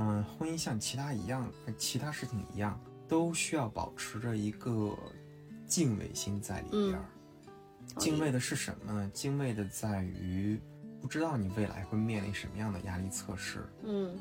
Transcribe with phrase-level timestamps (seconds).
[0.00, 4.96] 嗯，婚姻像其他一样，其他事情一样，都需要保持着一个
[5.66, 7.04] 敬畏心在里边儿。
[7.96, 9.10] 敬畏的是什么呢？
[9.12, 10.60] 敬畏的在于
[11.02, 13.66] 不知道你未来会面临什么样的压力测试。
[13.82, 14.16] 嗯，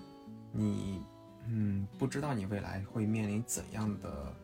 [0.52, 1.00] 你，
[1.46, 4.36] 嗯，不知道你未来会面临怎样的，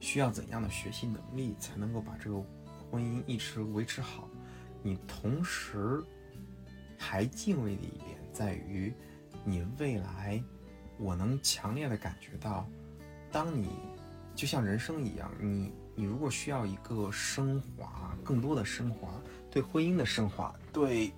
[0.00, 2.42] 需要怎样的学习能力才能够把这个
[2.90, 4.26] 婚姻一直维持好。
[4.82, 6.02] 你同时
[6.96, 8.94] 还敬畏的一点在于，
[9.48, 10.42] 你未来，
[10.98, 12.68] 我能强烈的感觉到，
[13.30, 13.70] 当你
[14.34, 19.08] 就像人生一样，你你如果需要一个升华，更多的升华，
[19.48, 21.12] 对婚姻的升华，对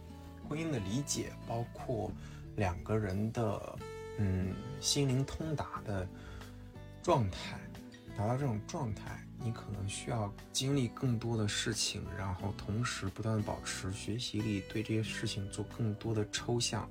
[0.46, 2.12] 婚姻的理解，包括
[2.56, 3.78] 两个人的
[4.18, 6.06] 嗯心灵通达的
[7.02, 7.58] 状态，
[8.14, 9.24] 达到这种状态。
[9.40, 16.90] 你可能需要经历更多的事情，然后同时不断保持学习力，对这些事情做更多的抽象，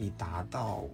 [0.00, 0.84] 以达到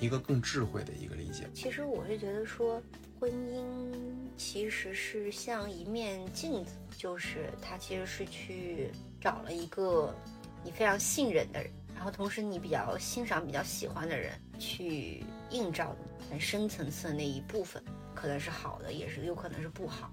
[0.00, 1.48] 一个更智慧的一个理解。
[1.54, 2.80] 其实我是觉得说，
[3.18, 3.94] 婚姻
[4.36, 10.14] 其实是像一面镜子，就是它其实是去找了一个
[10.62, 17.82] 你非常信任的人，然后同时你比较欣赏、比较喜欢的人，去映照你很深层次的那一部分。
[18.14, 20.12] 可能是好的，也是有可能是不好。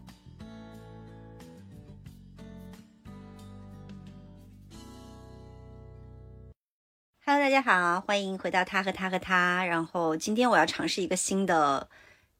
[7.28, 9.66] Hello，大家好，欢迎回到他和他和他。
[9.66, 11.90] 然后今天我要尝试一个新的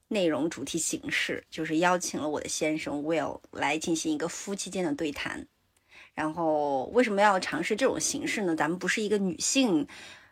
[0.10, 5.48] 内容主题形式，就是邀请了我的先生 Will 来进行一个夫妻间的对谈。
[6.14, 8.56] 然后为什么要尝试这种形式呢？
[8.56, 9.88] 咱们不是一个女性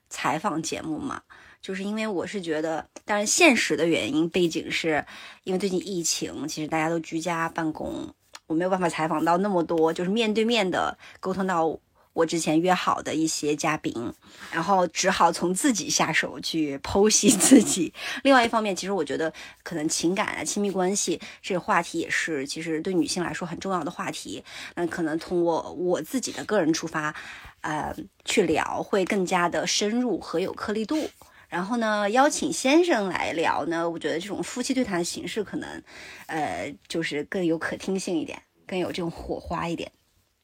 [0.07, 1.23] 采访节目嘛？
[1.59, 5.03] 就是因为我是觉得，当然现实的原因背景是，
[5.45, 8.13] 因为最近疫情，其实大家都居家办公，
[8.45, 11.79] 我没有办法采访到那么多，就是面对面的沟通到
[12.13, 14.13] 我之前约好的一些嘉宾，
[14.51, 17.93] 然后只好从自己下手去剖析自己。
[18.23, 19.33] 另外一方面，其实我觉得
[19.63, 24.43] 可能情感啊、亲密关系这个话题也是，其实对女性来说很重要的话题。
[24.75, 27.13] 那可能从我我自己的个人出发，
[27.61, 31.09] 呃，去聊会更加的深入和有颗粒度。
[31.49, 35.83] 然后呢，邀请先生来聊呢，我觉得这种夫妻对谈的形式可能，
[36.25, 39.91] 呃，就是更有可听性一点，更有这种火花一点。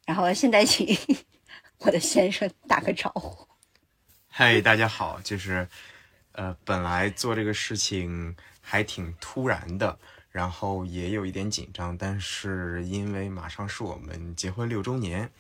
[0.05, 0.87] 然后现在请
[1.79, 3.47] 我的先生打个招呼。
[4.27, 5.67] 嗨，大家好，就是，
[6.33, 9.97] 呃，本来做这个事情还挺突然的，
[10.29, 15.31] 然后也有一点紧张，但是因为马上是我们结婚六周年，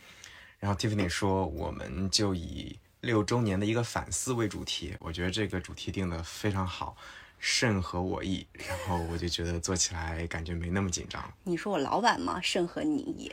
[0.59, 2.79] 然后 Tiffany 说，我们就以。
[3.01, 6.97] 六周年的一个反思为主题，我觉得这个主题定的非常好，
[7.37, 8.45] 甚合我意。
[8.51, 11.23] 然后我就觉得做起来感觉没那么紧张。
[11.45, 12.41] 你说我老板吗？
[12.41, 13.31] 甚合你意。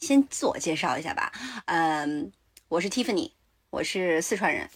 [0.00, 1.32] 先自我介绍一下吧。
[1.66, 2.32] 嗯，
[2.68, 3.32] 我是 Tiffany，
[3.70, 4.68] 我是四川人。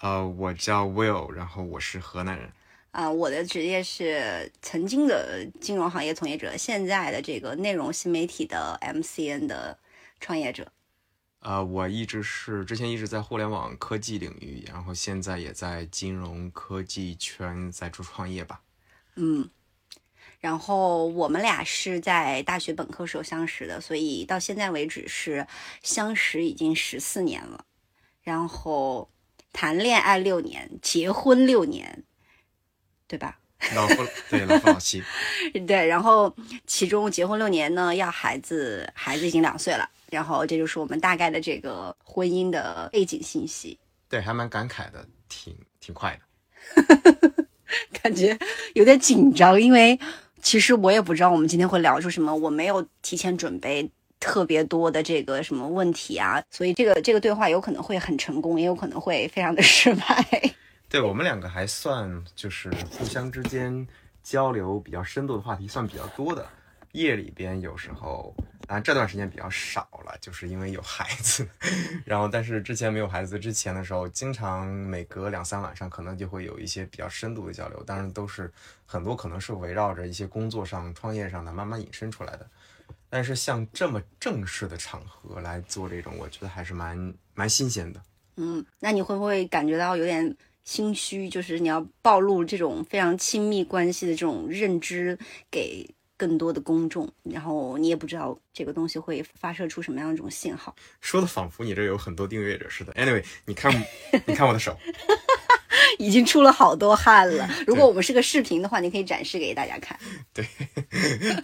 [0.00, 2.50] 呃，我叫 Will，然后我是河南人。
[2.92, 9.76] 啊，我的职业是曾经的金融行业从业者，现在的这个内容新媒体的 MCN 的
[10.20, 10.70] 创业者。
[11.40, 18.60] 呃，我一直是之前一直在互联网科技领域，然后现在也在金融科技圈在做创业吧。
[19.16, 19.48] 嗯，
[20.40, 25.46] 然后我们俩是在大学本科时候相识的，所以到现在为止是
[25.82, 27.64] 相识已经十四年了。
[28.22, 29.10] 然后
[29.52, 32.04] 谈恋爱六年，结婚六年，
[33.06, 33.38] 对吧？
[33.74, 35.02] 老夫对老夫老妻。
[35.66, 36.34] 对，然后
[36.66, 39.88] 其中结婚六年呢，要孩子，孩子已经两岁了。
[40.10, 43.78] 然后这就是我们大概的这个婚姻的背景信息。
[44.08, 46.18] 对，还蛮感慨的，挺挺快
[46.74, 47.46] 的，
[48.02, 48.36] 感觉
[48.74, 49.98] 有点紧张，因为
[50.42, 60.24] 其实我也不知道我们今天会聊出什么，我没有提前准备特别多的这个什么问题啊，所以这个这个对话有可能会很成功，也有可能会非常的 失败。
[60.88, 63.86] 对我们两个还算就是互相之间
[64.22, 66.46] 交流比较深度的话题算比较多的，
[66.92, 68.34] 夜里边有时候。
[68.68, 71.44] 啊，这段时间比较少了，就是因为有孩子。
[72.04, 77.82] 然后，但是之前没有孩子之前的时候，经常每隔两三晚上，可能就会有一些比较深度的交流。
[77.82, 78.48] 当然，都是
[78.86, 82.48] 很多可能是围绕着一些工作上、创业上的慢慢引申出来的。
[83.08, 88.00] 但是，像这么正式的场合来做这种，我觉得还是蛮蛮新鲜的。
[88.36, 91.28] 嗯，那你会不会感觉到有点心虚？
[91.28, 95.18] 就是你要暴露这种非常亲密关系的这种认知
[95.50, 95.92] 给？
[96.20, 102.92] 更多的公众，然后你也不知道这个东西会发射出什么样一种信号，说的仿佛你这有很多订阅者似的。
[102.92, 103.72] Anyway，你看，
[104.28, 104.76] 你看我的手，
[105.98, 107.48] 已经出了好多汗了。
[107.66, 109.98] 如果我们是个视频的话，你可以展示给大家看。
[110.34, 110.46] 对，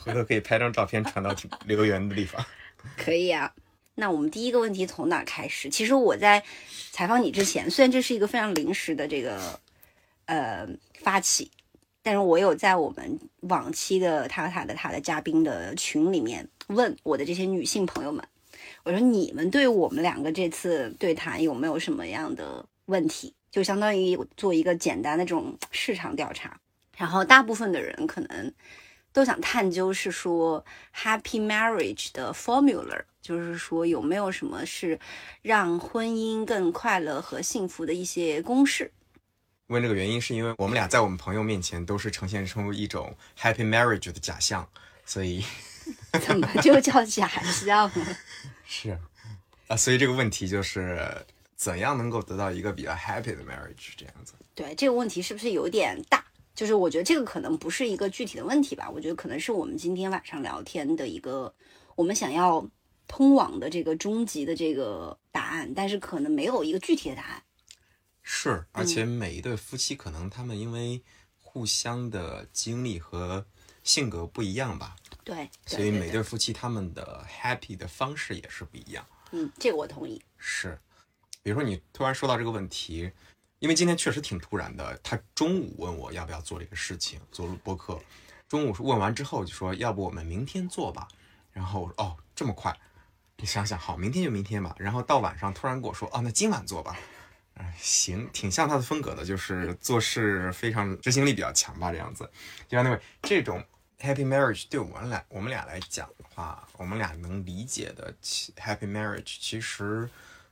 [0.02, 1.34] 回头可以拍张照片传到
[1.64, 2.44] 留言的地方。
[3.02, 3.50] 可以啊。
[3.94, 5.70] 那我们第一个问题从哪开始？
[5.70, 6.44] 其实我在
[6.92, 9.58] 采访你之前，虽然这是一个非常临时的这个
[10.26, 10.68] 呃
[11.00, 11.50] 发起，
[12.06, 18.24] 但是我有在我们往期的他他的他的嘉宾的群里面问我的这些女性朋友们，
[18.84, 23.34] 我说你们对我们两个这次对谈有没有什么样的问题？
[23.50, 26.56] 就相当于做一个简单的这种市场调查，
[26.96, 28.52] 然后大部分的人可能
[29.12, 30.64] 都想探究是说
[30.94, 34.96] happy marriage 的 formula，就是说有没有什么是
[35.42, 38.92] 让婚姻更快乐和幸福的一些公式。
[39.68, 44.68] 问这个原因是因为我们俩在我们朋友面前都是呈现出一种 happy marriage 的假象，
[45.04, 45.44] 所以
[46.24, 48.16] 怎么就叫假象呢？
[48.64, 48.96] 是
[49.66, 51.00] 啊，所以这个问题就是
[51.56, 54.34] 怎样能够得到一个比较 happy 的 marriage 这样子。
[54.54, 56.24] 对这个问题是不是有点大？
[56.54, 61.52] 就是我觉得这个可能不是一个具体的问题吧，我觉得可能是我们今天晚上聊天的一个
[61.96, 62.66] 我们想要
[63.08, 67.42] 通往的这个终极的这个答案，但是可能没有一个具体的答案。
[68.28, 71.00] 是，而且每一对夫妻可能他们因为
[71.40, 73.46] 互相的经历和
[73.84, 79.06] 性格不一样吧，对，所以每对夫妻他们的 happy 的方式也是不一样。
[79.30, 80.20] 嗯，这个我同意。
[80.38, 80.76] 是，
[81.44, 83.12] 比如说你突然说到这个问题，
[83.60, 84.98] 因为今天确实挺突然的。
[85.04, 88.00] 他中午问我要不要做这个事情，做播客。
[88.48, 91.06] 中午问完之后就说，要不我们明天做吧。
[91.52, 92.76] 然后我说哦，这么快？
[93.36, 94.74] 你想想，好，明天就明天吧。
[94.78, 96.98] 然后到晚上突然跟我说，哦，那今晚做吧。
[97.58, 102.30] 哎，行，挺像他的风格的，就是做事非常执行力比较强吧，这样子。
[102.68, 103.64] 就像那位这种
[103.98, 108.14] happy marriage 对我们俩我们俩来讲的话，我们俩能理解的
[108.56, 110.08] happy marriage，其实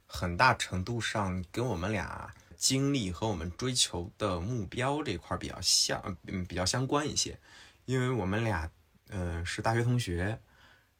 [0.06, 7.38] 很大程度上跟我们俩经历和我们追求的目标这块比较像，嗯，比较相关一些。
[7.84, 8.70] 因为我们俩，
[9.10, 10.40] 呃，是大学同学，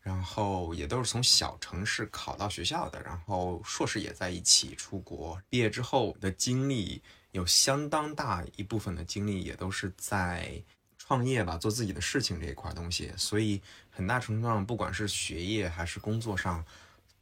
[0.05, 7.03] 然后也都是从小城市考到学校的，然后硕士也在一起出国，毕业之后的经历
[7.33, 10.63] 有相当大一部分的经历也都是在
[10.99, 16.63] 创业吧，做自己的事情这一块东西，所以很大程度上，不管是学业还是工作上，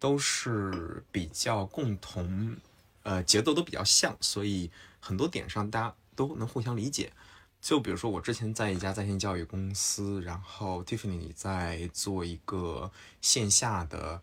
[0.00, 2.56] 都是比较共同，
[3.05, 4.69] 呃，节奏都比较像，所以
[4.99, 7.12] 很多点上大家都能互相理解。
[7.62, 14.20] 就比如说，我之前在一家在线教育公司，然后 Tiffany 在做一个线下的，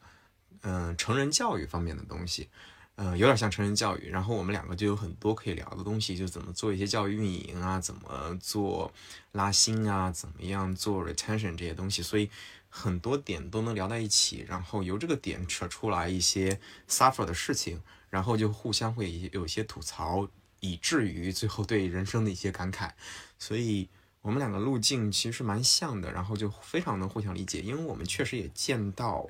[0.61, 2.49] 嗯，成人教育方面的东西，
[2.95, 4.09] 嗯，有点像成人教育。
[4.09, 8.91] 然后我们两个就有很多可以聊的东西，就怎么做一些教育运营啊，怎么做
[9.31, 12.29] 拉新啊，怎么样做 retention 这些东西，所以
[12.67, 14.43] 很多点都能聊在一起。
[14.49, 16.59] 然后由这个点扯出来一些
[16.89, 20.27] suffer 的事情，然后就互相会有一些吐槽。
[20.61, 22.91] 以至于最后对人生的一些感慨，
[23.39, 23.89] 所以
[24.21, 27.61] 我们两个路径其实蛮像的，然后就非常能互相理解。
[27.61, 29.25] 因为我们确实也见到，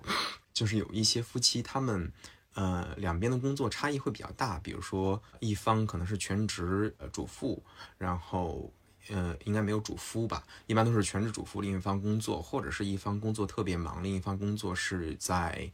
[0.52, 2.12] 就是有一些夫妻他们，
[2.56, 7.64] 呃，两边的工作差异会比较大，比如说一方可能是全职呃主妇，
[8.00, 8.74] 然后
[9.10, 15.72] 呃应该没有主夫吧，一般都是全职主妇，另一方工作，或者是一方工作特别忙，另一方工作是在，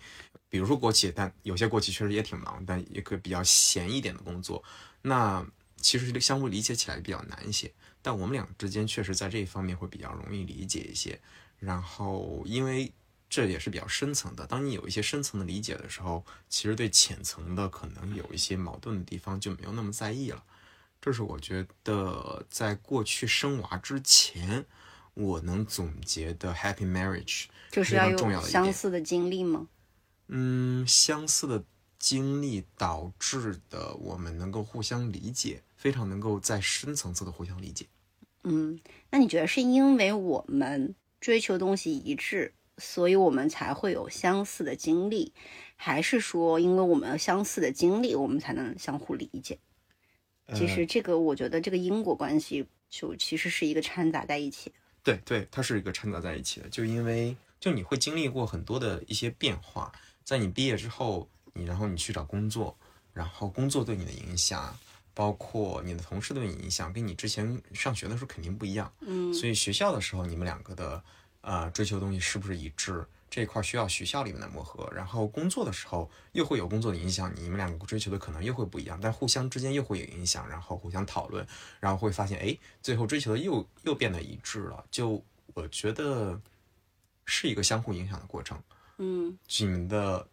[0.49, 4.61] 比如说国企，但有些国企确实也挺忙，但也可以比较闲一点的工作。
[5.01, 5.45] 那
[5.77, 7.71] 其实相互理解起来比较难一些，
[8.05, 11.19] 但我们俩之间确实在这一方面会比较容易理解一些。
[11.57, 12.93] 然后，因为
[13.27, 20.43] 这也是比较深层的，当你有一些深层的理解的时候，其实对浅层的可能有一些矛盾的地方就没有那么在意了。
[21.01, 24.63] 这是我觉得在过去生娃之前，
[25.15, 28.47] 我能总结的 happy marriage 就是要有非常重要的。
[28.47, 29.67] 相似的经历吗？
[30.27, 31.63] 嗯，相似的
[31.97, 37.87] 经历导致的，我们能够互相理解，非常能够在深层次的互相理解。
[38.45, 45.33] 嗯，那你觉得是因为我们追求东西一致，所以我们才会有相似的经历，
[45.75, 49.57] 还是说因为我们有相似的经历，我们才能相互理解？
[50.53, 54.75] 其实这个，我觉得这个因果关系就其实是一个掺杂在一起的。
[55.01, 59.91] 对对，它是一个掺杂在一起的，就因为就你会经历过很多的一些变化，
[60.23, 62.77] 在你毕业之后，你然后你去找工作，
[63.11, 64.77] 然后工作对你的影响，
[65.15, 68.93] 包括你的同事对你影响，跟你之前上学的时候肯定不一样。
[68.99, 71.03] 嗯所以学校的时候，你们两个的
[71.41, 73.03] 呃追求的东西是不是一致？
[73.27, 81.45] 这一块需要学校里面的磨合，然后工作的时候又会有工作的影响，你们两个追求的可能又会不一样，但互相之间又会有影响，然后互相讨论，
[81.81, 84.85] 然后会发现，哎，最后追求的又又变得一致了。
[84.89, 85.21] 就
[85.53, 86.39] 我觉得
[87.25, 88.61] 是一个相互影响的过程。
[88.99, 90.25] 嗯你们的，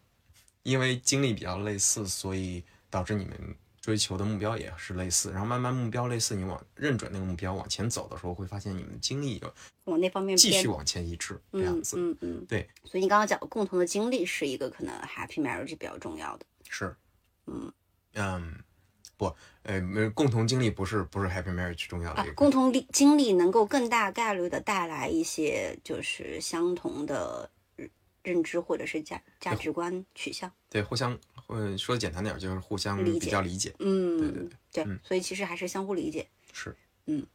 [0.62, 5.30] 因为经历比较类似，所以导致你们追求的目标也是类似。
[5.32, 11.96] 然后慢慢目标类似，你往认准那个目标往前走的时候，会发现你们的经历有往那方面继续往前一致这样子。
[11.98, 16.46] 嗯嗯嗯，对，所以你刚刚讲的共同的经历是一个可能 happy marriage 比较重要的。
[16.70, 16.94] 是，
[17.46, 17.72] 嗯
[18.14, 18.54] 嗯，
[19.16, 19.34] 不，
[19.64, 27.90] 呃，没共同经历不是不是 happy marriage 重要的，啊共同历经历能够更大概率的带来一些就是相同的认
[28.22, 30.50] 认知或者是价价值观取向。
[30.70, 31.18] 对，互相，
[31.48, 36.26] 呃，说简单点就是互相比较理解，嗯，对对对嗯所以其实还是相互理解。
[36.52, 36.74] 是，
[37.06, 37.26] 嗯，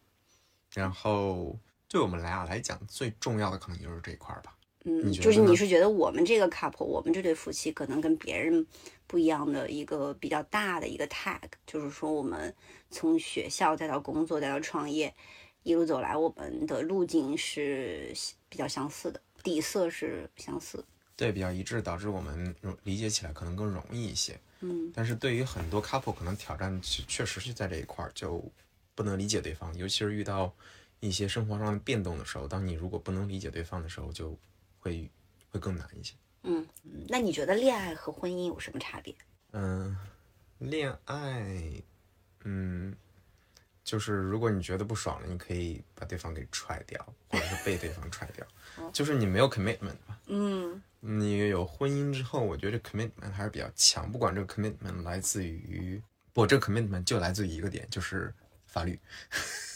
[0.74, 4.56] 然后对我们俩来讲，最重要的可能就是这一块儿吧。
[4.86, 8.66] 嗯，就是你是觉得我们这个 couple，我们这对夫妻可能跟别人
[9.06, 12.54] 不一样的一个比较大的一个 tag，就是说我们
[12.90, 15.14] 从学校再到工作再到创业，
[15.64, 18.14] 一路走来，我们的路径是
[18.48, 20.86] 比较相似的，底色是相似的。
[21.18, 24.40] 对，比较一致，导致我们理解起来可能更容易一些。
[24.62, 28.44] 嗯但是对于很多 couple，可能挑战确确实是在这一块儿，就
[28.96, 30.54] 不能理解对方，尤其是遇到
[31.00, 34.38] 一些生活上的变动的时候，当你如果不能理解对方的时候，就
[34.80, 35.10] 会
[35.50, 36.14] 会更难一些。
[36.44, 36.66] 嗯，
[37.10, 39.14] 那你觉得恋爱和婚姻有什么差别？
[39.52, 39.98] 嗯，
[40.60, 41.82] 恋爱，
[42.44, 42.96] 嗯，
[43.88, 48.46] 就是如果你觉得不爽了，你可以把对方给踹掉，或者是被对方踹掉，
[48.92, 50.20] 就是你没有 commitment 吧。
[50.28, 56.02] 嗯你有婚姻之后，我觉得 commitment 还是比较强，不管这个 commitment 来自于
[56.34, 58.34] 不，这个 commitment 就来自于一个点，就是
[58.66, 59.00] 法律，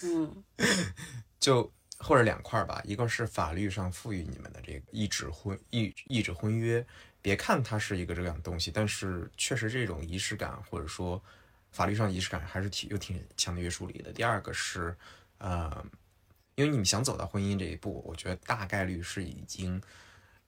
[0.03, 0.43] 嗯
[1.39, 6.85] 就或者两块儿吧，一个是法律上赋予你们的这个一纸婚一一纸婚约，
[7.21, 11.23] 别看它是一个这样的东西，但是确实这种仪式感或者说
[11.71, 14.11] 法律上仪式感还是挺有挺强的约束力的。
[14.11, 14.95] 第二个是，
[15.37, 15.85] 呃，
[16.55, 19.81] 因为你们想走到婚姻这一步，我觉得大概率是已经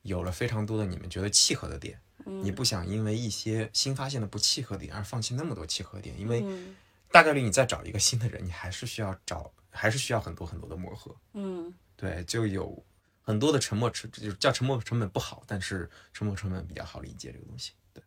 [0.02, 6.76] 有了非常多的你们觉得契合的点，你不想因为一些新发现的不契合点而放弃那么多契合点，因为嗯
[7.10, 11.14] 大概率你再找一个新的人，你还是需要找，还是需要很多很多的磨合。
[11.32, 12.84] 嗯对，就有
[13.22, 17.72] 很多的沉默成，就是叫沉默成本不好，但是沉默成本比较好理解这个东西。
[17.92, 18.02] 对，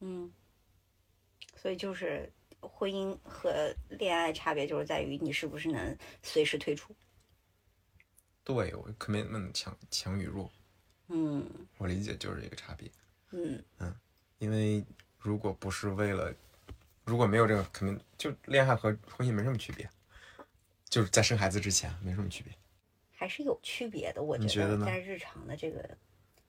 [0.00, 0.30] 嗯，
[1.60, 6.96] 所以就是婚姻和恋爱差别就是在于你是不是能随时退出。
[8.42, 10.50] 对我 commitment 强强与弱，
[11.08, 12.90] 嗯我理解就是这个差别。
[13.32, 13.94] 嗯嗯
[14.38, 14.82] 因为
[15.18, 16.34] 如果不是为了，
[17.04, 19.86] 如果没有这个 commit，就恋爱和婚姻没什么区别，
[20.88, 22.50] 就是在生孩子之前没什么区别。
[23.12, 25.98] 还是有区别的，我你觉得呢在日常的这个，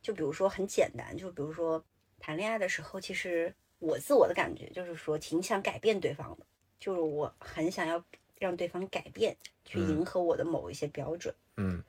[0.01, 1.83] 就比如说很简单，就比如说
[2.17, 6.45] 谈恋爱的时候，其实我自我的感觉就是说挺想改变对方的，
[6.79, 8.01] 就是我很想要
[8.39, 9.35] 让对方改变，
[9.65, 11.33] 去嗯迎合我的某一些标准。
[11.57, 11.83] 嗯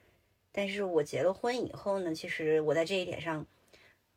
[0.51, 3.47] 但是我结了婚以后呢，其实我在这一点上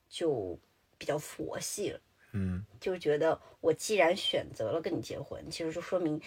[0.10, 0.58] 就
[0.98, 2.00] 比较佛系了。
[2.32, 6.22] 嗯就觉得我既然选择了跟你结婚，其实就说明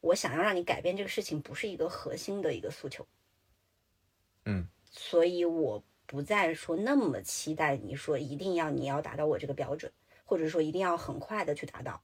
[0.00, 3.06] 我想要让你改变这个事情不是一个核心的一个诉求，
[4.44, 9.92] 嗯所以我不再说那么期待你说一定要你要达到我这个标准，
[10.32, 12.00] 或者说一定要很快的去达到，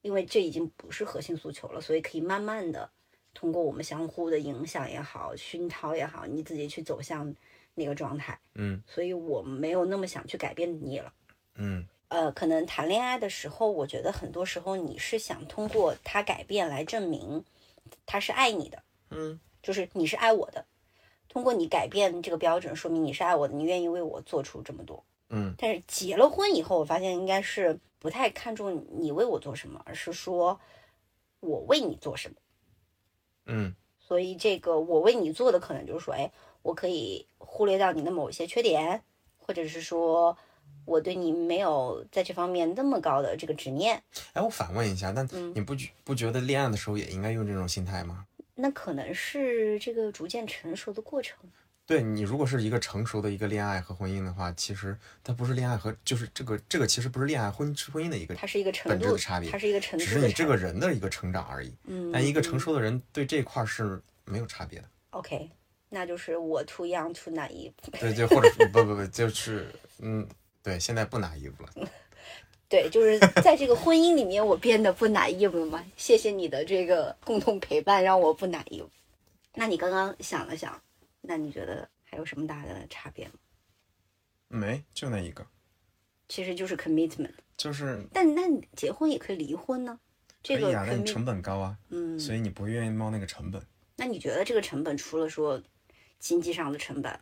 [0.00, 2.90] 因为这已经不是核心诉求了，所以可以慢慢的
[3.34, 7.36] 通过我们相互的影响也好，熏陶也好，你自己去走向
[7.74, 11.12] 那个状态，嗯所以我没有那么想去改变你了。
[11.56, 17.44] 嗯呃，可能谈恋爱的时候，我觉得很多时候你是想通过他改变来证明
[18.06, 20.64] 他是爱你的，嗯就是你是爱我的。
[21.28, 25.04] 通过你改变这个标准，说明你是爱我的，你愿意为我做出这么多。
[25.30, 30.60] 嗯但是结了婚以后，我发现应该是不太看重你为我做什么，而是说
[31.40, 32.34] 我为你做什么。
[33.46, 36.30] 嗯所以这个我为你做的，可能就是说，哎，
[36.62, 39.02] 我可以忽略掉你的某一些缺点，
[39.38, 40.36] 或者是说
[40.84, 44.02] 我对你没有在这方面那么高的这个执念。
[44.32, 48.26] 哎，我反问一下，但嗯你不觉不觉得恋爱的时候也应该用这种心态吗？
[48.56, 51.38] 那可能是这个逐渐成熟的过程。
[51.90, 60.12] 对你如果是一个成熟的一个恋爱和婚姻的话，其实它不是恋爱和就是这个这个其实不是恋爱婚婚姻的一个它是一个程本质度的差别它是一个程度只。
[60.12, 61.74] 是你这个人的一个成长而已。
[61.86, 64.84] 嗯，但一个嗯成熟的人对这块儿是没有差别的。
[65.10, 65.50] OK，
[65.88, 67.72] 那就是我 too young too naive。
[67.98, 70.24] 对对，或者是不不不，就是嗯，
[70.62, 71.88] 对，现在不 naive 了。
[72.70, 75.84] 对，就是在这个婚姻里面，我变得不 naive 了吗？
[75.96, 78.86] 谢谢你的这个共同陪伴，让我不 naive。
[79.56, 80.80] 那你刚刚想了想，
[81.30, 83.34] 那你觉得还有什么大的差别吗？
[84.48, 85.46] 没，就那一个，
[86.28, 87.30] 其实就是 commitment。
[87.56, 90.00] 就是但那你结婚也可以离婚呢？
[90.42, 93.64] 这个可以啊，那你成本高啊，嗯，所以你不愿意冒那个成本。
[93.94, 95.62] 那你觉得这个成本除了说
[96.18, 97.20] 经济上的成本，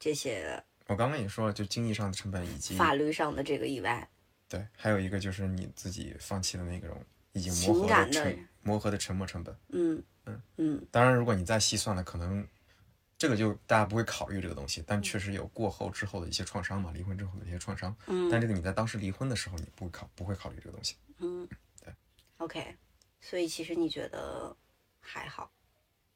[0.00, 4.10] 这些我刚刚也说了，就经济上的成本以及法律上的这个以外，
[4.48, 9.56] 对，还有一个就是你自己放弃的那种已经磨合的磨合的沉没成本。
[9.68, 12.44] 嗯嗯嗯当然，如果你再细算了，可能
[13.22, 17.94] 这个就大家不会考虑这个东西，但确实有过后之后的一些创伤嘛，离婚之后的一些创伤。
[18.08, 20.96] 嗯但这个你在当时离婚的时候，你不会考不会考虑这个东西。
[21.18, 21.48] 嗯
[21.80, 21.94] 对
[22.38, 22.74] OK，
[23.20, 24.56] 所以其实你觉得
[24.98, 25.48] 还好？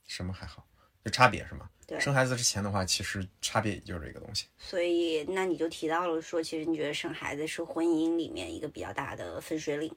[0.04, 0.66] 什么还好？
[1.04, 1.70] 就差别是吗？
[1.86, 4.48] 对生孩子之前的话，其实差别也就是这个东西。
[4.58, 9.94] 所以那你就提到了说，其实你觉得生孩子是婚姻里面一个比较大的分水岭。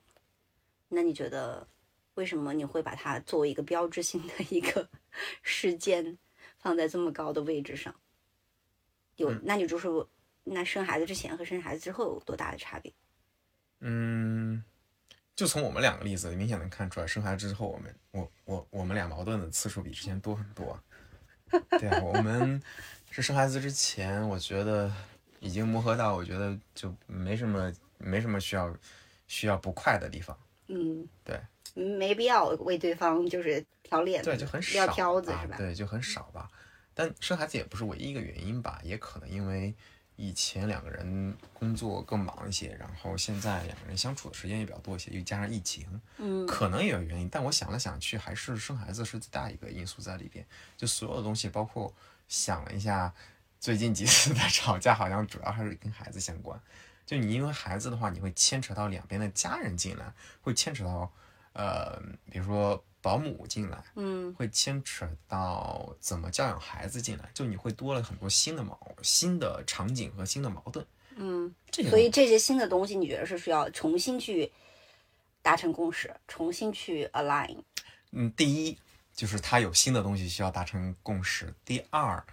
[0.87, 1.67] 那你觉得
[2.13, 4.87] 为什么你会把它作为一个标志性的一个
[5.41, 6.15] 事件
[6.59, 7.95] 放在这么高的位置上？
[9.15, 9.87] 有，那你就是
[10.43, 12.93] 那生孩子之前和生孩子之后有多大的差别？
[13.79, 14.63] 嗯，
[15.35, 20.81] 就从我们两个例子，明显能看出来，生孩子之后，我们我我我们俩矛盾的次数比之前多很多。
[21.71, 22.61] 对啊，我们
[23.09, 24.91] 是生孩子之前，我觉得
[25.39, 28.75] 已经磨合到，我觉得就没什么没什么需要
[29.27, 30.37] 需要不快的地方。
[30.69, 31.39] 嗯，对，
[31.73, 35.57] 没必要为对方就是挑脸子，对，就很少撂挑子啊是吧？
[35.57, 36.49] 对，就很少吧。
[36.93, 39.73] 但生孩子也不是唯一一个原因吧，也可能因为
[40.15, 45.85] 以前两个人工作更忙一些，然后现在两个人相处的时间也比较多一些，又加上疫情，
[46.17, 47.29] 嗯可能也有原因。
[47.29, 50.45] 但我想来想去，还是生孩子是最大一个因素在里边。
[50.77, 51.93] 就所有的东西，包括
[52.27, 53.13] 想了一下，
[53.59, 56.61] 最近几次的吵架，好像主要还是跟孩子相关。
[57.09, 61.11] 就你因为孩子的话，你会牵扯到两边的家人进来，会牵扯到
[61.53, 61.99] 呃，
[62.29, 70.85] 比如说保姆进来，嗯会牵扯到怎么教养孩子进来，就你会多了很多新的矛、新的场景和新的矛盾。
[71.15, 71.51] 嗯，
[71.89, 74.51] 所以这些新的东西，你觉得是需要重新去
[75.41, 77.57] 达成共识，重新去 align？
[78.11, 78.77] 嗯，第一
[79.15, 81.51] 就是他有新的东西需要达成共识。
[81.65, 82.23] 第二，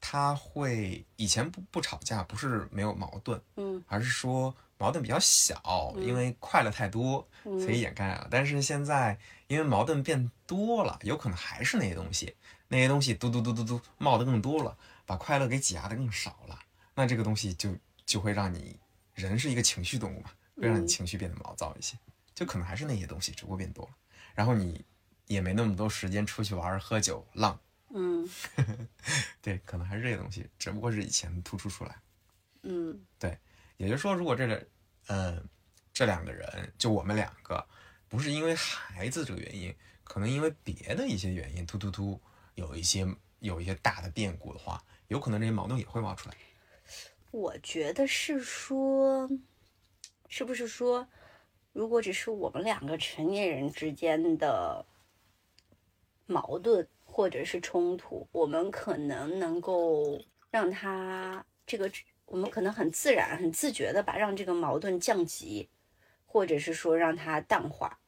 [0.00, 8.28] 他会以前不不吵架，不是没有矛盾，嗯而是说矛盾比较小，因为快乐太多，所以掩盖了。
[8.30, 12.34] 但是现在因为矛盾变多了，有可能还是那些东西，
[12.68, 16.58] 那些东西嘟嘟嘟嘟嘟冒的更多了，把快乐给挤压的更少了。
[16.94, 17.74] 那这个东西就
[18.04, 18.78] 就会让你
[19.14, 21.96] 人是一个情绪动物嘛，会让你嗯情绪变得毛躁一些，
[22.34, 23.92] 就可能还是那些东西，只不过变多了。
[24.34, 24.84] 然后你
[25.26, 27.58] 也没那么多时间出去玩、喝酒、浪，
[27.90, 28.28] 嗯
[29.40, 32.00] 对，可能还是这些东西，只不过是以前突出出来。
[32.62, 33.38] 嗯对
[33.76, 34.66] 也就是说，如果这个，
[35.06, 35.40] 呃，
[35.92, 37.64] 这两个人，就我们两个，
[38.08, 42.20] 不是因为孩子这个原因，可能因为别的一些原因，突突突
[42.54, 43.06] 有一些
[43.38, 46.36] 有一些大的变故的话，有可能这些矛盾也会冒出来。
[47.30, 49.28] 我觉得是说，
[50.28, 51.06] 是不是说，
[51.72, 54.84] 如果只是我们两个成年人之间的
[56.24, 61.90] 矛盾或者是冲突，我们可能能够让他这个，
[62.26, 65.66] 我们可能很自然、很自觉的把让这个矛盾降级，
[66.26, 67.98] 或者是说让它淡化。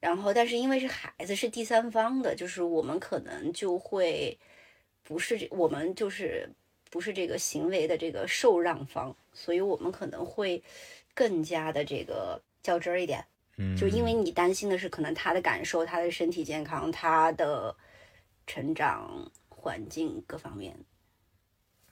[0.00, 4.36] 然后，但是因为是孩子是第三方的，就是我们可能就会
[5.04, 6.50] 不是这，我们就是
[6.90, 10.60] 不是这个行为的这个受让方，所以我们可能会
[11.14, 13.24] 更加的这个较真儿一点。
[13.58, 17.72] 嗯，就因为你担心的是可能他的感受、他的身体健康、他的
[18.52, 20.78] 成长环境各方面。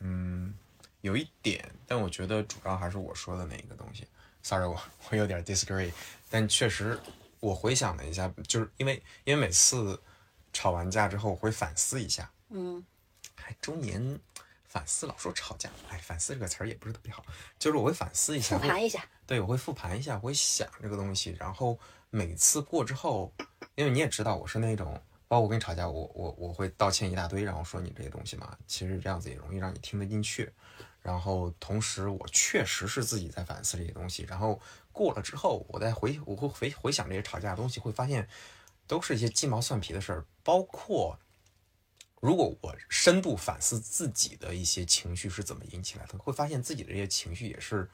[0.00, 0.54] 嗯，
[1.00, 4.06] 有一点，但我觉得主要还是我说的那一个东西。
[4.42, 5.90] Sorry，我我有点 disagree，
[6.28, 7.00] 但确实
[7.40, 9.98] 我回想了一下，就是因为因为每次
[10.52, 12.84] 吵完架之后，我会反思一下，嗯
[13.34, 14.20] 还周年
[14.64, 17.24] 反思，老说吵架，哎，反思这个词儿也不是特别好，
[17.58, 21.78] 就是我会反思一下，复盘一下，对，我会复盘一下，我会想这个东西，然后
[22.10, 23.32] 每次过之后，
[23.76, 30.52] 因为你也知道我是那种，包括我跟你吵架，我我我会道歉一大堆，然后说你这些东西嘛，其实这样子也容易让你听得进去。
[31.00, 38.28] 然后同时，我确实是自己在反思这些东西，然后过了之后，我再回我会回回想这些吵架的东西，会发现
[38.88, 41.16] 都是一些鸡毛蒜皮的事儿，包括
[42.20, 47.88] 如果我深度反思自己的一些情绪是怎么引起来的，会发现自己的这些情绪也是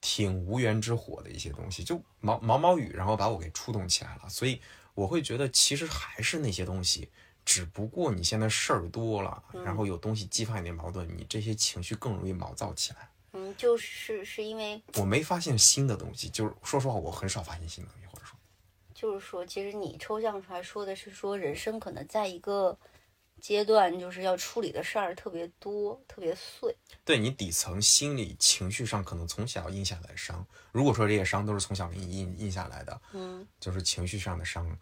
[0.00, 4.28] 挺无源之火的一些东西，就毛毛毛雨，然后把我给触动起来了。
[4.28, 4.62] 所以
[4.96, 7.08] 我会觉得，其实还是那些东西，
[7.44, 13.08] 只不过你现在事儿多了，然后有东西激发你的矛盾，你这些情绪更容易毛躁起来。
[13.34, 18.38] 嗯，就是是因为我没发现新的东西，就是说实话，我很少发现新的东西，或者说，
[18.94, 22.76] 就是说，其实你抽象出来说的是说，人生可能在一个
[23.40, 26.76] 阶段，就是要处理的事儿特别多，特别碎。
[27.04, 34.76] 对你底层心理情绪上可能从小印下来的伤，如果说这些伤都是从小给你印印下来的，嗯就是情绪上的伤，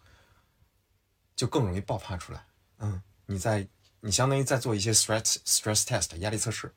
[1.35, 2.45] 就更容易爆发出来。
[2.79, 3.67] 嗯，你在
[3.99, 6.73] 你相当于在做一些 stress stress test 压力测试，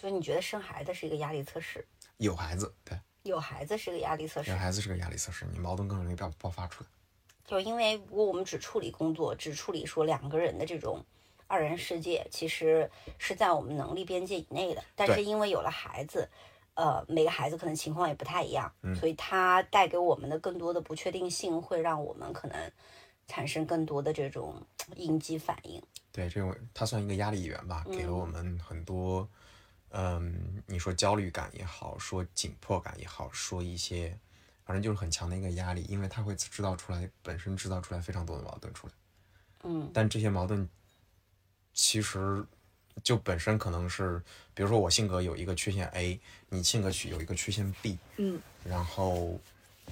[0.00, 1.86] 所以你觉得生孩子是一个压力测试，
[2.16, 6.90] 有孩子，对，有孩子是个压力测试有，孩子是个压力测试，你矛盾更容易爆爆发出来。
[7.46, 11.04] 就因为如果我们只处理工作，只处理说两个人的这种
[11.46, 14.82] 二人世界，其实是在我们能力边界以内的。
[14.96, 16.28] 但是因为有了孩子，
[16.74, 22.72] 呃，每个孩子可能情况也不太一样，嗯所以它带给我们的更多的不确定性，会让我们可能
[23.28, 24.60] 产生更多的这种
[24.96, 25.82] 应激反应。
[26.10, 29.28] 对，这种它算一个压力源吧，给了嗯我们很多，
[29.90, 34.18] 嗯，你说焦虑感也好，说紧迫感也好，说一些，
[34.64, 38.92] 反正就是很强的一个压力，因为他会制造出来，本身制造出来非常多的矛盾出来。
[39.66, 40.68] 嗯但这些矛盾
[41.72, 42.44] 其实
[43.02, 44.22] 就本身可能是，
[44.54, 49.40] 比如说我性格有一个缺陷 A，你性格有一个缺陷 B，嗯然后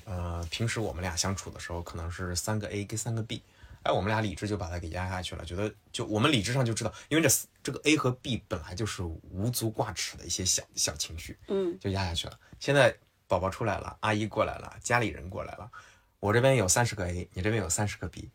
[0.04, 3.42] 呃，平时我们俩相处的时候可能是三个 A 跟三个 B，
[3.82, 12.38] 哎，我们俩理智就把它给压下去了，觉得就我们理智上就知道，因为这这个 A 和 B 本来就是无足挂齿的一些小小情绪，嗯就压下去了。
[12.60, 12.96] 现在
[13.32, 15.72] 宝宝出来了，阿姨过来了，家里人过来了，
[16.20, 18.28] 我这边有三十个 A，你这边有三十个 B，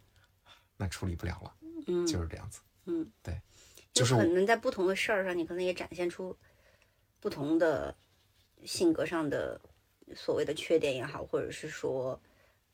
[0.76, 1.54] 那处理不了了，
[1.86, 2.62] 嗯，就是这样子。
[2.86, 3.40] 嗯，对，
[3.94, 6.36] 就是可能在不同的事儿上，你可能也展现出
[7.20, 7.96] 不同的
[8.66, 9.62] 性格上的
[10.16, 12.20] 所谓的缺点也好，或者是说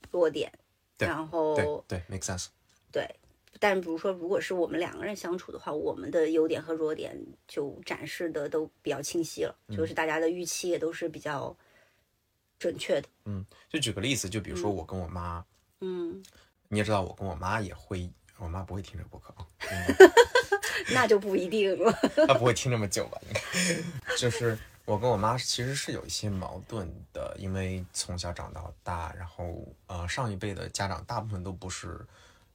[0.10, 0.50] 弱点。
[0.96, 2.48] 对然后对对，make sense。
[2.90, 3.06] 对，
[3.60, 11.54] 但比如说，如果是我们两个人相处的话，我们的优点和弱点就展示的都比较清晰了，嗯就是大家的预期也都是比较
[12.60, 13.08] 准确的。
[13.26, 15.44] 嗯，就举个例子，就比如说我跟我妈，
[15.82, 16.24] 嗯，
[16.68, 19.48] 你也知道，我跟我妈也会，我妈不会听这个播客啊，
[20.94, 21.92] 那就不一定了。
[22.28, 23.20] 她不会听这么久吧？
[23.28, 32.06] 应该就是我跟我妈其实是有一些矛盾的，因为从小长到大，然后呃上一辈的家长大部分都不是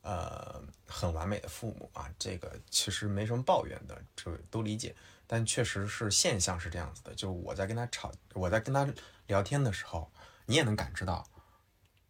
[0.02, 4.94] 呃很完美的父母啊，这个其实没什么抱怨的，这都理解。
[5.26, 8.86] 但确实是现象是这样子的，就是我在跟她吵，我在跟她
[9.28, 10.10] 聊天的时候，
[10.46, 11.24] 你也能感知到，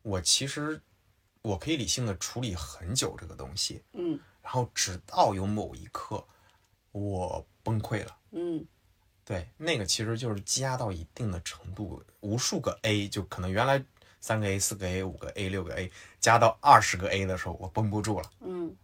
[0.02, 0.80] 我其实
[1.42, 4.18] 我可以理性的处理很久这个东西，嗯。
[4.42, 6.26] 然后直到有某一刻
[6.92, 8.16] 我崩溃了。
[8.30, 8.66] 嗯。
[9.24, 13.84] 对，那个其实就是积压到一定的程度，无数个 A 就可能原来
[14.20, 18.74] 三个 A、四个 A、五个 A、六个 A，加到二十个 A 的时候，我绷不住了，嗯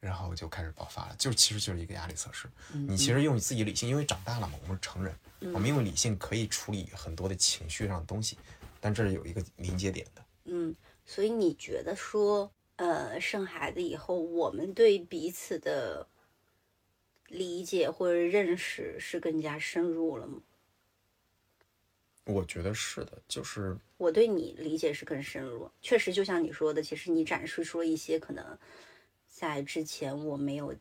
[0.00, 1.14] 然后就开始爆发了。
[1.16, 2.48] 就其实就是一个压力测试。
[2.74, 5.14] 嗯你其实用你自己理性，因为长大了嘛，我们是成人，
[5.54, 8.36] 我们用理性可以处理很多的情绪上的东西，
[8.80, 10.24] 但这是有一个临界点的。
[10.44, 16.06] 嗯，所以你觉得说，呃，生孩子以后，我们对彼此的
[17.28, 20.40] 理解或者认识是更加深入了吗？
[22.24, 28.58] 我觉得是的，就是我对你理解是更深入，确实就像你说的，其实你展示出了一些可能
[29.40, 30.74] 在之前我没有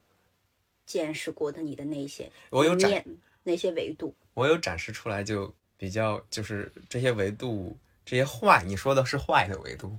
[0.86, 3.06] 见识过的你的那些我有展
[3.42, 4.14] 那些维度。
[4.34, 9.98] 我有展示出来，就比较就是这些维度，这些坏，你说的是坏的维度，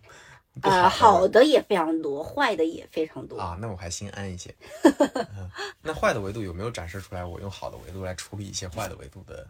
[0.61, 3.38] 啊呃，好的好的也非常多，坏的也非常多。
[3.38, 4.55] 啊，那我还心安一些。
[5.35, 7.25] 嗯，那坏的维度有没有展示出来？
[7.25, 9.49] 我用好的维度来处理一些坏的维度的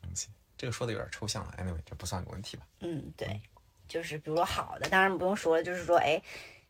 [0.00, 0.28] 东西？
[0.56, 1.52] 这个说的有点抽象了。
[1.58, 2.62] Anyway，这不算个问题吧？
[2.78, 3.40] 嗯，对，
[3.88, 6.22] 就是比如说好的，当然不用说了，就是说，哎，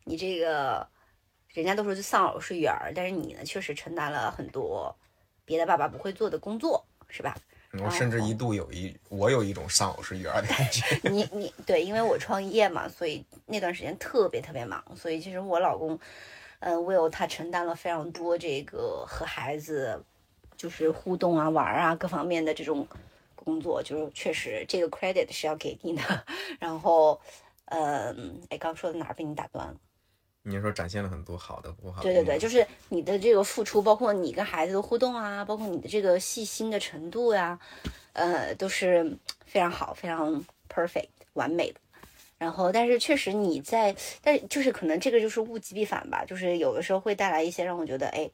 [0.05, 0.88] 你这个
[1.53, 4.95] 人家都说就丧偶式育儿，但是你呢，确实承担了很多
[5.45, 7.37] 别的爸爸不会做的工作，是吧？
[7.83, 10.85] 我甚至一度有一，我有一种丧偶式育儿的感觉。
[11.11, 15.99] 你你对，因为我创业嘛，所以那段时间特别特别忙，所以其实我老公，
[16.59, 20.05] 呃，Will 他承担了非常多这个和孩子
[20.55, 22.87] 就是互动啊、玩啊各方面的这种
[23.35, 26.03] 工作，就是确实这个 credit 是要给你的。
[26.61, 27.19] 然后，
[27.67, 29.75] 嗯，哎，刚说的哪儿被你打断了？
[30.44, 32.02] 你说展现了很多好的，不好的。
[32.02, 37.59] 对对对，就是你的这个付出，包括你跟孩子的互动啊，包括你的这个细心的程度呀、
[38.12, 41.81] 呃，都是非常好、非常 perfect 完美的。
[42.38, 48.28] 然后，但是确实你在，但就是可能这个就是物极必反吧，就是有的时候会带来一些让我觉得，哎，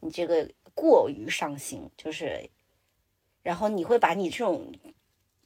[0.00, 2.48] 你这个过于上心，就是，
[3.42, 4.72] 然后你会把你这种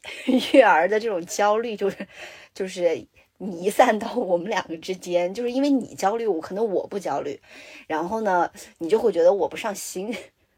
[0.52, 2.06] 育儿的这种焦虑，就是
[2.54, 3.04] 就是
[3.38, 7.40] 弥散到我们两个之间，就是因为你焦虑，我可能我不焦虑，
[7.86, 10.14] 然后呢，你就会觉得我不上心，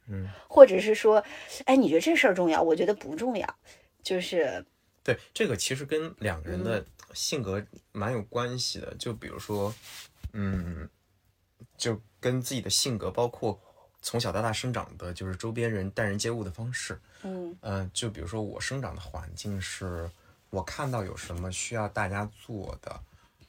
[0.09, 1.25] 嗯，或者是说，
[1.65, 3.47] 哎，你觉得这事儿重要，我觉得不重要，
[4.03, 4.65] 就是
[5.03, 6.85] 对，这个其实跟两个人的
[7.15, 8.95] 性格蛮有关系的。
[8.99, 9.75] 就比如说，
[10.33, 10.89] 嗯，
[11.77, 13.59] 就跟自己的性格，包括
[14.03, 17.01] 从小到大生长的，就是周边人待人接物的方式。
[17.23, 20.09] 嗯嗯、就比如说我生长的环境是，
[20.51, 23.01] 我看到有什么需要大家做的，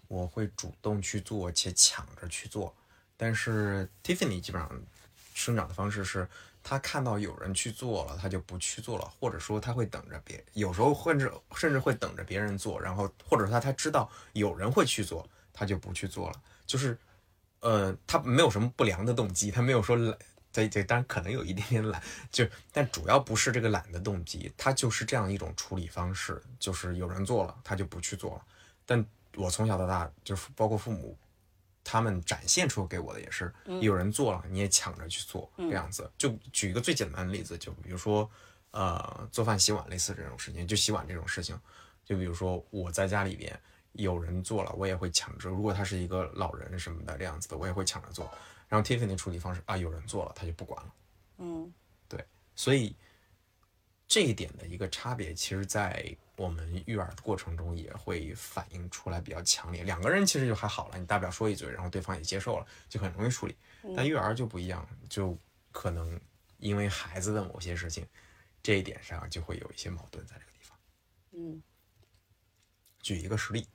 [0.07, 2.73] 我会主动去做，且抢着去做。
[3.15, 4.81] 但是 Tiffany 基本上
[5.33, 6.27] 生长的方式是，
[6.61, 16.97] 他看到有人去做了，他就不去做了，或者说他会等着别，有时候甚至甚至会等着别人做，然后或者说他他知道有人会去做，他就不去做了，就是，
[17.61, 19.95] 呃，他没有什么不良的动机，他没有说
[20.63, 28.41] 来，对对，当然可能有一点点懒，就但主要不是这个懒的动机，它就是这样一种处理方式，就是有人做了，他就不去做了。
[28.85, 31.17] 但我从小到大，就是包括父母，
[31.83, 36.09] 他们展现出给我的也是，有人做了，你也抢着去做这样子。
[36.17, 38.29] 就举一个最简单的例子，就比如说，
[38.71, 41.59] 呃，做饭、洗碗类似这种事情，就洗碗这种事情，
[42.03, 43.57] 就比如说我在家里边
[43.93, 45.49] 有人做了，我也会抢着。
[45.49, 48.29] 如果他是一个老人什么的这样子的，我也会抢着做。
[48.67, 50.93] 然后 Tiffany 处理方式啊，有人做了，他就不管了。
[51.37, 51.73] 嗯，
[52.09, 52.23] 对，
[52.55, 52.95] 所以
[54.07, 59.83] 这一点的一个差别，其实，在我们育儿的过程中也会反映出来比较强烈。
[59.83, 63.55] 两个人其实就还好了，你大不了说一嘴，然后对方也接受了，就很容易处理。
[63.95, 65.37] 但育儿就不一样，就
[65.71, 66.19] 可能
[66.57, 68.05] 因为孩子的某些事情，
[68.61, 70.77] 这一点上就会有一些矛盾在这个地方。
[71.31, 71.61] 嗯，
[72.99, 73.65] 举一个实例。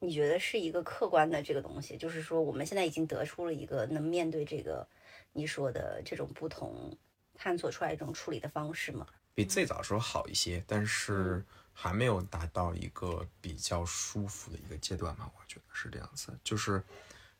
[0.00, 4.86] 你觉得是一个客观的这个东西，就是说我们现在已经得出了一个能面对这个
[5.32, 6.96] 你说的这种不同，
[7.34, 9.06] 探索出来一种处理的方式吗？
[9.34, 15.30] 比最早时候好一些，但是还没有达到一个比较舒服的一个阶段嘛？
[15.36, 16.82] 我觉得是这样子，就是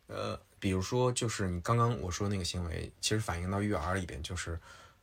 [0.07, 4.59] 呃，比如说就是你刚刚我说那个行为，其实反映到育儿里边，就是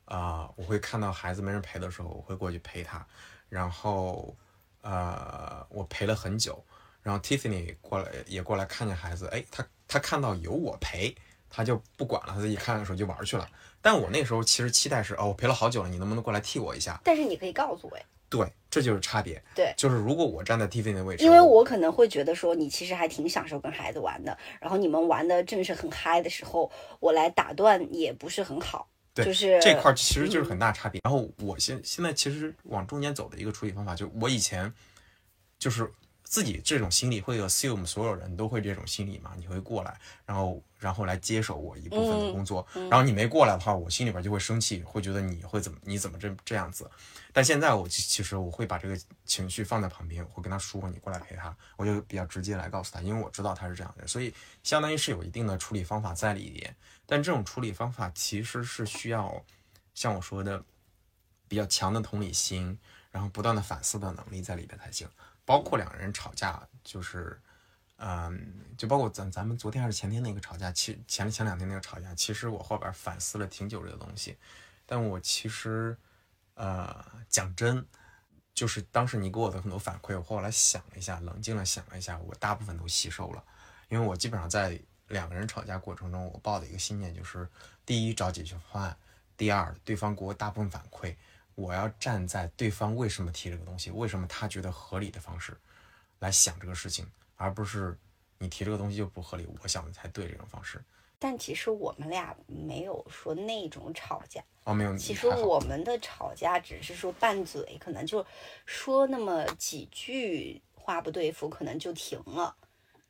[0.06, 3.06] 啊，我会看到孩子没人陪的时候，我会过去陪他，
[3.50, 4.36] 然后
[4.82, 6.63] 呃，我陪了很久。
[7.06, 11.15] 然后 Tiffany 过来也过来看见孩子，哎，他他看到有我陪，
[11.52, 13.48] 他就不管了，他自己看手机玩去了。
[13.80, 17.00] 但我那时候其实期待是，哦，我陪了好久了，你能不能过来替我一下？
[17.04, 19.39] 但是你可以告诉我，对，这就是差别。
[19.54, 28.88] 对，就是如果我站在 Tiffany 的位置，因为我可能会觉得说，你其实还挺享受跟孩子玩的，然后你们玩的正是很嗨的时候，我来打断也不是很好。
[29.13, 31.00] 对，就是这块其实就是很大差别。
[31.04, 34.74] 然后我现现在其实往中间走的一个处理方法，就我以前
[35.60, 35.88] 就是。
[36.36, 39.32] 自己这种心理会 assume 所有人都会这种心理嘛？
[39.38, 46.91] 你会过来，然后然后来接手我一部分的工作，然后你没过来的话，我心里边就会生气，会觉得你会怎么你怎么这这样子？
[47.32, 56.76] 但现在我其实我会把这个情绪放在旁边，我会跟他说你过来陪他，我就比较直接来告诉他，因为我知道他是这样的，所以相当于是有一定的处理方法在里边。
[57.06, 59.41] 但这种处理方法其实是需要
[59.93, 60.62] 像我说的
[61.48, 62.78] 比较强的同理心，
[63.10, 65.08] 然后不断的反思的能力在里边才行。
[65.45, 67.39] 包括两个人吵架，就是，
[67.97, 74.36] 嗯，就包括咱咱们昨天还是前天那个吵架，其前前两天那个吵架，其实我后边反思了挺久这个东西，
[74.86, 75.95] 但我其实，
[76.55, 77.86] 呃，讲真，
[78.55, 83.43] 就是当时你给我的很多反馈，我后来想了一下，冷静了想了一下，我大部分都吸收了，
[83.89, 84.79] 因为我基本上在
[85.10, 87.47] 两个人吵架过程中，我抱的一个信念就是，
[87.86, 88.97] 第一找解决方案，
[89.38, 91.15] 第二对方给我大部分反馈。
[91.56, 95.58] 我要站在对方为什么提这个东西，为什么他觉得合理的方式
[96.20, 97.98] 来想这个事情，而不是
[98.38, 100.84] 你提这个东西就不合理，我想的才对这种方式。
[101.18, 104.98] 但其实我们俩没有说那种吵架哦，没有。
[104.98, 108.24] 其实我们的吵架只是说拌嘴，可能就
[108.65, 112.54] 说那么几句话不对付，可能就停了，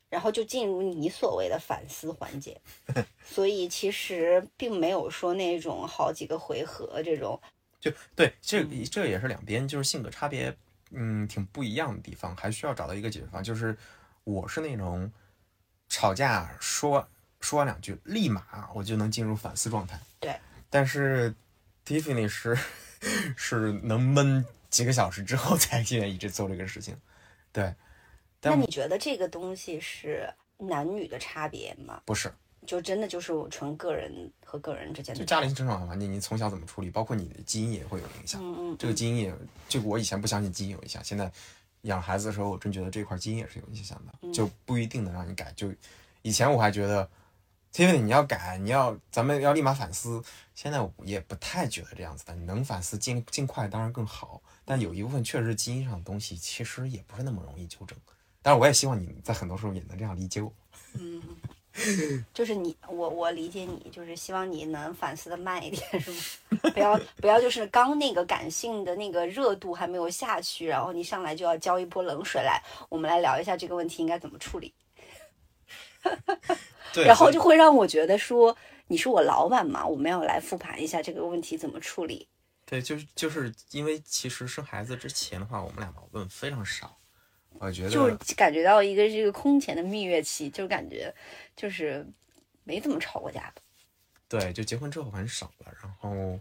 [0.08, 2.62] 然后就进入你所谓的反思环节。
[3.26, 7.42] 所以其实并没有说那种好几个回合这种。
[7.86, 10.56] 就对，这这也是两边就是性格差别，
[10.90, 13.44] 嗯，挺不一样的地方，还需要找到一个解决方案。
[13.44, 13.78] 就是
[14.24, 15.12] 我是那种
[15.88, 17.08] 吵架说
[17.40, 20.00] 说完两句，立马我就能进入反思状态。
[20.20, 20.36] 对，
[20.70, 21.34] 但是
[21.86, 22.58] Tiffany 是
[23.38, 27.00] 是能闷几个小时之后才愿意去做这个事情。
[27.52, 27.76] 对，
[28.42, 32.02] 那你觉得这个东西是男女的差别吗？
[32.06, 32.34] 不是。
[32.66, 38.42] 就真的就是纯个人和个人之间的，就家庭成长环境，你从小怎么处理，包括你的基因也会有影响。
[38.44, 39.34] 嗯嗯，这个基因也，
[39.70, 41.32] 就我以前不相信基因有影响，现在
[41.82, 45.54] 养孩子的时候，我真觉得这块基因也是有影响的，就不一定能让你改。
[45.56, 45.74] 就
[46.22, 47.08] 以前我还觉得
[47.72, 50.24] ，Tiffany 你要改，你要咱们要立马反思，
[50.56, 52.36] 现在我也不太觉得这样子的。
[52.36, 57.98] 你能反思尽尽快当然更好，但有一部分确实基因上的东西，其实也不是那么容易纠正。
[58.42, 60.52] 但是我也希望你在很多时候也能这样理解我。
[61.00, 61.22] 嗯。
[62.34, 66.18] 就是你，我我理解你，就是希望你能反思的慢一点，是吗？
[66.74, 72.62] 不要不要，就是刚那个感性的那个热度还没有下去，然后你上来就要浇一波冷水来。
[72.88, 74.74] 我们来聊一下这个问题应该怎么处理。
[76.94, 78.56] 对，然后就会让我觉得说
[78.88, 82.28] 你是我老板嘛，我们要来复盘一下这个问题怎么处理。
[82.66, 86.98] 对，就是就是因为其实生孩子之前的话，我们俩矛盾非常少。
[87.58, 91.14] 我觉得就感觉到一个这个空前的蜜月期，就感觉
[91.56, 92.06] 就是
[92.64, 93.62] 没怎么吵过架的。
[94.28, 96.40] 对，就结婚之后很少了，然后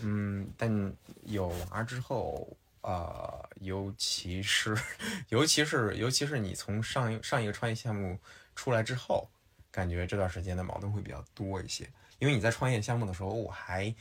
[0.00, 0.92] 嗯，但
[1.24, 4.76] 有娃之后，呃，尤其是
[5.28, 8.18] 尤其是尤其是你从上一上一个创业项目
[8.54, 9.28] 出来之后，
[9.70, 11.88] 感觉这段时间的矛盾会比较多一些。
[12.18, 13.94] 因为你在创业项目的时候，我还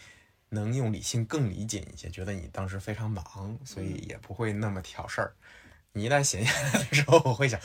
[0.49, 5.33] 能用理性更理解一些，觉得你当时非常忙，所以也不会那么挑事儿。
[5.93, 7.60] 你一旦闲下来的时候，我会想，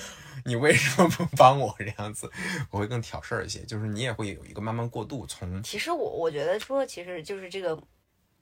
[0.44, 2.30] 你为什么不帮我这样子？
[2.70, 5.26] 我会更挑事儿一些，就是你也会有一个慢慢过渡。
[5.26, 7.80] 从其实我我觉得说，其实就是这个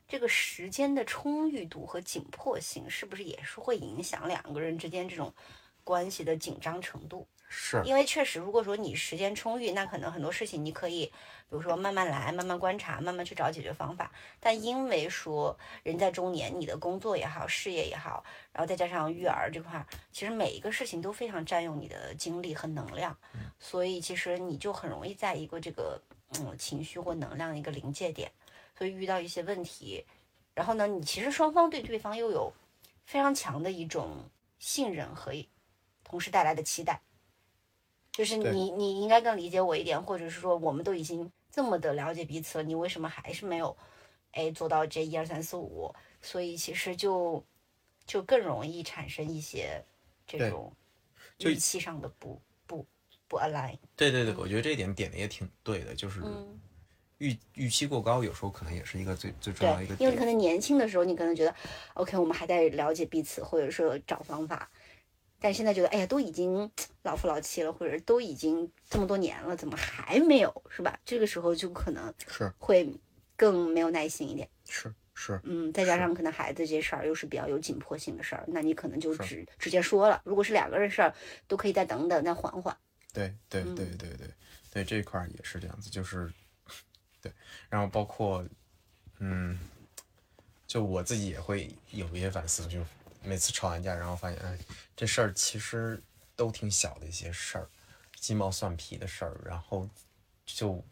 [0.07, 5.35] 这个时间的充裕度和紧迫性，是不是也是会影响两个人之间这种
[5.83, 7.27] 关系的紧张程度？
[7.55, 14.11] 是因为确实，如果说你时间充裕，那可能很多事情你可以，比如说慢慢来，慢慢观察，慢慢去找解决方法。
[14.41, 23.15] 但因为说人在中年，你的工作也好，事业也好，然后再加上育儿这块儿，其实每一个事情都非常占用你的精力和能量，
[23.59, 26.01] 所以其实你就很容易在一个这个
[26.39, 28.33] 嗯情绪或能量的一个临界点，
[28.79, 30.07] 所以遇到一些问题，
[30.55, 32.51] 然后呢，你其实双方对对方又有
[33.05, 34.25] 非常强的一种
[34.59, 35.35] 信任和
[36.03, 36.99] 同时带来的期待。
[38.13, 43.75] 就是你，你应该更理解我一点，或者是说，我们都已经这么的了解彼此了，你为什么还是没有，
[44.33, 45.93] 哎，做到这一二三四五？
[46.21, 47.43] 所以其实就
[48.07, 49.83] 就更容易产生一些
[50.27, 50.71] 这种
[51.39, 52.87] 就预期上的不不
[53.27, 53.79] 不 align。
[53.97, 56.61] 对对对，我觉得这一点点的也挺对的，就是嗯，
[57.17, 60.27] 预预期过高，有时候可能也是一个最最重要的一个对，因为可。
[60.27, 61.55] 能年轻的时候，你可能觉得
[61.95, 64.71] ，OK，我们还在了解彼此，或者说找方法。
[65.43, 66.71] 但现在觉得，哎呀，都已经
[67.03, 70.99] 老夫老妻了，或者都已经这么多年了，怎么还没有，是吧？
[71.05, 72.89] 这个时候就可能是会
[73.37, 74.49] 更没有耐心一点。
[74.69, 80.23] 是是，嗯，再加上可能孩子这事儿又是比较有紧迫性的事儿，那你可能就直直接说了。
[80.25, 81.13] 如果是两个人事儿，
[81.49, 82.77] 都可以再等等，再缓缓。
[83.13, 84.31] 对对对对对
[84.73, 86.33] 对，这一块儿也是这样子，就是
[87.21, 87.31] 对，
[87.69, 88.43] 然后包括
[89.19, 89.59] 嗯，
[90.67, 92.83] 就我自己也会有一些反思，就
[93.25, 94.59] 每次吵完架，然后发现，哎，
[94.97, 96.03] 这事儿其实
[96.37, 97.69] 都挺小的一些事儿，
[98.19, 99.89] 鸡毛蒜皮的事儿，然后
[100.45, 100.85] 就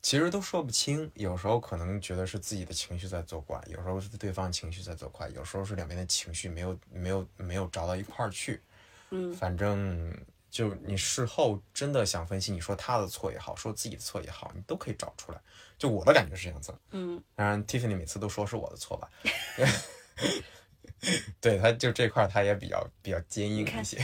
[0.00, 8.62] 其实都说不清，有时候可能觉得是自己的情绪在作怪，有时候是对方情绪在作怪，有时候是两边的情绪没有没有没有着到一块儿去，
[9.10, 9.34] 嗯。
[9.34, 10.16] 反正
[10.50, 15.40] 就你事后真的想分析，你说他的错也好，说自己的错也好，你都可以找出来。
[15.76, 19.10] 就我的感觉是这样子，嗯，当然 Tiffany 每次都说是我的错吧，
[21.40, 23.98] 对，他就这块儿他也比较比较坚硬一些，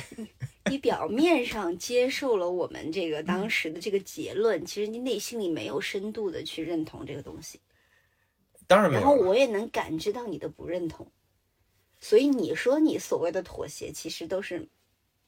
[0.67, 7.61] 你表面上接受了我们这个当时的这个结论，其实你内心里没有深度的去认同这个东西。
[8.67, 11.07] 当然没有然后，我也能感知到你的不认同，
[12.01, 14.67] 所以你说你所谓的妥协，其实都是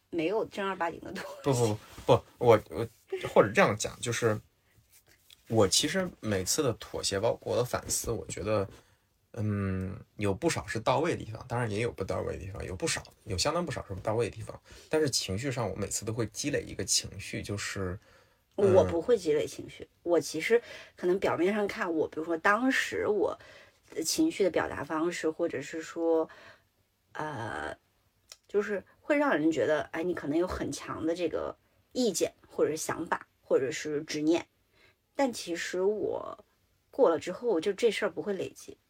[0.09, 1.43] 没有正儿八经的妥协。
[1.43, 1.77] 不不不
[2.17, 2.89] 不，我我
[3.29, 4.41] 或者这样讲，就是
[5.49, 8.67] 我其实每次的妥协，包括我的反思，我觉得，
[9.39, 14.59] 嗯，有不少是到位的地方，当然也有不到位的地方，有不少有相当不少是不到位的地方。
[14.89, 17.99] 但是情绪上，我每次都会积累一个情绪，就是
[18.55, 20.63] 我不会积累情绪，我其实
[20.97, 23.39] 可能表面上看我，比如说当时我
[23.95, 26.27] 的情绪的表达方式，或者是说，
[27.13, 27.77] 呃，
[28.49, 31.55] 就是会让人觉得，哎，你可能有很强的这个
[31.93, 34.47] 意见，或者是想法，或者是执念，
[35.15, 36.45] 但其实我
[36.91, 38.86] 过了之后，就这事儿不会累积，对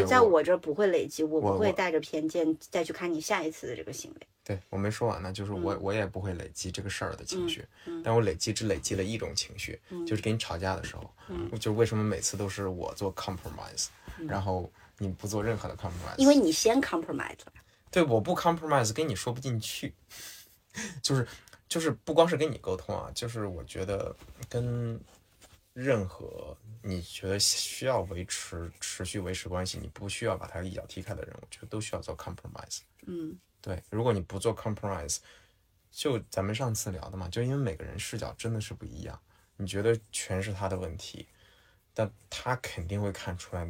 [0.00, 4.26] 就在我我这儿不会累积，我不会带着偏见再去看你下一次的这个行为。
[4.44, 13.86] 对我没说完呢，就是我、我也不会累积这个事儿的情绪，嗯但我累积只累积了一种情绪，就是跟你吵架的时候，嗯就为什么每次都是我做 compromise，、
[14.26, 17.52] 然后你不做任何的 compromise，因为你先 compromise 了，
[17.90, 19.94] 对，我不 compromise 跟你说不进去，
[21.02, 21.24] 就是
[21.68, 24.14] 就是不光是跟你沟通啊，就是我觉得
[24.48, 24.98] 跟
[25.72, 32.80] 任何你觉得需要维持持续维持关系，你不需要把他一脚踢开的人，我觉得都需要做 compromise。
[33.06, 35.18] 嗯对，如果你不做 compromise，
[35.90, 39.18] 就咱们上次聊的嘛，就因为每个人视角真的是不一样，
[39.56, 41.28] 你觉得全是他的问题，
[41.94, 43.66] 但他肯定会看出来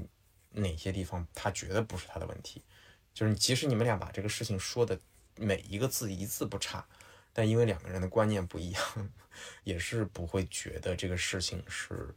[0.50, 2.64] 哪些地方他觉得不是他的问题。
[3.14, 4.98] 就是即使你们俩把这个事情说的
[5.36, 6.86] 每一个字一字不差，
[7.32, 8.82] 但因为两个人的观念不一样，
[9.64, 12.08] 也是不会觉得这个事情是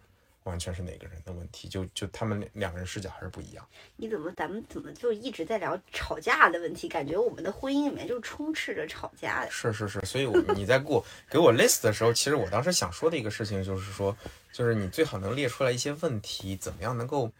[0.44, 3.68] 完全是哪个人的问题，就就他们两个人视角还是不一样。
[3.96, 6.88] 你怎么咱们怎么就一直在聊吵架的问题？
[6.88, 9.50] 感觉我们的婚姻里面就充斥着吵架的。
[9.50, 14.16] 是是是，所以我你在给我给我 list 的时候，其实我当时想说的一个事情就是说，
[14.52, 17.32] 就是你最好能列出来一些问题，怎么样能够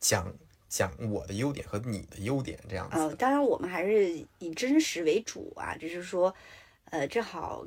[0.00, 0.32] 讲
[0.70, 2.96] 讲我的优点和你的优点这样子。
[2.98, 6.34] 呃，当然我们还是以真实为主啊，只是说，
[6.90, 7.66] 呃，正好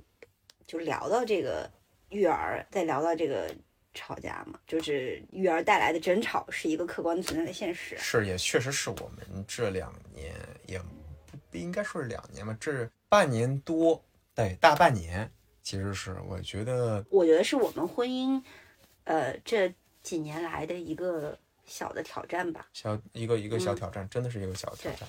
[0.65, 1.69] 就聊到这个
[2.09, 3.53] 育儿，再聊到这个
[3.93, 7.97] 吵架嘛，就是育儿带来的争吵是一个客观存在的现实。
[7.97, 10.33] 是，也确实是我们这两年，
[10.65, 14.03] 也不不应该说是两年吧，这半年多，
[14.33, 15.29] 对，大半年，
[15.61, 18.41] 其实是我觉得，我觉得是我们婚姻，
[19.03, 22.67] 呃，这几年来的一个小的挑战吧。
[22.73, 25.07] 小一个一个小嗯挑战，真的是一个小挑战。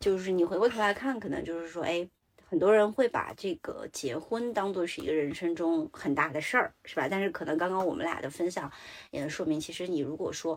[0.00, 2.06] 就是你回过头来看，可能就是说，哎，
[2.54, 7.08] 很多人会把这个结婚当做是一个人生中很大的事儿，是吧？
[7.10, 8.70] 但是可能刚刚我们俩的分享
[9.10, 10.56] 也能说明，其实你如果说，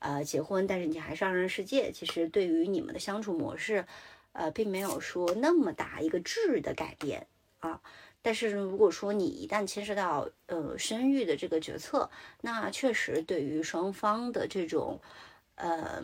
[0.00, 3.86] 呃，结婚，但是你还是二人世界，其实对于你们的相处模式，
[4.32, 7.26] 呃，并没有说那么大一个质的改变
[7.60, 7.80] 啊。
[8.20, 12.10] 但是如果说你一旦牵涉到呃生育的这个决策，
[12.42, 15.00] 那确实对于双方的这种，
[15.54, 16.02] 呃。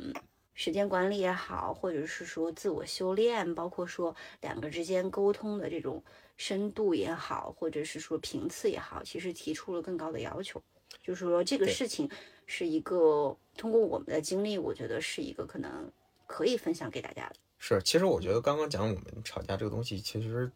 [0.54, 6.02] 时间管理也好，或者是说自我修炼，包括说两个之间沟通的这种
[6.36, 10.62] 深度也好，或者是说频次也好，其实提出了更高的要求。
[11.02, 12.08] 就是说这个事情
[12.46, 15.90] 是一个通过我们的经历，我觉得是一个可能
[16.26, 17.36] 可以分享给大家的。
[17.58, 20.50] 是，其实我觉得刚刚讲我们吵架这个东西其实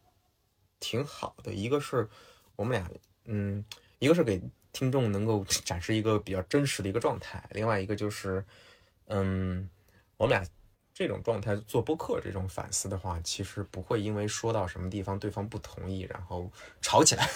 [0.78, 1.52] 挺好的。
[1.52, 2.08] 一个是
[2.54, 2.90] 我们俩，
[3.24, 3.64] 嗯，
[3.98, 4.40] 一个是给
[4.72, 8.44] 听众能够 展示一个比较真实的一个状态，另外一个就是，
[9.06, 9.68] 嗯，
[10.18, 10.46] 我们俩
[10.92, 16.50] 这种状态做播客这种反思的话，其实不会因为说到什么地方对方不同意，然后
[16.82, 17.26] 吵起来。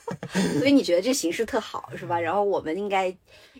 [0.58, 2.18] 所以你觉得这形式特好是吧？
[2.18, 3.14] 然后我们应该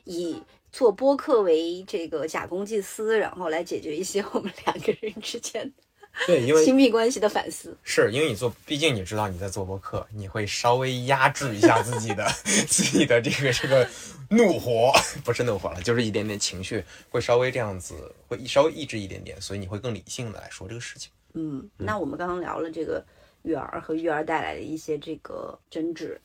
[0.05, 5.73] 以做播客为这个假公济私，然后来解决一些我们两个人之间
[6.27, 7.77] 对，因为亲密关系的反思。
[7.83, 12.27] 是因为你做，毕竟你知道你在做播客，你会稍微压制一下自己的
[12.69, 13.89] 自己的这个这个
[14.31, 14.93] 怒火，
[15.25, 17.95] 不是怒火了，就是一点点情绪，会稍微这样子，
[18.29, 21.11] 会稍微抑制一点点，所以你会更理性的来说这个事情。
[21.35, 23.05] 嗯，那我们刚刚聊了这个
[23.43, 26.21] 育儿和育儿带来的一些这个争执，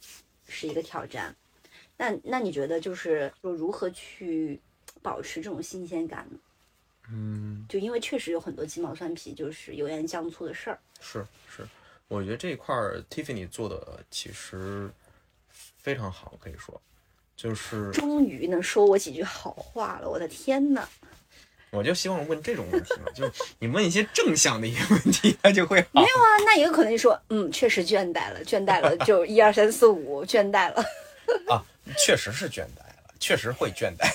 [0.47, 1.33] 是一个挑战。
[1.95, 4.59] 那那你觉得就是说如何去
[5.01, 6.37] 保持这种新鲜感呢？
[7.11, 10.79] 嗯，就因为确实有很多鸡毛蒜皮，就是油盐酱醋的事儿。
[10.99, 11.67] 是是，
[12.07, 14.89] 我觉得这一块儿 Tiffany 做的其实
[15.51, 16.81] 非常好，可以说，
[17.35, 20.87] 就是终于能说我几句好话了，我的天呐！
[21.71, 25.87] 我就希望问这种问题嘛，就是你问一些正向的一些问题，他就会好。
[25.91, 30.81] 没有啊，那也有可能说，嗯，确实倦怠了，倦怠了，就一二三四五，倦怠了。
[31.49, 31.61] 啊，
[31.97, 34.07] 确实是倦怠了，确实会倦怠，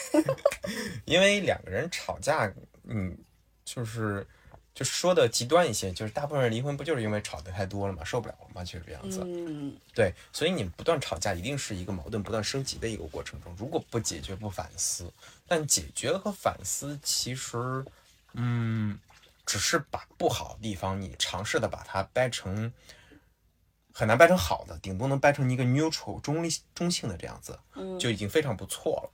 [1.04, 2.50] 因为两个人吵架，
[2.90, 3.16] 嗯，
[3.64, 4.26] 就是
[4.74, 9.20] 就说的极端一些，就是大部分人离婚不就是因为吵得太多了嘛，受不了了嘛，就是这样子。
[9.24, 13.54] 嗯，对，所以你不断吵架，一定是一个矛盾不断升级的一个过程中。
[13.58, 15.12] 如果不解决、不反思，
[15.46, 17.84] 但解决和反思其实，
[18.34, 18.98] 嗯，
[19.46, 22.72] 只是把不好的地方，你尝试的把它掰成
[23.92, 29.10] 很难掰成好的，顶多能掰成一个 neutral 中立中性的这样子，嗯就已经非常不错了。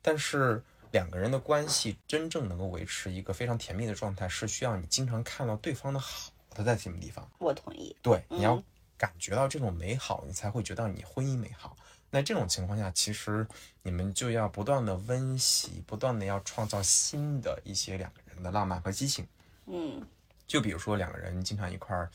[0.00, 0.62] 但是
[0.92, 7.28] 两个人的关系真正能够维持一个非常甜蜜的状态，是需要你经常看到对方的好他在什么地方。
[7.38, 7.94] 我同意。
[8.02, 8.64] 对，你要嗯
[8.96, 11.76] 感觉到这种美好，你才会觉得你婚姻美好。
[12.10, 13.46] 那这种情况下，其实
[13.82, 19.26] 你们就要不断的温习，不断的要创造新的一些两个人的浪漫和激情。
[19.66, 20.04] 嗯
[20.46, 22.10] 就比如说两个人经常一块儿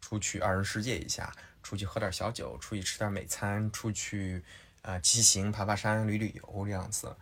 [0.00, 4.42] 出去二人世界一下，出去喝点小酒，出去吃点美餐，出去
[4.82, 7.16] 啊骑行、爬爬山、旅旅游这样子。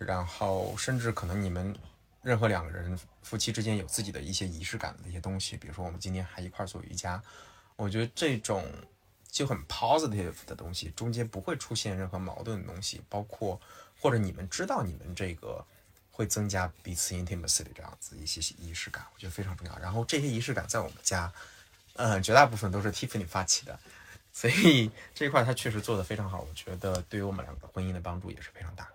[0.00, 1.76] 然后甚至可能你们
[2.22, 7.22] 任何两个人夫妻之间有自己的一些仪式感的一些东西，比如说我们今天还一块做瑜伽，
[7.76, 8.64] 我觉得这种
[9.30, 13.60] 就很 positive 的东西，中间不会出现任何矛盾的东西，包括
[14.00, 15.62] 或者你们知道你们这个
[16.10, 19.78] 会增加彼此 intimacy 的这样子一些仪式感，我觉得非常重要。
[19.78, 21.30] 然后这些仪式感在我们家，
[21.94, 23.78] 呃，绝大部分都是 Tiffany 发起的，
[24.32, 28.88] 所以这一块他确实做得非常好，我觉得对于我们两个婚姻的帮助也是非常大。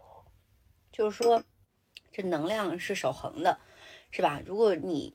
[0.96, 1.44] 就是说，
[2.14, 3.60] 这能量是守恒的，
[4.12, 4.42] 是吧？
[4.46, 5.14] 如果你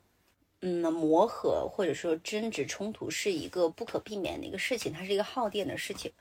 [0.60, 6.12] 嗯磨合或者说争执冲突是一个不可避免的一个事情，它是一个耗电的事情。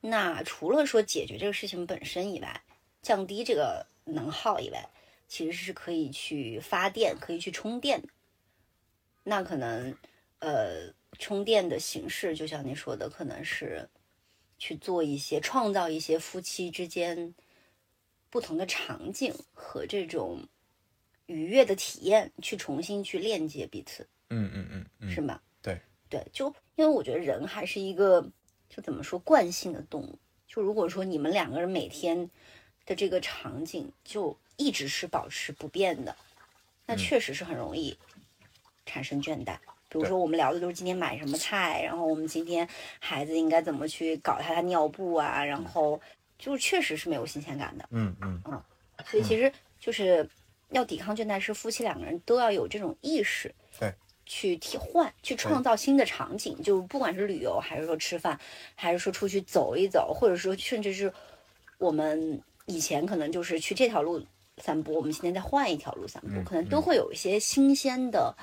[0.00, 2.64] 那除了说解决这个事情本身以外，
[3.00, 4.90] 降低这个能耗以外，
[5.28, 8.02] 其实是可以去发电，可以去充电。
[9.22, 9.96] 那可能
[10.40, 13.88] 呃，充电的形式，就像你说的，可能是
[14.58, 17.32] 去做一些创造一些夫妻之间。
[18.30, 20.46] 不同的场景和这种
[21.26, 25.40] 愉悦的体验，去重新去链接彼此，嗯嗯嗯嗯，是吗？
[25.62, 28.30] 对对，就因为我觉得人还是一个
[28.68, 30.18] 就怎么说惯性的动物。
[30.46, 32.30] 就如果说你们两个人每天
[32.84, 36.16] 的这个场景就一直是保持不变的，
[36.86, 37.98] 那嗯确实是很容易
[38.84, 39.58] 产生倦怠。
[39.88, 42.68] 比如说，我们聊的都是今天买什么菜，然后我们今天
[42.98, 46.00] 孩子应该怎么去搞他的尿布啊，然后
[46.38, 47.88] 就是确实是没有新鲜感的。
[47.90, 48.62] 嗯嗯嗯
[49.06, 50.28] 所以其实就是
[50.70, 53.54] 要抵抗倦怠，是夫妻两个人都要有这种意识。
[53.78, 53.92] 对，
[54.24, 58.38] 去替换，去创造新的场景，就不管是旅游，还是说吃饭，
[58.74, 61.12] 还是说出去走一走，或者说甚至是
[61.78, 64.24] 我们以前可能就是去这条路
[64.58, 68.34] 散步，我们今天再换一条路散步，嗯可能都会有一些新鲜的，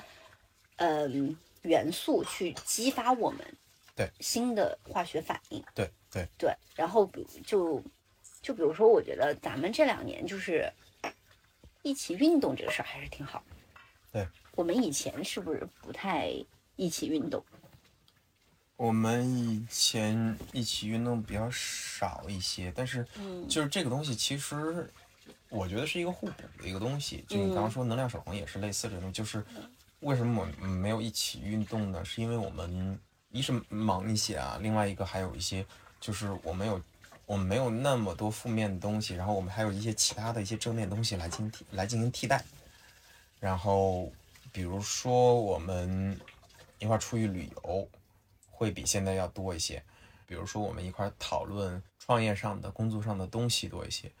[0.76, 3.40] 嗯、元素去激发我们
[3.96, 5.62] 对新的化学反应。
[5.74, 7.10] 对对，对，然后
[7.44, 7.82] 就
[8.40, 10.72] 就比如说，我觉得咱们这两年就是
[11.82, 13.42] 一起运动这个事儿还是挺好。
[14.12, 16.32] 对，我们以前是不是不太
[16.76, 17.44] 一起运动？
[18.76, 24.88] 我们以前一起运动比较少一些，但是嗯就是这个东西，其实
[25.48, 27.24] 我觉得是一个互补的一个东西。
[27.28, 29.44] 就你刚刚嗯说能量守恒也是类似这种，就是
[30.00, 32.04] 为什么我们没有一起运动呢？
[32.04, 32.98] 是因为我们
[33.30, 35.64] 一是忙一些啊，另外一个还有一些
[36.04, 36.78] 就是我们有
[37.24, 42.44] 我们没有那么多负面的东西，然后我们还有一些其他的一些正面东西来进行替来进行替代。
[43.40, 44.12] 然后
[44.52, 46.20] 比如说我们
[46.78, 47.88] 一块儿出去旅游，
[48.50, 49.82] 会比现在要多一些。
[50.26, 54.12] 比如说我们一块儿讨论创业上的、工作上的东西多一些。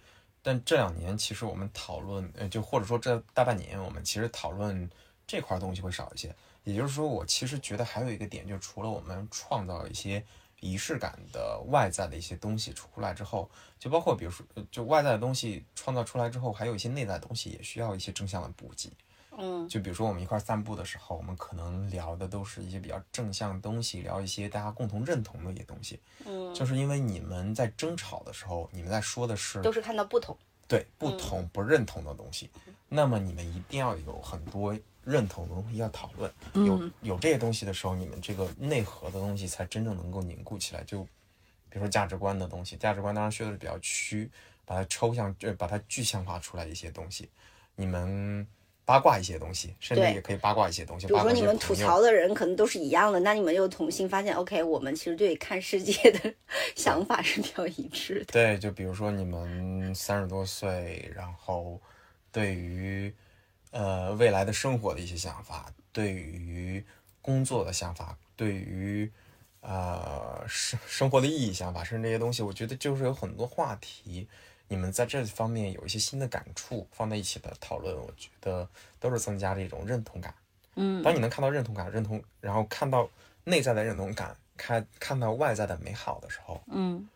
[0.42, 4.88] 但这两年其实我们讨论，呃，就或者说这大半年，我们其实讨论
[5.26, 6.34] 这块东西会少一些。
[6.62, 10.24] 也就是说，我其实觉得还有一个点，就除了我们创造一些
[10.64, 18.90] 仪式感的外在的一些东西出来之后，就包括比如说，呃就外在的东西创造出来之后，还有一些内在的东西也需要一些正向的补给。
[19.36, 26.00] 嗯就比如说我们一块儿散步的时候，我们可能聊的都是一些比较正向的东西，聊一些大家共同认同的一些东西。
[26.24, 30.34] 嗯，就是因为你们在争吵的时候，你们在说的是都是看到不同。
[30.66, 32.48] 对不同不认同的东西，
[32.88, 34.74] 那么你们一定要有很多
[35.04, 36.32] 认同的东西要讨论。
[36.66, 40.82] 有有这些东西的时候，你们这个内核的东西才真正能够凝固起来。
[40.84, 41.02] 就
[41.68, 44.30] 比如说价值观的东西，价值观当然说的是比较虚，
[44.64, 47.28] 把它抽象，就，把它具象化出来一些东西。
[47.76, 48.46] 你们
[48.84, 51.06] 八卦一些东西，甚至也可以八卦一些东西。
[51.06, 56.34] 比如说你们吐槽的人可能都是一样的，那你们又同心发现，OK，我们其实对看世界的
[56.76, 58.26] 想法是比较一致的。
[58.26, 61.80] 对，就比如说你们三十多岁，然后
[62.30, 63.12] 对于
[63.74, 66.82] 呃未来的生活的一些想法，对于
[67.20, 69.10] 工作的想法，对于
[69.62, 74.28] 呃生生活的意义想法，甚至这些东西，我觉得就是有很多话题，
[74.68, 78.68] 你们在这方面有一些新的感触，放在一起的讨论，我觉得
[79.00, 80.32] 都是增加这种认同感。
[80.76, 81.02] 嗯。
[81.02, 83.10] 当你能看到认同感、认同，然后看到
[83.42, 87.08] 内在的认同感，看看到外在的美好的时候，嗯。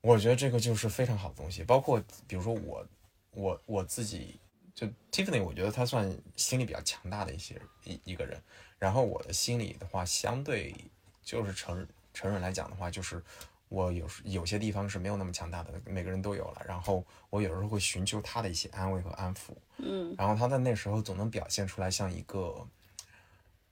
[0.00, 2.84] 我觉得这个就是非常好的东西，包括比如说我，
[3.30, 4.40] 我我自己
[4.74, 8.40] 就 Tiffany，我觉得她算心理比较强大的一些一一个人，
[8.78, 10.74] 然后我的心理的话，相对
[11.22, 13.22] 就是成成人来讲的话，就是
[13.68, 20.14] 我有时有些地方是没有那么强大的，每个人都有了，然后我有时候会寻求他的一些安慰和安抚，嗯。
[20.16, 22.66] 然后他在那时候总能表现出来像一个，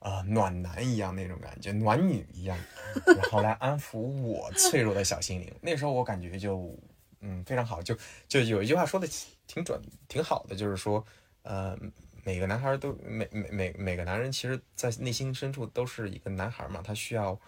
[0.01, 2.59] 呃，暖男一样那种感觉，暖女一样，
[3.07, 5.55] 然后来安抚我脆弱的小心灵。
[5.61, 6.75] 那时候我感觉就，
[7.21, 7.83] 嗯，非常好。
[7.83, 7.97] 就
[8.29, 9.09] 就有一句话说的
[9.47, 11.05] 挺准，挺好的，就是说，
[11.43, 11.77] 呃，
[12.25, 17.39] 每个男孩都每每每每个男人，其实在内心深处都是一个男孩嘛，他需要，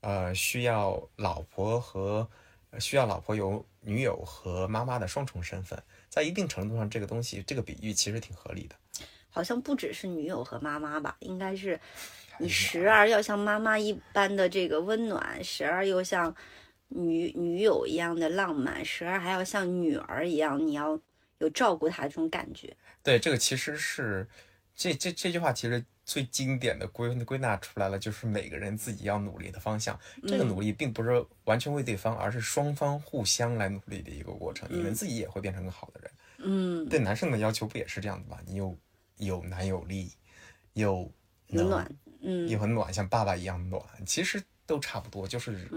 [0.00, 2.28] 呃，需要老婆和
[2.78, 5.82] 需要老婆有女友和妈妈的双重身份。
[6.08, 8.76] 在一定程度上，这个东西这个比喻其实挺合理的。
[9.30, 11.78] 好像不只是女友和妈妈吧，应该是
[12.38, 16.34] 你时而要像妈妈一般的这个温暖，时而又像
[16.88, 21.00] 女女友一样的浪漫，时而还要像女儿一样，你要
[21.38, 22.76] 有照顾她这种感觉。
[23.02, 24.28] 对，这个其实是
[24.74, 29.98] 这这这句话其实最经典的归归纳出来了，就是每个人自己要努力的方向。
[30.26, 34.68] 这个努力并不是完全为对方，而是双方互相来努力的一个过程。
[34.70, 36.10] 你们自己也会变成更好的人。
[36.38, 38.38] 嗯，对男生的要求不也是这样的吗？
[38.46, 38.78] 你有
[39.16, 40.12] 有男有力，
[40.74, 41.10] 又
[41.48, 45.26] 能很暖，嗯又很暖，像爸爸一样暖，其实都差不多。
[45.26, 45.68] 就是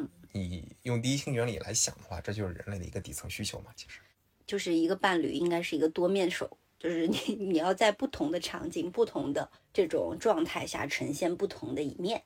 [0.47, 3.71] 你用第一性原理来想的话，这就是人类的一个底层需求嘛。
[3.75, 3.99] 其实，
[4.47, 12.23] 就是一个伴侣应该是一个多面手，就是你 你要在不同的场景、不同的这种状态下呈现不同的一面，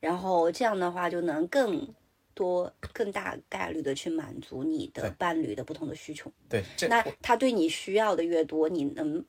[0.00, 1.94] 然后这样的话就能更
[2.34, 6.32] 多、更大概率的去满足你的伴侣的不同的需求。
[6.48, 9.24] 对这那他对你需要的越多，你能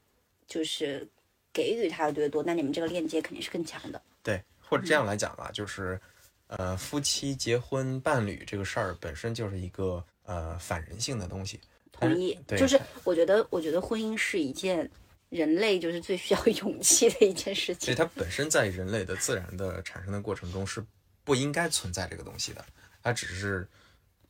[0.47, 1.07] 就是
[1.53, 4.01] 给予他的越多，那你们这个链接肯定是更强的。
[4.23, 6.01] 对，或者这样来讲吧，就是，
[6.47, 11.59] 呃，夫妻结婚伴侣这个事儿本身就是一个呃反人性的东西。
[11.91, 14.89] 同意，对就是我觉得，我觉得婚姻是一件
[15.29, 17.95] 人类就是最需要 勇气的一件事情所以。
[17.95, 20.85] 它本身在人类的自然的产生的过程中是
[21.23, 22.65] 不应该存在这个东西的，
[23.01, 23.67] 它只是。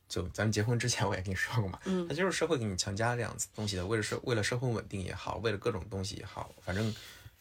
[0.08, 6.94] 就咱们结婚之前我也跟你说过嘛，嗯它就是社会给你强加这样子东西的，为了社为了社会稳定也好，为了各种东西也好，反正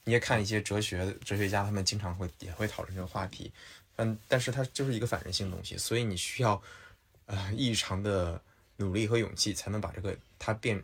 [0.04, 3.54] 你也看一些哲学哲学家，他们经常会也会讨论这个话题，
[3.98, 6.62] 嗯，但是它就是一个反人性的东西，所以你需要
[7.26, 8.42] 呃异常的
[8.78, 10.84] 努力和勇气，才能把这个它变，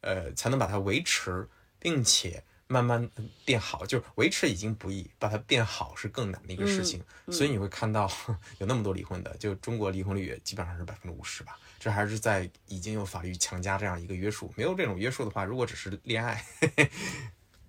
[0.00, 1.48] 呃，才能把它维持，
[1.78, 3.10] 并且慢慢
[3.44, 3.84] 变好。
[3.84, 7.02] 就是维持已经不易，把它变好是更难的一个事情。
[7.30, 8.10] 所以你会看到
[8.58, 11.58] 有那么多离婚的，就中国离婚率也基本上是百分之五十吧。
[11.80, 16.44] 这还是在已经有法律强加这样一个约束，没有这种约束的话，如果只是恋爱。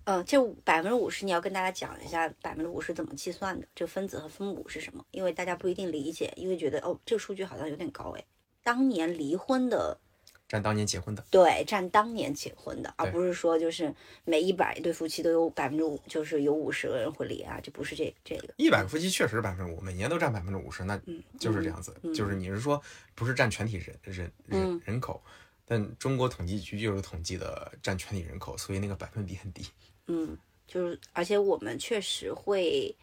[0.04, 5.04] 嗯，这百分之五十你要跟大家讲一下百分之五十怎么计算的，这个分子和分母是什么？
[5.10, 8.24] 因为大家不一定理解，因为觉得哦，这个数据好像有点高哎。
[8.62, 9.98] 当年离婚的
[10.46, 13.94] 占当年结婚的，对，占当年结婚的，而不是说就是
[14.24, 18.52] 每一百对夫妻都有百分之五，就是有五十个人会离啊，就不是这这个。
[18.58, 21.00] 一百个夫妻确实百分之五，每年都占百分之五十，那
[21.38, 21.94] 就是这样子。
[22.14, 22.80] 就是你是说
[23.14, 25.22] 不是占全体人人人人口，
[25.64, 29.64] 但中国统计局就是统计的占全体人口，所以那个百分比很低。
[30.06, 30.36] 嗯，
[30.66, 32.94] 就是，而且我们确实会，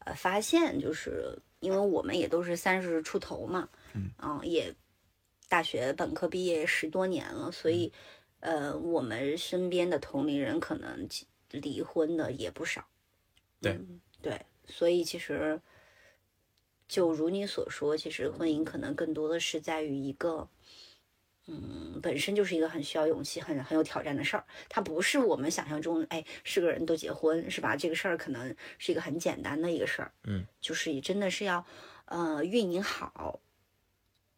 [0.00, 4.74] 呃，发现，就是因为我们也都是三十出头嘛，嗯，也
[5.48, 7.92] 大学本科毕业十多年了，所以，
[8.40, 11.08] 呃，我们身边的同龄人可能
[11.50, 12.86] 离婚的也不少，
[13.60, 13.78] 对，
[14.22, 15.60] 对，所以其实，
[16.86, 20.48] 就如你所说，其实婚姻可能更多的是在于一个。
[21.50, 24.44] 嗯，本身就是一个很需要勇气、很很有挑战的事儿。
[24.68, 27.74] 它不是我们想象中，哎，是个人都结婚是吧？
[27.74, 30.12] 这个事儿可能是一个很简单的一个事儿。
[30.24, 31.64] 嗯，就是真的是要，
[32.04, 33.40] 呃，运营好，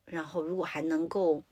[0.05, 1.43] 然后如果还能够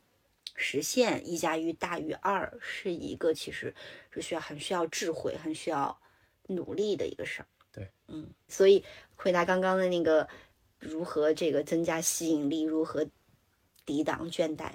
[0.54, 3.74] 实现一加一大于二，是一个其实
[4.12, 6.00] 是需要很需要智慧、很需要
[6.46, 7.46] 努力的一个事儿。
[7.72, 8.84] 对，嗯，所以
[9.16, 10.28] 回答刚刚的那个，
[10.78, 13.04] 如何这个增加吸引力，如何
[13.84, 14.74] 抵挡倦怠。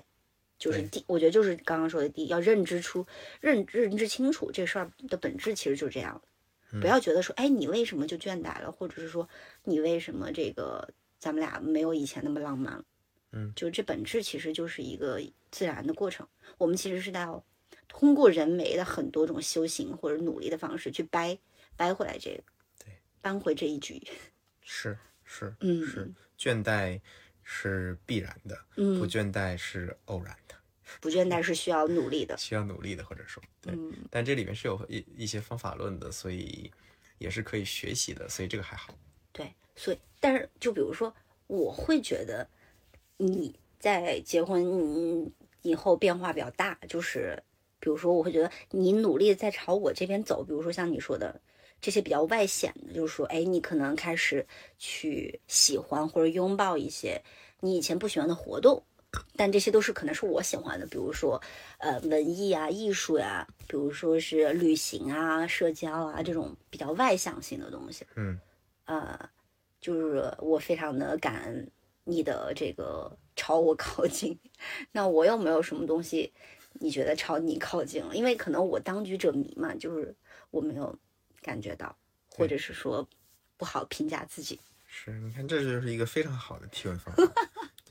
[0.63, 3.05] 就是第，我觉得就是刚刚说的第一，要认知出
[3.41, 6.21] 认认知清楚这事儿的本质，其实就是这样
[6.79, 9.27] 不要觉得说，哎，你为什么就倦怠了，或者是说
[9.65, 10.89] 你为什么这个
[11.19, 12.85] 咱们俩没有以前那么浪漫了？
[13.33, 16.25] 嗯，就这本质其实就是一个自然的过程。
[16.57, 17.43] 我们其实是要
[17.89, 21.37] 通过人为的很多种修行或者努力的方式去掰
[21.75, 22.43] 掰回来这个，
[22.79, 24.01] 对，扳回这一局。
[24.61, 26.09] 是是，嗯，是
[26.39, 27.01] 倦怠
[27.43, 30.33] 是必然的，嗯，不倦怠是偶然。
[31.01, 33.73] 不倦怠是需要努力的，需要努力的，或者说，对，
[34.09, 36.71] 但这里面是有一一些方法论的，所以
[37.17, 38.93] 也是可以学习的，所以这个还好。
[39.31, 41.13] 对，所以，但是就比如说，
[41.47, 42.47] 我会觉得
[43.17, 45.31] 你在结婚
[45.61, 47.41] 以后变化比较大，就是
[47.79, 51.41] 比如说，我会觉得你努力在朝我这边走，比如说像你说的
[51.81, 54.45] 这些比较外显的，就是说，哎，你可能开始
[54.77, 57.21] 去喜欢或者拥抱一些
[57.59, 58.83] 你以前不喜欢的活动。
[59.35, 61.41] 但这些都是可能是我喜欢的，比如说，
[61.79, 68.05] 呃，文艺啊、艺术呀，比如说是旅行啊、社交啊这种比较外向性的东西。
[68.15, 68.39] 嗯，
[68.85, 69.29] 呃，
[69.79, 71.71] 就是我非常的感恩
[72.03, 74.39] 你的这个朝我靠近。
[74.91, 76.31] 那我又没有什么东西
[76.73, 78.15] 你觉得朝你靠近了？
[78.15, 80.15] 因为可能我当局者迷嘛，就是
[80.51, 80.97] 我没有
[81.41, 81.95] 感觉到，
[82.29, 83.07] 或者是说
[83.57, 84.59] 不好评价自己。
[84.87, 87.23] 是，你看，这就是一个非常好的提问方法。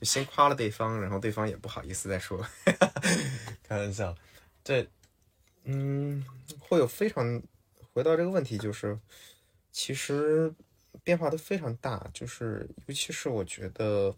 [0.03, 2.45] 先夸了对方，然后对方也不好意思再说，
[3.63, 4.15] 开玩笑。
[4.63, 4.87] 对，
[5.63, 6.25] 嗯，
[6.59, 7.41] 会有非常
[7.93, 8.97] 回到这个问题，就是
[9.71, 10.53] 其实
[11.03, 14.15] 变化都非常大，就是尤其是我觉得，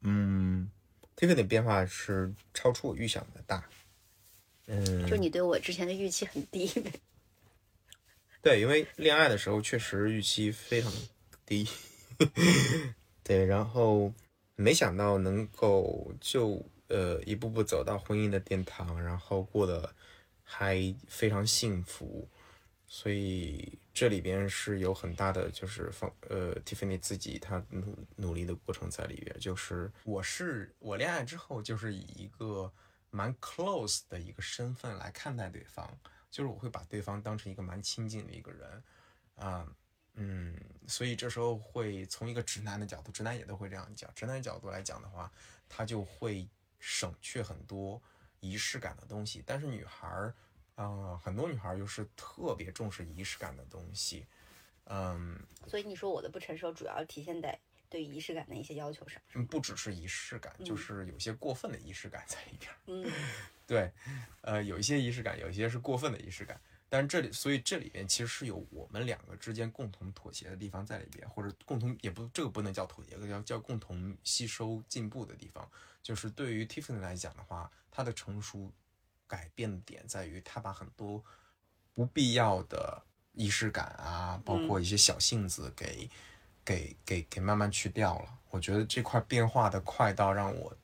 [0.00, 0.70] 嗯
[1.16, 3.68] ，Tiffany 的变化是超出我预想的大。
[4.66, 6.92] 嗯，就你对我之前的预期很低呗？
[8.42, 10.92] 对，因为恋爱的时候确实预期非常
[11.44, 11.68] 低。
[13.22, 14.12] 对，然后。
[14.56, 19.94] 没想到能够就呃一步步走到婚姻的殿堂，然后过得
[20.42, 20.76] 还
[21.06, 22.26] 非常幸福，
[22.86, 29.38] 所以这里边是有很大的就是方呃 Tiffany 自己她努努力的过程在里边。
[29.38, 32.72] 就是我是我恋爱之后就是以一个
[33.10, 35.86] 蛮 close 的一个身份来看待对方，
[36.30, 38.82] 就是我会把对方当成一个蛮亲近的一个人
[39.34, 39.66] 啊。
[40.88, 44.10] 所以这时候会从一个直男的角度，直男也都会这样讲。
[44.14, 45.30] 直男角度来讲的话，
[45.68, 46.48] 他就会
[46.78, 48.00] 省去很多
[48.40, 49.42] 仪式感的东西。
[49.44, 50.34] 但是女孩儿，
[50.76, 54.26] 嗯，很多女孩儿又是特别重视仪式感的东西，
[54.84, 55.38] 嗯。
[55.66, 57.58] 所以你说我的不成熟，主要体现在
[57.90, 59.20] 对仪式感的一些要求上。
[59.34, 62.72] 嗯，不只是仪式感，就是有些过分的仪式感在里边。
[62.86, 63.12] 嗯，
[63.66, 63.92] 对，
[64.42, 66.60] 呃，有一些仪式感，有一些是过分的仪式感。
[66.88, 75.68] 但是这里，所以这里面其实是有我们两个之间共同妥协的地方在里边，或者共同也不这个不能叫妥协，叫叫共同吸收进步的地方。
[76.02, 78.72] 就是对于 Tiffany 来讲的话，她的成熟
[79.26, 81.24] 改变的点在于，她把很多
[81.92, 86.08] 不必要的仪式感啊，包括一些小性子给、
[86.64, 88.38] 给给给慢慢去掉了。
[88.50, 90.74] 我觉得这块变化的快到让我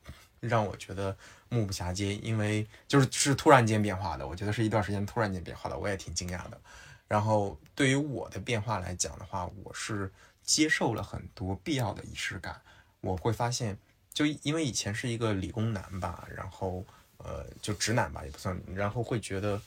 [0.47, 1.15] 让我觉得
[1.49, 6.59] 目不暇接，因为就是是突然间变化的，我觉得是一段时间突然间变化的，我也挺惊讶的。
[7.07, 10.11] 然后对于我的变化来讲的话，我是
[10.43, 12.61] 接受了很多必要的仪式感。
[13.01, 13.77] 我会发现，
[14.13, 16.83] 就因为以前是一个理工男吧，然后
[17.17, 19.61] 呃，就直男吧也不算，然后会觉得，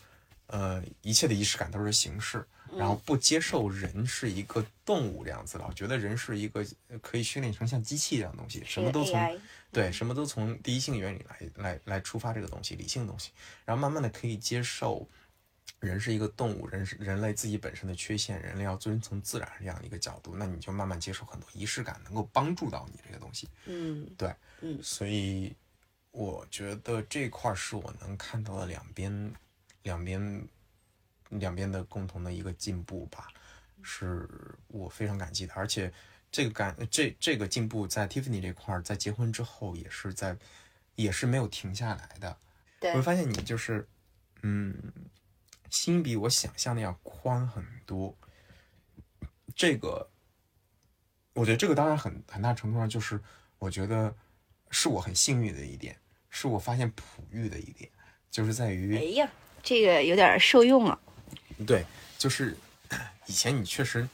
[0.46, 6.64] 呃，一切的仪式感都是形式，然后不接受人是一个动物这样子了，觉得人是一个
[7.00, 9.40] 可以训练成像机器一样的东西，什么都从
[9.72, 13.30] 对什么都从第一性原理来来来出发这个东西，理性的东西，
[13.64, 15.08] 然后慢慢的可以接受。
[15.80, 23.48] 人是一个动物，人是人类自己本身的缺陷，人类要遵从自然这样的一个角度，那你就慢慢接受很多仪式感，能够帮助到你这个东西。
[23.66, 25.54] 嗯，对，嗯，所以
[26.12, 29.12] 我觉得这块是我能看到的两边，
[29.86, 30.48] 两边，
[31.30, 33.28] 两边的共同的一个进步吧，
[33.82, 34.28] 是
[34.66, 35.54] 我非常感激的。
[35.54, 35.90] 而且
[36.30, 40.36] 这个感这这个进步在 Tiffany 这块，在结婚之后也是在，
[40.96, 42.36] 也是没有停下来的。
[42.80, 43.88] 对，我会发现你就是，
[44.42, 44.92] 嗯。
[45.68, 48.16] 心比我想象的要宽很多，
[49.54, 50.08] 这个，
[51.34, 53.20] 我觉得这个当然很很大程度上就是
[53.58, 54.14] 我觉得
[54.70, 55.98] 是我很幸运的一点，
[56.30, 57.90] 是我发现璞玉的一点，
[58.30, 59.28] 就是在于，哎呀，
[59.66, 60.96] 这个有点受用了。
[61.66, 61.84] 对，
[62.16, 62.56] 就是
[63.26, 64.08] 以前你确实，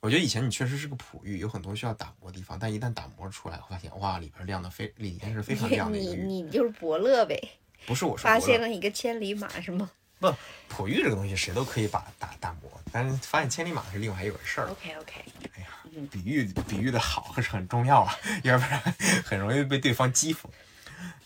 [0.00, 6.22] 我觉得以前你确实是个璞玉，有很多需要打磨的地方，但一旦打磨出来，发现哇，里边亮的非里面是非常亮的一个玉。
[6.22, 7.38] 你你就是伯乐呗？
[7.84, 9.90] 不是我说，发现了一个千里马是吗？
[10.18, 10.34] 不，
[10.66, 14.68] 璞玉这个东西谁都可以把打打磨，但是发现千里马是另外一回事儿。
[14.68, 15.24] OK OK。
[15.56, 15.68] 哎呀，
[16.10, 18.80] 比喻比喻的好还是很重要啊， 要不然
[19.26, 20.46] 很容易被对方讥讽。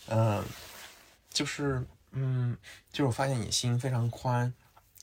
[0.07, 0.43] 嗯，
[1.29, 1.81] 就是
[2.11, 2.57] 嗯，
[2.91, 4.53] 就是我发现你心非常宽，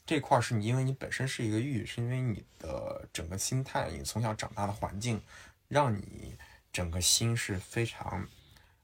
[0.05, 5.21] 这块是你因为你本身是一个玉，是因为你的整个心态，你从小长大的环境，
[5.69, 6.35] 让你
[6.73, 8.27] 整个心是非常，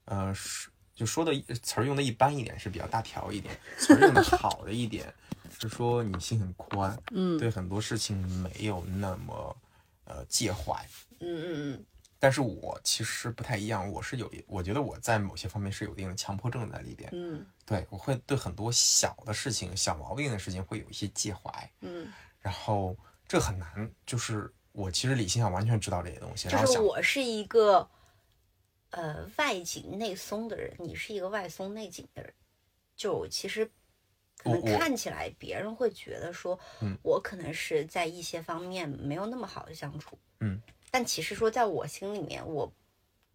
[0.05, 0.69] 呃是。
[0.95, 5.11] 就说的词儿用的一般一点是比较大条一点，词儿用的好的一点
[5.59, 9.57] 是说你心很宽，嗯，对很多事情没有那么
[10.05, 10.87] 呃介怀，
[11.19, 11.85] 嗯嗯嗯。
[12.23, 22.07] 但是我其实不太一样，我是有，我觉得我在某些方面是有一定的强迫症在里边，嗯，对我会对很多小的事情、小毛病的事情会有一些介怀，嗯，
[22.39, 22.95] 然后
[23.27, 27.85] 这很难，就是我其实理性上完全知道这些东西，就是我是一个。
[28.91, 32.31] 呃，外紧内松的人，你是一个外松内紧的人，
[32.95, 33.69] 就其实
[34.37, 36.59] 可能看起来别人会觉得说，
[37.01, 40.61] 我可能是在一些方面没有那么好的相处，嗯，
[40.93, 42.71] 但其实说在我心里面，我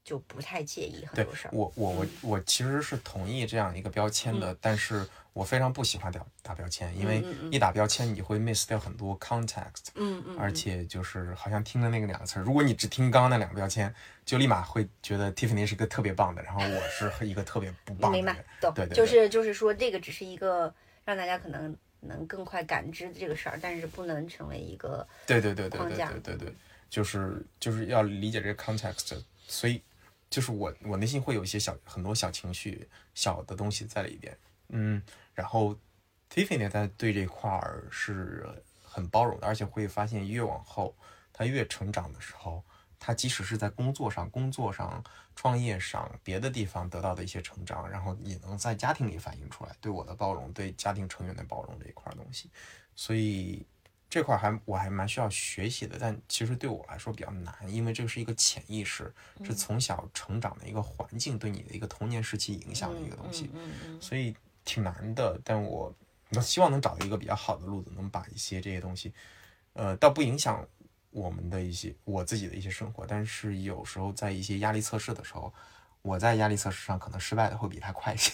[0.04, 1.50] 就不太介意很多事儿。
[1.52, 5.04] 我我我我其实是同意这样一个标签的，但是。
[5.34, 13.94] 我非常不喜欢打打标签，因为一打标签你会 miss 掉很多 context，嗯嗯，而且就是好像听的那个两个词儿，如果你只听刚刚那两个标签，
[14.24, 18.16] 就立马会觉得 Tiffany 是一个特别棒的，然后我是一个特别不棒的。
[18.16, 18.74] 明白，懂。
[18.74, 26.54] 对对，就是就是说这个只是一个让大家可能能更快感知的这个事儿，但是不能成为一个对对对对对对对对，
[26.88, 29.82] 就是就是要理解这个 context，所以
[30.30, 35.02] 就是我我内心会有一些小很多小情绪小的东西在里边，嗯。
[35.34, 35.78] 然后
[36.28, 38.44] ，Tiffany 在对这块儿是
[38.82, 40.96] 很包容的，而且会发现越往后，
[41.32, 42.64] 他越成长的时候，
[42.98, 45.00] 他即使是在工作上、工作上、
[45.36, 52.50] 创业上、别的地方得到的一些成长，然后也能在家庭里反映出来，对我的包容，对家庭成员的包容这一块东西。
[52.96, 53.64] 所以
[54.08, 59.12] 这块还我还蛮需要学习的，但其实对我来说比较难，因为这个是一个潜意识，
[59.44, 63.50] 是从小成长的一个环境对你的一个童年时期影响的一个东西，
[64.00, 64.34] 所以。
[64.64, 65.90] 挺难的，但我
[66.36, 69.14] 我希望能找到一个比较好的路子，能把一些这些东西，
[69.72, 70.62] 呃，倒不影响
[71.08, 73.06] 我们的一些我自己的一些生活。
[73.06, 75.50] 但是有时候在一些压力测试的时候，
[76.02, 78.30] 我在压力测试上可能失败的会比他快一些。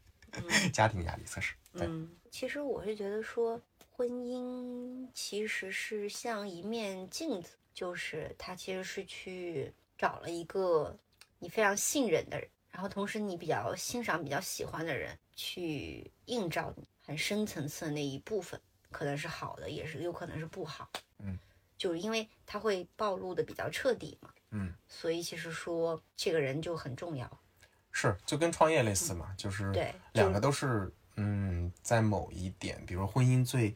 [0.72, 3.60] 家庭压力测试，嗯，其实我是觉得说，
[3.98, 10.96] 婚姻其实是像一面镜子，就是他其实是去找了一个
[11.40, 12.48] 你非常信任的人。
[12.70, 18.60] 然后同时，你比较欣赏、比较喜欢的人去映照你很深层次的那一部分，
[18.92, 20.88] 可能是好的，也是有可能是不好。
[21.18, 21.36] 嗯，
[21.76, 24.32] 就是因为他会暴露的比较彻底嘛。
[24.50, 27.28] 嗯，所以其实说这个人就很重要。
[27.90, 30.88] 是，就跟创业类似嘛，就是对两个都是
[31.18, 33.74] 嗯，在某一点，比如婚姻最，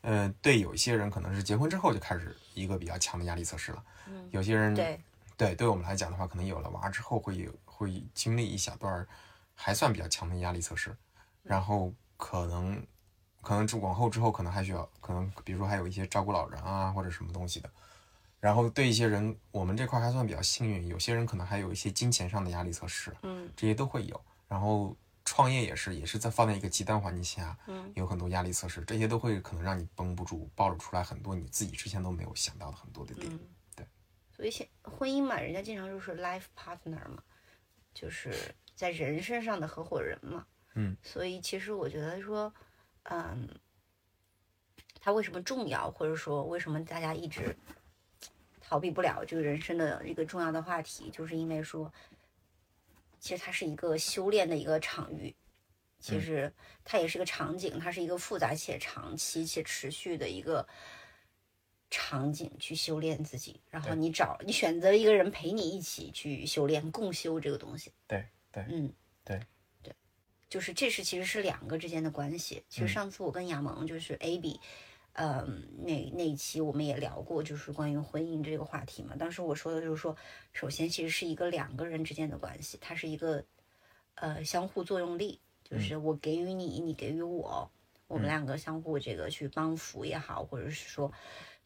[0.00, 3.84] 呃，对有一些人可能是结婚之后就开始一个比较强的压力测试了。
[4.08, 5.00] 嗯，有些人对
[5.36, 7.52] 对，对我们来讲的话，可能有了娃之后会有。
[7.80, 9.06] 会经历一小段
[9.54, 10.94] 还算比较强的压力测试，
[11.42, 12.86] 然后可能
[13.40, 17.70] 可能之往后之后可能还需要，可能比如说还有一些照顾老人啊或者什么东西的。
[18.38, 24.20] 然后对一些人，我们这块还算比较幸运，有些人可能还有一些金钱上的压力测试，嗯这些都会有。
[24.46, 24.94] 然后
[25.24, 33.26] 创业也是，也是在放在一个极端环境下，嗯有很多压力测试，这些都会可能让你绷不住，暴露出来很多你自己之前都没有想到的很多的点。
[33.32, 33.40] 嗯，
[33.76, 33.86] 对。
[34.34, 37.22] 所以现婚姻嘛，人家经常就是 life partner 嘛，
[37.94, 38.32] 就是
[38.74, 40.46] 在人身上的合伙人嘛。
[40.74, 40.96] 嗯。
[41.02, 42.52] 所以其实我觉得说，
[43.04, 43.48] 嗯，
[45.00, 47.56] 它为什么重要，或者说为什么大家一直
[48.60, 51.92] 逃避不了这个人生的一个重要的话题，就是因为说，
[53.20, 55.36] 其实它是一个修炼的一个场域。
[56.00, 56.50] 其实
[56.82, 60.66] 它也是个场景，它是一个复杂且长期且持续的一个
[61.90, 67.92] 场景去修炼自己，然后你找你选择一个人陪你一起去修炼共修这个东西。
[68.06, 68.90] 对对嗯，
[69.22, 69.38] 对
[69.82, 69.94] 对，
[70.48, 72.64] 就是这是其实是两个之间的关系。
[72.70, 74.60] 其实嗯上次我跟亚萌就是 AB，嗯，
[75.14, 79.14] 那那一期我们也聊过，就是关于婚姻这个话题嘛。
[79.16, 80.16] 当时我说的就是说，
[80.52, 83.44] 首先其实是一个两个人之间的关系，它是一个
[84.14, 87.70] 呃相互作用力，就是我给予你，你给予我，
[88.06, 91.12] 我们两个相互这个去帮扶也好，或者是说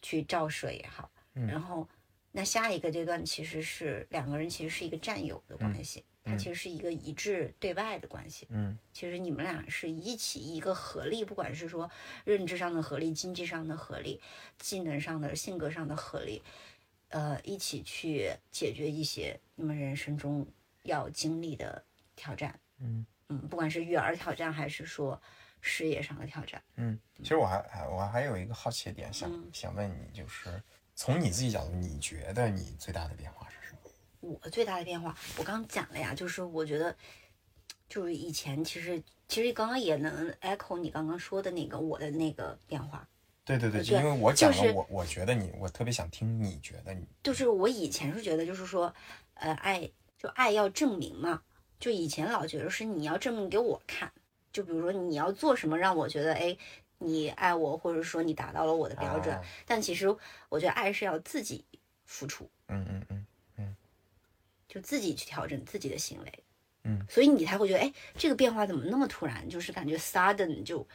[0.03, 1.11] 去照射也好。
[1.32, 1.88] 然后
[2.37, 8.49] 那下一个阶段其实是两个人其实是一个战友的关系，它其实是一个一致对外的关系。
[8.51, 11.89] 嗯其实你们俩是一起一个合力，不管是说
[12.24, 14.20] 认知上的合力、经济上的合力、
[14.59, 16.43] 技能上的、性格上的合力，
[17.11, 20.45] 呃，一起去解决一些你们人生中
[20.82, 21.85] 要经历的
[22.16, 22.59] 挑战。
[22.80, 25.22] 嗯嗯，不管是育儿挑战，还是说
[25.61, 26.61] 事业上的挑战。
[26.74, 26.99] 嗯。
[27.18, 30.61] 其实我还还我还有一个好奇的点想、嗯想问你，就是
[30.97, 34.38] 从你自己角度，你觉得你最大的变化是什么？
[34.42, 36.97] 我最大的变化，我刚讲了呀，就是我觉得，
[37.88, 43.07] 就是以前其实其实刚刚也能 echo 你刚刚说的那个我的那个变化，
[43.45, 48.95] 对对对，对就因为我讲了，就是我我觉得你，我特别想听你觉得你，就是我以前是觉得，就是说，
[49.34, 51.42] 呃，爱就爱要证明嘛，
[51.78, 54.11] 就以前老觉得是你要证明给我看，
[54.53, 56.57] 就比如说你要做什么让我觉得，哎，
[56.99, 59.42] 你爱我，或者说你达到了我的标准，啊。
[59.66, 60.09] 但其实
[60.49, 61.64] 我觉得爱是要自己
[62.05, 63.26] 付出，嗯嗯嗯
[63.57, 63.76] 嗯。
[64.68, 66.45] 就自己去调整自己的行为，
[66.82, 69.49] 嗯，所以你才会觉得，哎，这个变化怎么那么突然？
[69.49, 70.86] 就是感觉 sudden 就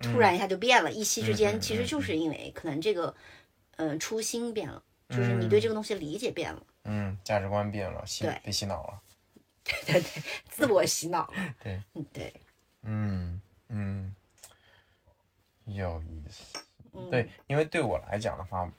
[0.00, 2.16] 突然一下就变了，一夕之间，嗯嗯其实就是。
[2.16, 3.14] 因为可能这个，
[3.76, 9.00] 呃，初心变了，就是你对这个东西理解变了，嗯，价值观变了，洗对被洗脑了，
[9.64, 12.34] 对对，自我洗脑了， 对，嗯，对，
[12.82, 14.14] 嗯嗯，
[15.74, 16.58] 有意思。
[16.92, 18.70] 嗯，对，因为对我来讲的话，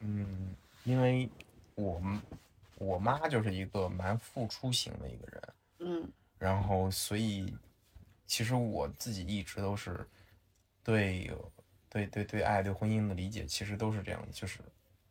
[0.00, 0.54] 嗯，
[0.84, 1.28] 因为
[1.74, 2.20] 我们
[2.76, 5.42] 我妈就是一个蛮付出型的一个人，
[5.78, 6.12] 嗯。
[6.38, 7.52] 然后所以
[8.26, 10.06] 其实我自己一直都是
[10.84, 11.28] 对
[11.88, 14.60] 对对对爱对婚姻的理解，其实都是这样的，就是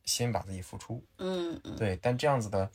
[0.05, 1.75] 先把自己付出，嗯嗯。
[1.75, 2.69] 对，但这样子的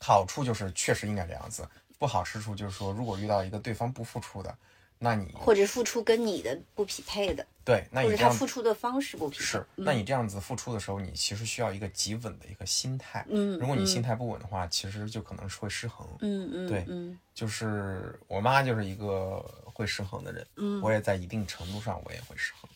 [0.00, 4.58] 好处就是确实应该这样子，不好之处就是说，如果遇到一个对方不付出的，
[4.98, 13.22] 那你或者付出跟你的不匹配的，对，那你这样付出的方式不匹配，是，那你这样子付出的时候，你其实需要一个极稳的一个心态。
[13.28, 16.08] 嗯，如果你嗯心态不稳的话，其实就可能是会失衡。
[16.20, 22.70] 嗯嗯对嗯就是我妈就是一个会失衡的人，嗯，我也在一定程度上我也会失衡。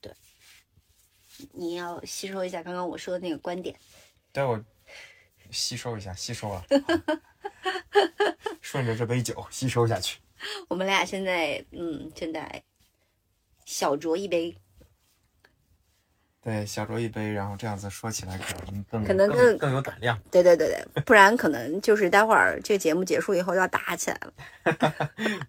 [0.00, 0.10] 对，
[1.52, 3.78] 你要吸收一下刚刚我说的那个观点，
[4.32, 4.58] 对我
[5.50, 6.64] 吸收一下，吸收了，
[8.62, 10.18] 顺着这杯酒吸收下去。
[10.68, 12.62] 我们俩现在嗯正在
[13.64, 14.56] 小酌一杯，
[16.42, 20.18] 对，小酌一杯，然后这样子说起来可能更更可能更更有胆量。
[20.30, 25.48] 对对对对，不然可能就是待会儿这个节目结束以后要打起来了。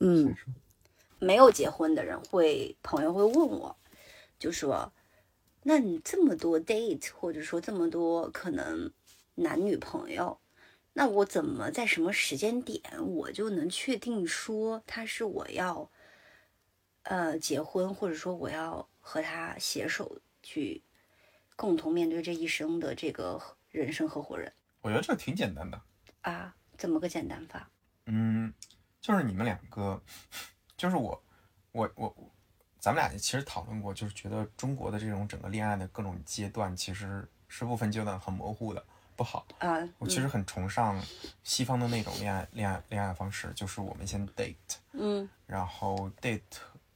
[0.00, 0.34] 嗯，
[1.18, 3.76] 没有结婚的人会朋友会问我，
[4.38, 4.92] 就说，
[5.62, 8.92] 那你这么多 date 或者说这么多可能
[9.36, 10.38] 男女朋友，
[10.92, 15.90] 那我怎么在什么时间点我就能确定说他是我要
[17.04, 20.82] 呃结婚，或者说我要和他携手去
[21.56, 23.40] 共同面对这一生的这个
[23.70, 24.52] 人生合伙人
[24.82, 25.80] 我觉得这挺简单的。
[26.20, 26.54] 啊？
[26.76, 27.70] 怎么个简单法？
[28.06, 28.52] 嗯，
[29.00, 30.02] 就是你们两个，
[30.76, 31.22] 就是我，
[31.70, 32.12] 我我，
[32.80, 38.84] 咱们俩其实讨论过，就是觉得中国的这种整个恋爱的各种阶段，其实是不分阶段很模糊的，
[39.14, 39.46] 不好。
[39.60, 41.00] 啊，我其实很崇尚
[41.44, 44.56] 西方的那种恋爱恋爱恋爱方式，就是我们先 date，
[44.92, 46.40] 嗯然后 date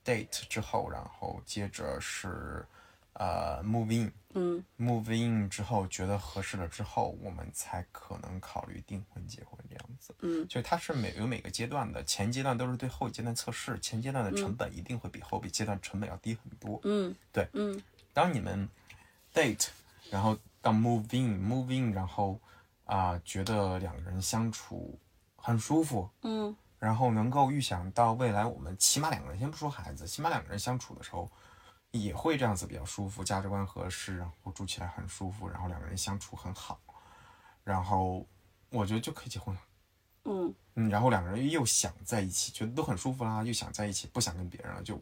[0.08, 2.64] date 之后，然后接着是
[3.12, 4.12] 呃 move in。
[4.34, 4.64] 嗯。
[4.78, 10.14] move in 之后觉得合适了之后，我们才可能考虑订婚结婚这样子。
[10.20, 10.48] 嗯。
[10.48, 16.80] 就它是每有每个阶段的，前阶段都是对后阶段测试，前阶段的成本一定会比后阶段成本要低很多。
[16.84, 17.46] 嗯，对。
[17.52, 17.82] 嗯。
[18.14, 18.68] 当你们
[19.34, 19.68] date，
[20.10, 22.40] 然后到 move in，move in，然后
[22.84, 24.98] 啊、觉得两个人相处
[25.36, 31.30] 很舒服，嗯然后能够预想到未来我们起码两个人，先不说孩子，起码两个人相处的时候
[31.90, 36.80] 也会这样子比较舒服，价值观合适，然后住起来很舒服，然后两个人相处很好，
[37.64, 38.26] 然后
[38.70, 39.60] 我觉得就可以结婚了。
[40.24, 45.00] 嗯嗯，然后两个人又想在一起，觉得都很舒服啦，又想在一起，不想跟别人了，就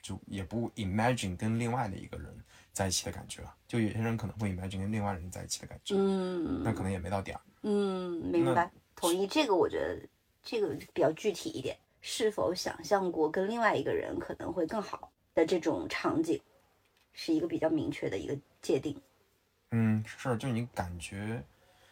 [0.00, 3.54] 就也不 imagine 跟另外的一个人在一起的感觉了。
[3.68, 7.42] 就有些人可能会 imagine 跟另外人在一起的感觉，嗯那可能也没到点儿。
[7.62, 9.26] 嗯，明白，同意。
[9.26, 10.08] 这个我觉得
[10.46, 16.40] 这个比较具体一点，是否想象过跟另外一个人可能会更好的这种场景，
[17.12, 18.96] 是一个比较明确的一个界定。
[19.72, 21.42] 嗯，是，就你感觉，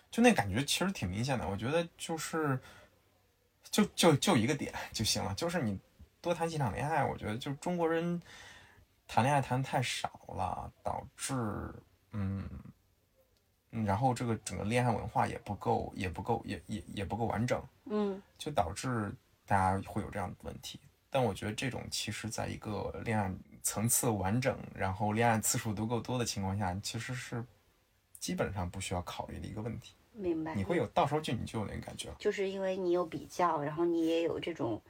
[0.08, 1.48] 就那感觉其实挺明显的。
[1.48, 2.56] 我觉得就是，
[3.64, 5.76] 就就就一个点 就行了，就是你
[6.20, 7.04] 多谈几场恋爱。
[7.04, 8.22] 我觉得就中国人
[9.08, 11.34] 谈恋爱谈太少了，导致
[12.12, 12.48] 嗯，
[13.76, 19.12] 嗯然后这个整个恋爱文化也不够，也不够，也也也不够完整，嗯就导致
[19.44, 20.78] 大家会有这样的问题。
[21.10, 27.44] 但我觉得这种其实在一个恋爱层次完整，然后恋爱次数足够多的情况下，其实是
[28.18, 29.94] 基本上不需要考虑的一个问题。
[30.12, 30.54] 明白。
[30.54, 32.16] 你会有到时候就你就有那个感觉了。
[32.18, 34.80] 就是因为你有比较，然后你也有这种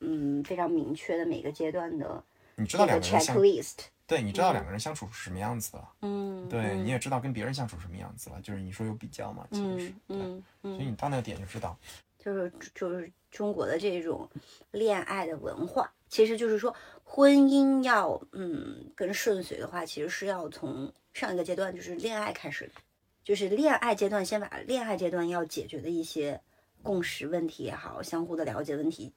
[0.00, 2.22] 嗯非常明确的每个阶段的
[2.56, 3.78] 你知道这个两个人相，checklist。
[4.06, 8.40] 对，你知道两个人相处是什么样子的，嗯，对，嗯你也知道跟别人相处什么样子了。
[8.42, 11.78] 就是你说有比较嘛，其实是，嗯所以你到那个点就知道。
[12.18, 14.28] 就是就是中国的这种
[14.70, 22.74] 恋爱的文化，其实就是说婚姻要嗯跟顺遂的话，其实是要从上一个阶段就是恋爱开始的，
[23.22, 26.40] 就是恋爱阶段先把恋爱阶段要解决的一些
[26.82, 29.12] 共识问题也好，相互的了解问题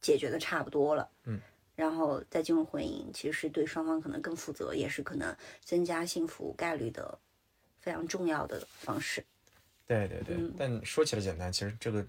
[0.00, 1.40] 解决的差不多了，嗯。
[1.80, 7.18] 然后再进入婚姻，其实是对双方可能更负责，也是可能增加幸福概率的
[7.78, 9.24] 非常重要的方式。
[9.86, 12.06] 对对对，嗯但说起来简单，其实这个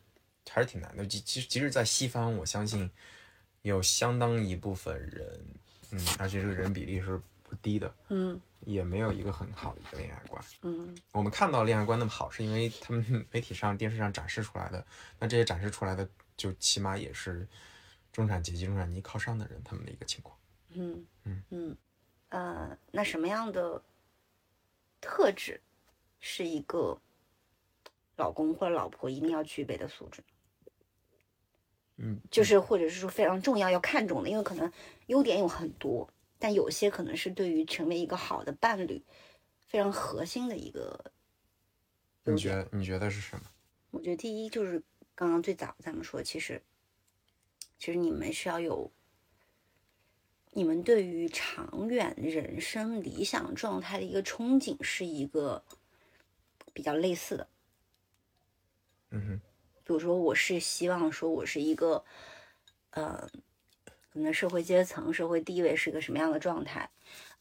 [0.49, 1.05] 还是挺难的。
[1.05, 2.91] 即即即使在西方，我相信
[3.61, 5.45] 有相当一部分人，
[5.91, 10.43] 嗯，而且这个人比例是不低的，嗯也没有一个很好的一个恋爱观。
[10.63, 14.85] 嗯我们看到恋爱观那么好，是因为他们媒体上、电视上展示出来的。
[15.17, 16.05] 那这些展示出来的，
[16.35, 17.47] 就起码也是
[18.11, 20.37] 中产阶级、中产阶级靠上的人他们的一个情况。
[20.69, 21.77] 嗯嗯嗯，
[22.29, 23.81] 呃，那什么样的
[24.99, 25.59] 特质
[26.19, 26.99] 是一个
[28.15, 30.23] 老公或者老婆一定要具备的素质？
[31.97, 34.71] 嗯，就是或者是说非常重要要看重的，因为可能
[35.07, 36.09] 优点有很多，
[36.39, 39.03] 但有些可能是对于成为一个好的伴侣
[39.67, 41.11] 非常核心的一个。
[42.23, 43.43] 你觉得你觉得是什么？
[43.91, 44.81] 我觉得第一就是
[45.13, 46.61] 刚刚最早咱们说，其实
[47.81, 48.91] 其实你们是要有
[50.51, 55.63] 你们对于长远人生理想状态的一个憧憬是一个
[56.73, 57.47] 比较类似的。
[59.09, 59.41] 嗯哼，
[59.83, 62.05] 比如说，我是希望说我是一个，
[62.91, 63.27] 呃，
[64.13, 66.87] 可能社会阶层、社会地位是个什么样的状态，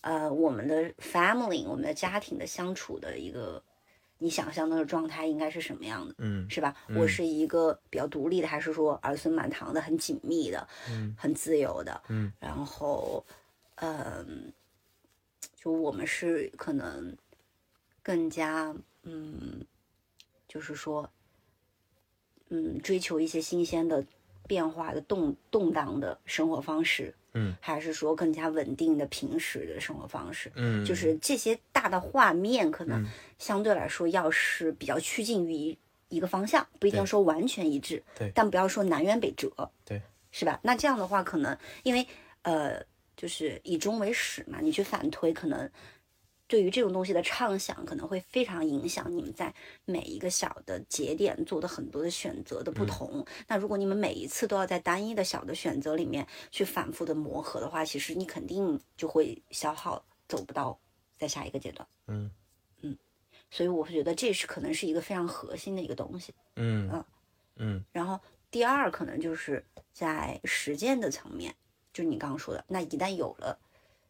[0.00, 3.62] 呃，我们的 family、我们的家庭的相处的一个
[4.22, 6.76] 你想象中的状态应该是什么样的，嗯是吧？
[6.94, 12.02] 我是一个比较独立的，还是说儿孙满堂的、很紧密的、嗯很自由的？
[12.08, 13.24] 嗯然后，
[13.76, 14.52] 嗯，
[15.56, 17.16] 就我们是可能
[18.02, 19.64] 更加，嗯，
[20.46, 21.10] 就是说，
[22.50, 24.04] 嗯，追求一些新鲜的、
[24.46, 30.50] 变化的、动动荡的生活方式，嗯，还是说更加稳定的、平时的生活方式？
[30.54, 33.06] 嗯，就是这些大的画面，可能嗯。
[33.38, 35.78] 相对来说要是比较趋近于一
[36.08, 37.06] 一个方向，不一定对。
[37.06, 38.30] 说完全一致，对。
[38.34, 39.50] 但不要说南辕北辙，
[39.84, 40.60] 对，是吧？
[40.62, 42.06] 那这样的话，可能因为
[42.42, 42.84] 呃，
[43.16, 45.70] 就是以终为始嘛，你去反推，可能
[46.50, 53.24] 对于这种东西的畅想，可能会非常影响你们在每一个小的节点做的很多的选择的不同。
[53.46, 60.76] 那如果你们每一次都要在单一的小的选择里面去反复的磨合的话，其实你肯定就会消耗，走不到
[61.16, 61.86] 在下一个阶段。
[62.08, 62.28] 嗯
[63.52, 66.34] 所以我会觉得这是可能是一个非常核心的一个东西。
[66.56, 67.04] 嗯嗯
[67.56, 68.18] 嗯然后
[68.50, 71.54] 第二可能就是在实践的层面，
[71.92, 73.56] 就是你刚刚说的，那一旦有了，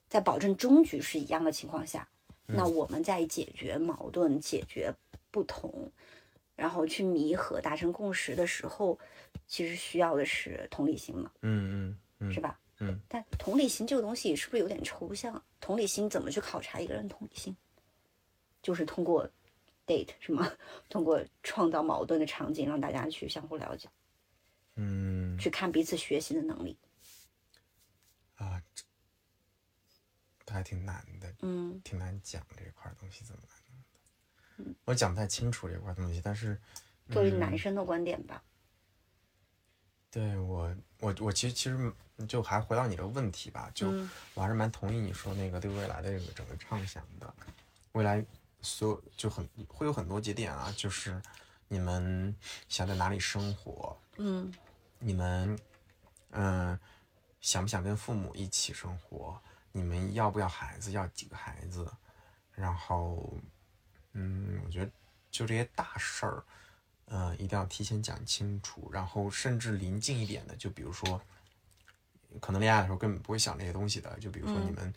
[0.08, 2.08] 在保证终局是一样的情况下，
[2.54, 4.94] 那我们在解决矛盾、解决
[5.30, 5.90] 不同，
[6.56, 8.98] 然后去弥合、达成共识的时候，
[9.46, 12.58] 其实需要的是同理心嘛，嗯嗯嗯，是吧？
[12.78, 15.42] 嗯，但同理心这个东西是不是有点抽象？
[15.60, 17.54] 同理心怎么去考察一个人同理心？
[18.62, 19.28] 就是通过
[19.86, 20.50] date 是吗？
[20.88, 23.88] 通过创造矛盾的场景，让大家去相互了解，
[24.76, 26.76] 嗯去看彼此学习的能力。
[28.36, 28.60] 啊，
[30.52, 31.80] 还挺难的，嗯。
[31.82, 34.74] 挺难讲这块东西怎么来的。
[34.84, 36.60] 我讲不太清楚这块东西，但是
[37.10, 38.42] 作为男生的观点吧，
[40.10, 41.92] 对我，我我其实其实
[42.28, 44.10] 就还回到你这个问题吧，就嗯。
[44.34, 47.34] 我还是蛮同意你说那个对未来的这个整个畅想的，
[47.92, 48.24] 未来
[48.60, 51.20] 所有就很会有很多节点啊，就是
[51.68, 52.34] 你们
[52.68, 54.52] 想在哪里生活，嗯。
[54.98, 55.58] 你们
[56.32, 56.78] 嗯、
[57.40, 59.40] 想不想跟父母一起生活，
[59.72, 61.90] 你们要不要孩子，要几个孩子，
[62.52, 63.32] 然后
[64.12, 64.90] 嗯，我觉得
[65.30, 66.44] 就这些大事儿。
[67.06, 71.20] 呃，一定要提前讲清楚，然后甚至临近一点的，就比如说，
[72.40, 74.94] 可能恋爱的时候根本不会想这些东西的，就比如说嗯你们，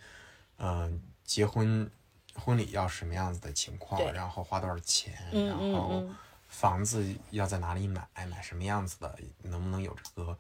[0.58, 0.94] 呃，
[1.24, 1.90] 结婚
[2.36, 6.16] 婚礼要什么样子的情况对，然后花多少钱，嗯然后嗯嗯
[6.48, 10.38] 房子要在哪里买，买什么样子的，能不能有这个，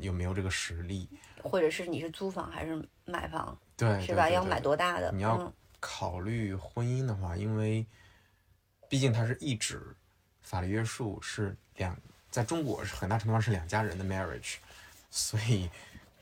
[0.00, 1.08] 有没有这个实力，
[1.42, 4.28] 或者是你是租房还是买房，对，是吧？
[4.28, 5.10] 要买多大的？
[5.12, 7.84] 你要嗯考虑婚姻的话，因为
[8.88, 9.94] 毕竟它是一纸
[10.42, 11.96] 法律约束，是两，
[12.30, 14.56] 在中国是很大程度上是两家人的 marriage，
[15.10, 15.68] 所以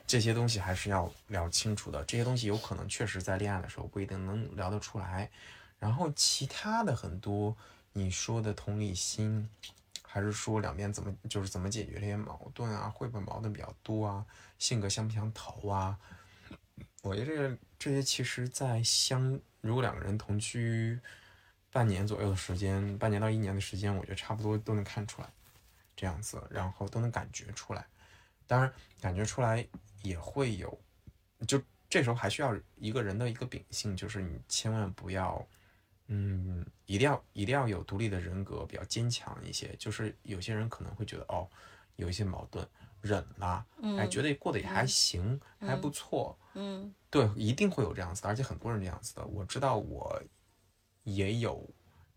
[0.06, 2.04] 这些东西还是要聊清楚的。
[2.04, 5.30] 这些东西有可能确实在恋爱的时候不一定能聊得出来，
[5.78, 7.56] 然后其他的很多
[7.92, 9.48] 你说的同理心，
[10.12, 14.26] 还是说两边怎么就是怎么解决这些矛盾啊，会不会矛盾比较多啊，
[14.58, 15.96] 性格相不相投啊？
[17.02, 20.98] 我觉得这个这些其实，在相如果两个人同居
[21.70, 25.32] 半年左右的时间，半年到一年的时间，我觉得差不多都能看出来，
[25.94, 27.86] 这样子，然后都能感觉出来。
[28.48, 29.64] 当然，感觉出来
[30.02, 30.76] 也会有，
[31.46, 35.46] 就这时候还需要一个人的一个秉性，就是你千万不要，
[36.12, 39.76] 嗯，一定要一定要有独立的人格，比较坚强一些。
[39.78, 41.48] 就是有些人可能会觉得哦，
[41.94, 42.68] 有一些矛盾
[43.00, 43.64] 忍了，
[43.96, 49.24] 哎，觉得过得也还行，还不错，嗯对，一定会有这样子的，而且很多人这样子的。
[49.24, 50.20] 我知道我
[51.04, 51.64] 也有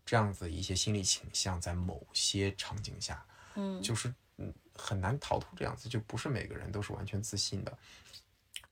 [0.04, 3.24] 这样子一些心理倾向，在某些场景下，
[3.54, 7.78] 嗯就是嗯很难逃脱这样子，就不是每个人都是完全自信的。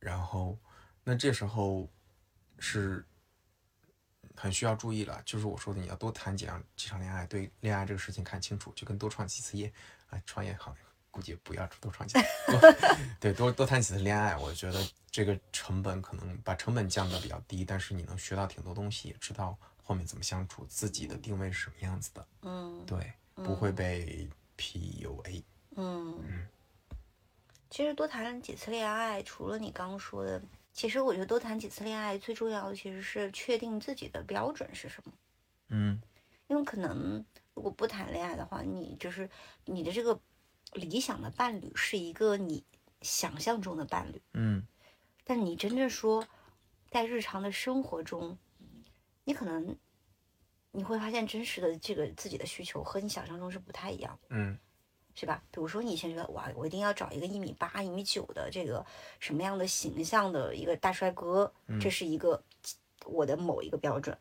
[0.01, 0.59] 然后，
[1.05, 1.89] 那这时候
[2.59, 3.07] 是
[4.37, 9.73] 很需要注意了，就是我说的，你要多谈几场几场恋爱，对恋爱这个事情看清楚，就跟多创几次业，
[10.11, 10.75] 啊，创业好，
[11.11, 12.25] 估计不要多创几次，
[13.21, 25.43] 对，多多谈几次恋爱，我觉得这个成本可能把成本降得比较低，但是你能学到挺多东西，也知道后面怎么相处，自己的定位是什么样子的，嗯对，不会被 PUA。
[25.77, 26.49] 嗯。
[27.71, 30.43] 其实多谈几次恋爱，除了你刚刚说的，
[30.73, 35.13] 其实我觉得多谈几次恋爱，最重要的其实是确定自己的标准是什么。
[35.69, 36.01] 嗯。
[36.49, 39.29] 因为可能如果不谈恋爱的话，你就是
[39.65, 40.21] 你的这个
[40.73, 42.65] 理想的伴侣是一个你
[43.01, 44.67] 想象中的伴侣，嗯。
[45.25, 46.27] 但你真正说
[46.91, 48.37] 在日常的生活中，
[49.25, 49.79] 你可能
[50.73, 54.59] 你会发现真实的这个自己的需求和你想象中是不太一样的，嗯
[55.15, 55.43] 是吧？
[55.51, 58.85] 比如说你以前觉得哇，我一定要找一个一米八、一米九的这个
[59.21, 62.43] 什么样的形象的一个大帅哥，这是一个
[63.05, 64.17] 我的某一个标准。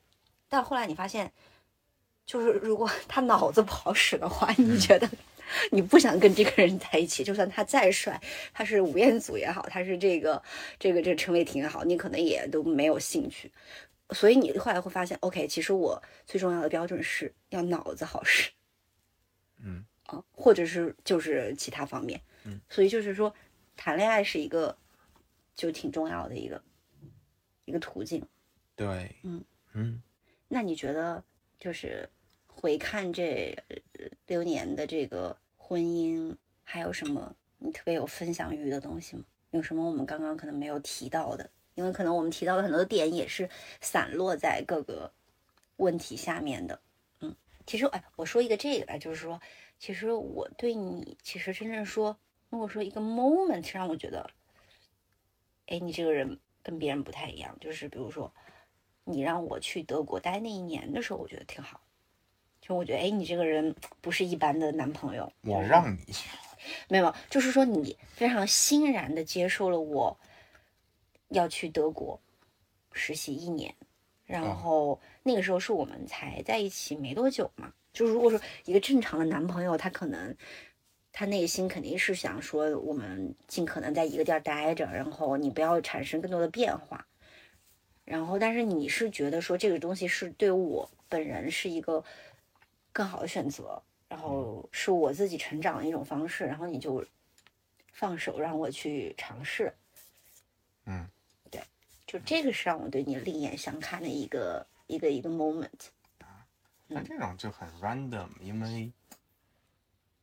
[0.49, 1.31] 但后来你发现，
[2.25, 5.09] 就是如果他脑子不好使的话，你觉得
[5.71, 8.21] 你不想跟这个人在一起，就算他再帅，
[8.53, 10.43] 他是吴彦祖也好，他是这个
[10.77, 13.51] 这个这个陈伟霆也好，你可能也都没有兴趣。
[14.09, 18.51] 所以你后来会发现，OK，其实我最重要的标准是要脑子好使。
[19.63, 23.33] 嗯啊，或者是就是其他方面，嗯，所以就是说，
[23.77, 24.77] 谈恋爱是一个
[25.55, 26.61] 就挺重要的一个
[27.65, 28.21] 一个途径。
[28.75, 29.43] 对，嗯
[29.73, 30.01] 嗯
[30.47, 31.23] 那你觉得
[31.59, 32.07] 就是
[32.47, 33.77] 回看这呃
[34.27, 39.23] 六年的这个婚姻，还有什么你特别有分享欲的东西吗？
[39.51, 41.49] 有什么我们刚刚可能没有提到的？
[41.75, 45.09] 因为可能我们提到的很多点也是散落在各个
[45.77, 46.79] 问题下面的。
[47.21, 47.33] 嗯，
[47.65, 49.39] 其实哎，我说一个这个吧，就是说，
[49.81, 52.15] 其实我对你，其实真正说，
[52.51, 54.29] 如果说一个 moment 让我觉得，
[55.65, 58.31] 哎，你这个人跟别人不太一样，就是比如说，
[59.05, 61.81] 你让我去德国待那一年的时候，我觉得挺好。
[62.61, 65.33] 就我觉得，哎，你这个人不是一般的男朋友。
[65.41, 66.13] 我让你
[66.87, 70.15] 没有，就是说你非常欣然的接受了我
[71.29, 72.21] 要去德国
[72.91, 73.73] 实习一年，
[74.27, 77.73] 然哦后那个时候是我们才在一起没多久嘛。
[77.93, 80.35] 就如果说一个正常的男朋友，他可能
[81.11, 87.05] 他内心肯定是想说，我们尽可能在一个地儿待着，然后你不要产生更多的变化。
[88.03, 92.03] 然后，但是你是觉得说这个东西是对我本人是一个
[92.91, 97.05] 更好的选择，然后是我自己成长的一种方式，然后你就
[97.93, 99.73] 放手让我去尝试。
[100.85, 101.07] 嗯，
[101.49, 101.61] 对，
[102.07, 105.89] 就这个是让我对你另眼相看的一个一个一个 moment。
[106.93, 108.91] 那这种就很 random，因为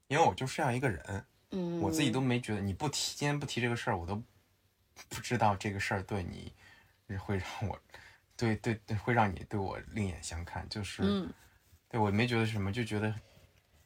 [0.06, 4.22] 因为我就是这样一个人，嗯，我自己都没觉得你不提今天不提这个事儿，我都
[5.08, 6.52] 不知道这个事儿对你
[7.16, 7.78] 会让我
[8.36, 11.32] 对对对会让你对我另眼相看，就是、嗯，
[11.88, 13.14] 对我没觉得什么，就觉得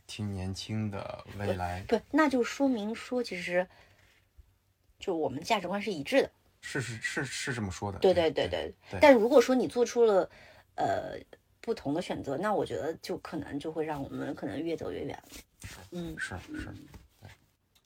[0.06, 3.66] 挺年轻的，未来对，那就说明说其实
[4.98, 6.30] 就我们价值观是一致的。
[6.64, 10.30] 是是是是这么说的，对对对对对但如果说你做出了
[10.76, 11.18] 呃
[11.62, 15.22] 不同的选择，那我觉得就可能就会让我们可能越走越远。
[15.92, 16.74] 嗯是是，
[17.20, 17.30] 对，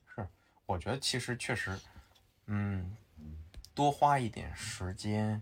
[0.07, 0.27] 是，
[0.65, 1.78] 我觉得其实确实，
[2.47, 2.97] 嗯，
[3.74, 5.40] 多花一点时间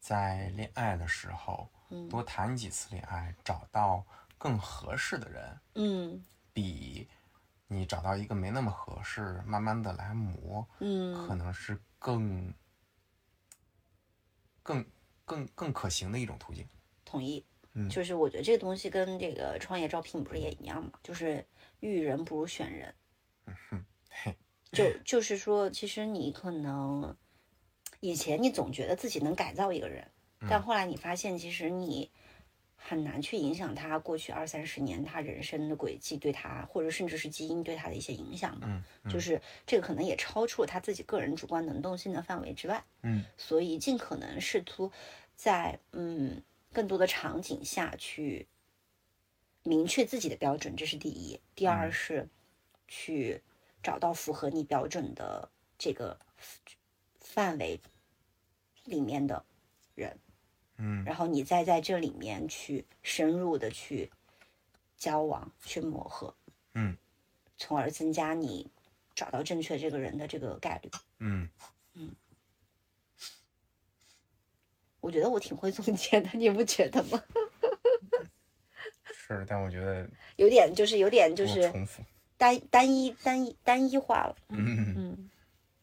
[0.00, 4.04] 在恋爱的时候，嗯多谈几次恋爱，找到
[4.36, 7.08] 更合适的人，嗯比
[7.68, 12.52] 你找到一个没那么合适，慢慢的来磨，嗯可嗯能是更
[14.60, 14.84] 更
[15.24, 16.68] 更更可行的一种途径。
[17.04, 17.46] 同意。
[17.80, 20.92] 嗯就是我觉得这个东西跟这个创业招聘不是也一样吗？
[21.02, 21.44] 就是
[21.80, 22.94] 遇人不如选人。
[24.10, 24.36] 嘿，
[24.70, 27.16] 就就是说，其实你可能
[28.00, 30.06] 以前你总觉得自己能改造一个人，
[30.40, 32.10] 嗯但后来你发现，其实你
[32.76, 38.66] 很难去影响他过去二三十年他人生的轨迹对他，或者甚至是基因对他的一些影响嘛。
[38.68, 44.90] 嗯嗯就是这个可能也超出了他自己个人主观能动性的范围之外，嗯所以尽可能试图
[45.34, 46.42] 在嗯
[46.72, 48.46] 更多的场景下去
[49.62, 51.40] 明确自己的标准，这是第一。
[51.54, 52.28] 第二嗯是
[52.88, 53.42] 去
[53.82, 56.18] 找到符合你标准的这个
[57.20, 57.80] 范围
[58.84, 59.44] 里面的
[59.94, 60.18] 人，
[60.78, 64.10] 嗯然后你再在这里面去深入的去
[64.96, 66.34] 交往、去磨合，
[66.74, 66.96] 嗯
[67.56, 68.70] 从而增加你
[69.14, 70.90] 找到正确这个人的这个概率。
[71.18, 71.48] 嗯，
[75.00, 77.22] 我觉得我挺会总结的，你不觉得吗？
[79.12, 82.02] 是，但我觉得 有点就是有点就是重复。
[82.36, 84.36] 单单一单一单一化了。
[84.48, 85.30] 嗯嗯，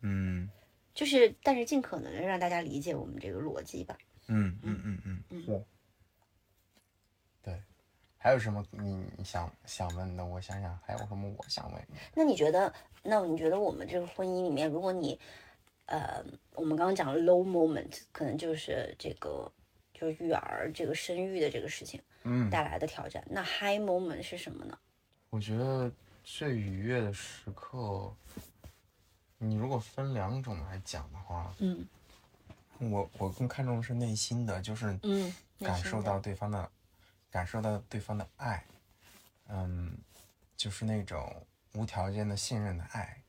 [0.02, 0.50] 嗯
[0.94, 3.98] 就是但是尽可能的让大家理解我们这个逻辑吧。
[4.28, 5.64] 嗯嗯嗯嗯嗯是。
[7.44, 7.62] 对，
[8.18, 10.26] 还有什么你你想想问的？
[10.26, 11.96] 我想想，还有什么我想问你？
[12.14, 12.74] 那你觉得，
[13.04, 15.20] 那你觉得我们这个婚姻里面，如果你，
[15.88, 16.24] 呃，
[16.54, 19.52] 我们刚刚讲了 low moment，可能就是这个
[19.94, 23.22] 就是育儿这个生育的这个事情嗯，带来的挑战。
[23.30, 24.78] 那 high moment 是什么呢？
[25.30, 25.92] 我觉得
[26.24, 28.14] 最愉悦的时刻，
[29.38, 31.86] 你如果分两种来讲的话，嗯
[32.80, 36.70] 我我更看重的是内心的，就是嗯，感受到对方的，
[37.32, 38.64] 感受到对方的爱，
[39.48, 39.98] 嗯，
[40.56, 43.20] 就是那种无条件的信任的爱，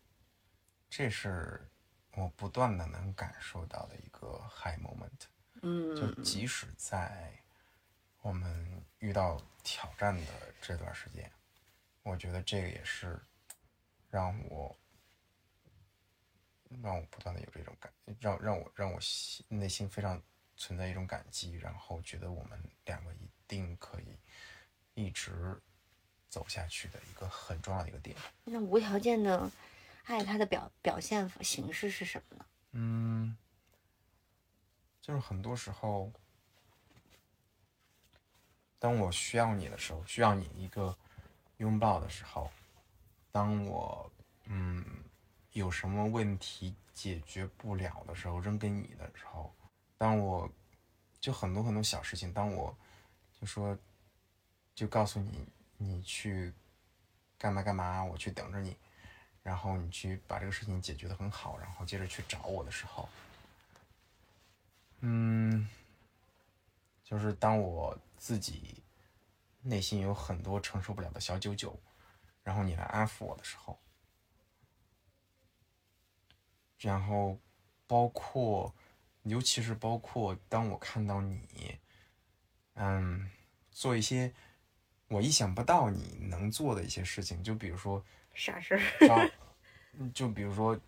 [0.90, 1.60] 这是
[2.18, 5.26] 我不断的能感受到的一个 high moment。
[5.62, 7.32] 嗯就嗯即使在
[8.20, 11.30] 我们遇到挑战的这段时间，
[12.02, 13.18] 我觉得这个也是
[14.10, 14.76] 让我
[16.82, 20.22] 让我不断的有这种感，让让我让我心内心非常
[20.56, 24.16] 存在一种感激，然后觉得我们两个一定可以
[24.94, 25.60] 一直
[26.28, 28.16] 走下去的一个很重要的一个点。
[28.44, 29.50] 那无条件的
[30.08, 32.46] 爱，它的表表现形式是什么呢？
[32.72, 33.36] 嗯，
[35.02, 36.10] 就是很多时候，
[38.78, 40.96] 当我需要你的时候，需要你一个
[41.58, 42.50] 拥抱的时候，
[43.30, 44.10] 当我
[44.46, 44.82] 嗯
[45.52, 49.54] 有什么问题解决不了的时候，扔给你的时候，
[49.98, 50.50] 当我
[51.20, 52.74] 就很多很多小事情，当我
[53.38, 53.76] 就说
[54.74, 56.50] 就告诉你你去
[57.36, 58.74] 干嘛干嘛，我去等着你，
[59.48, 63.08] 然后你去把这个事情解决的很好，然后接着去找我的时候，
[65.00, 65.66] 嗯，
[67.02, 68.82] 就是当我自己
[69.62, 71.80] 内心有很多承受不了的小九九，
[72.42, 73.78] 然后你来安抚我的时候，
[76.78, 77.38] 然后
[77.86, 78.74] 包括，
[79.22, 81.78] 尤其是包括当我看到你，
[82.74, 83.30] 嗯，
[83.72, 84.30] 做一些
[85.08, 88.04] 我意想不到你能做的一些事情，就比如说
[88.38, 89.08] 啥事儿？
[89.08, 89.30] 招，
[90.14, 90.78] 就比如说，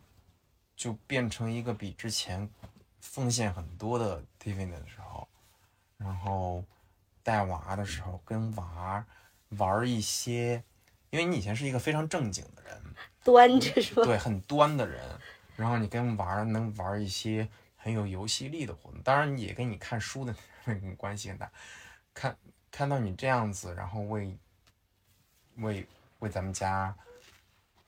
[0.77, 2.49] 就变成一个比之前
[3.01, 5.27] 奉献很多的 Tiffany 的时候，
[5.99, 6.65] 然后
[7.23, 9.05] 带娃的时候跟娃
[9.51, 10.63] 玩一些
[11.11, 12.83] 因为你以前是一个非常正经的人，
[13.25, 14.05] 端着是吧？
[14.05, 15.03] 对，很端的人，
[15.57, 21.51] 然后你跟玩儿能玩儿一些很有游戏力的活动，当然也跟你看书的那种关系很大。
[22.15, 22.37] 看
[22.71, 24.39] 看到你这样子，然后为
[25.57, 25.87] 为
[26.21, 26.95] 为咱们家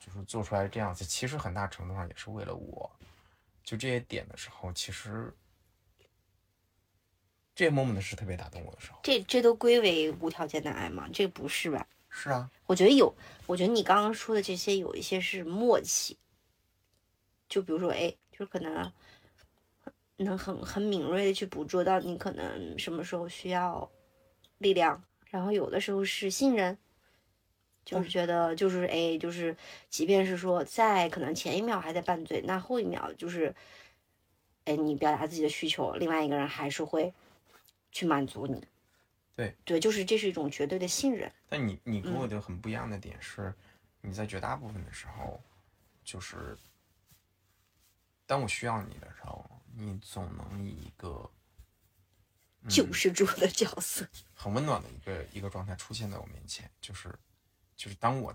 [0.05, 2.91] 就是做出来这样子，其实很大程度上也是为了我。
[3.62, 5.33] 就这些点的时候，其实
[7.55, 8.99] 这些 moment 是特别打动我的时候。
[9.05, 11.09] 这这都归为无条件的爱吗？
[11.12, 11.87] 这不是吧？
[12.11, 13.15] 是啊，我觉得有，
[13.47, 16.19] 我觉得你刚刚说的这些有一些是默契，
[17.49, 18.93] 就比如说，哎，就是可能
[20.16, 23.89] 能很很敏锐的去捕捉到你可能什么时候需要
[24.59, 26.77] 力量，然后有的时候是信任，
[27.85, 29.57] 就是觉得就是哎，就是
[29.89, 33.55] 即便是说在可能前一秒还在拌嘴，那后一秒就是，
[34.65, 37.13] 哎，你表达自己的需求，另外一个人还是会
[37.91, 38.65] 去满足你。
[39.35, 41.31] 对对，就是这是一种绝对的信任。
[41.49, 43.53] 但你你跟我嗯的很不一样的点是，
[44.01, 45.43] 你在绝大部分的时候，
[46.05, 46.57] 就是
[48.27, 49.45] 当我需要你的时候，
[49.75, 51.29] 你总能以一个
[52.61, 54.07] 嗯救世主的角色。
[54.35, 57.13] 很温暖的一个一个状态出现在我面前，就是
[57.83, 58.33] 就是当我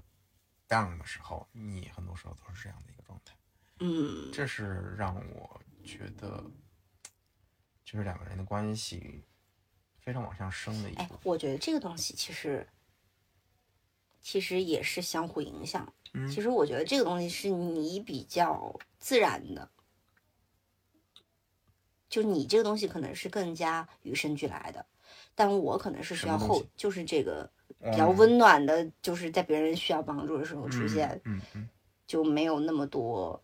[0.68, 3.34] down 的时候，你很多时候都是这样的一个状态，
[3.80, 6.44] 嗯，这是让我觉得
[7.86, 9.24] 就是两个人的关系
[10.02, 12.68] 非常往上升的一哎。，我觉得这个东西其实
[14.22, 15.94] 其实也是相互影响。
[16.12, 16.30] 嗯。
[16.30, 19.72] 其实我觉得这个东西是你比较自然的，
[22.10, 24.86] 就你这个东西可能是更加与生俱来的，
[25.36, 27.50] 但我可能是需要后就是这个
[27.80, 31.70] 比较嗯温暖的，就是在别人需要帮助的时候出现，嗯嗯，
[32.06, 33.42] 就没有那么多。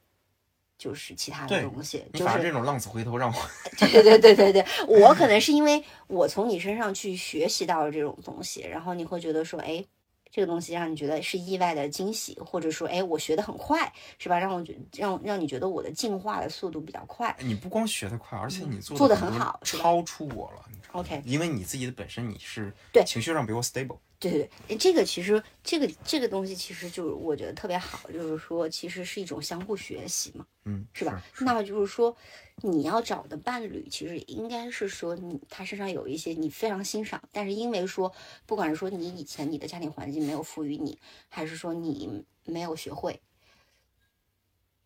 [0.76, 3.36] 就是其他的东西，就是这种浪子回头让我
[3.78, 9.86] 对对对对对，我可能是因为我从你身上去学习到了这种东西，然后你会觉得说，哎，
[10.30, 14.38] 这个东西让你觉得是意外的惊喜，或者说，哎，我学的很快，是吧？
[14.38, 17.34] 让我觉让让你觉得我的进化的速度比较快。
[17.40, 20.66] 你不光学得快，而且你做嗯做得得很好超出我了。
[20.92, 24.00] OK 因为你自己的本身你是对情绪上比我 stable。
[24.24, 30.48] 对对对，这个其实这个这个东西其实就是我觉得特别好，就是说其实是一种相互学习嘛。
[30.64, 31.22] 嗯，是吧？
[31.42, 32.16] 那么就是说，
[32.62, 38.14] 你要找的伴侣，其实应该是说你他身上有一些你非常欣赏，但是因为说，
[38.46, 40.98] 不管是说你以前你的家庭环境没有赋予你，
[41.28, 43.20] 还是说你没有学会，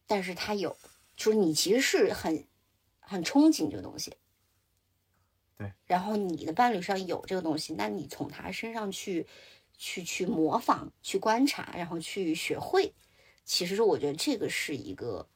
[0.08, 0.76] 但是他有，
[1.16, 2.44] 就是你其实是很
[3.00, 4.16] 很憧憬这个东西。
[5.58, 5.72] 对。
[5.86, 9.26] 然后你的伴侣上有这个东西，那你从他身上去
[9.78, 12.94] 去去模仿、去观察，然后去学会。
[13.44, 15.28] 其实我觉得这个是一个，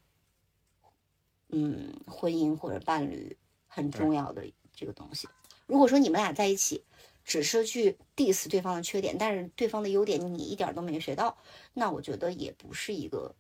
[1.49, 3.37] 嗯，婚姻或者伴侣
[3.67, 5.27] 很重要的这个东西。
[5.65, 6.83] 如果说你们俩在一起，
[7.23, 11.37] 只是去 diss 对方的缺点，但是对方的优点你一点儿都没学到，
[11.73, 13.33] 那我觉得也不是一个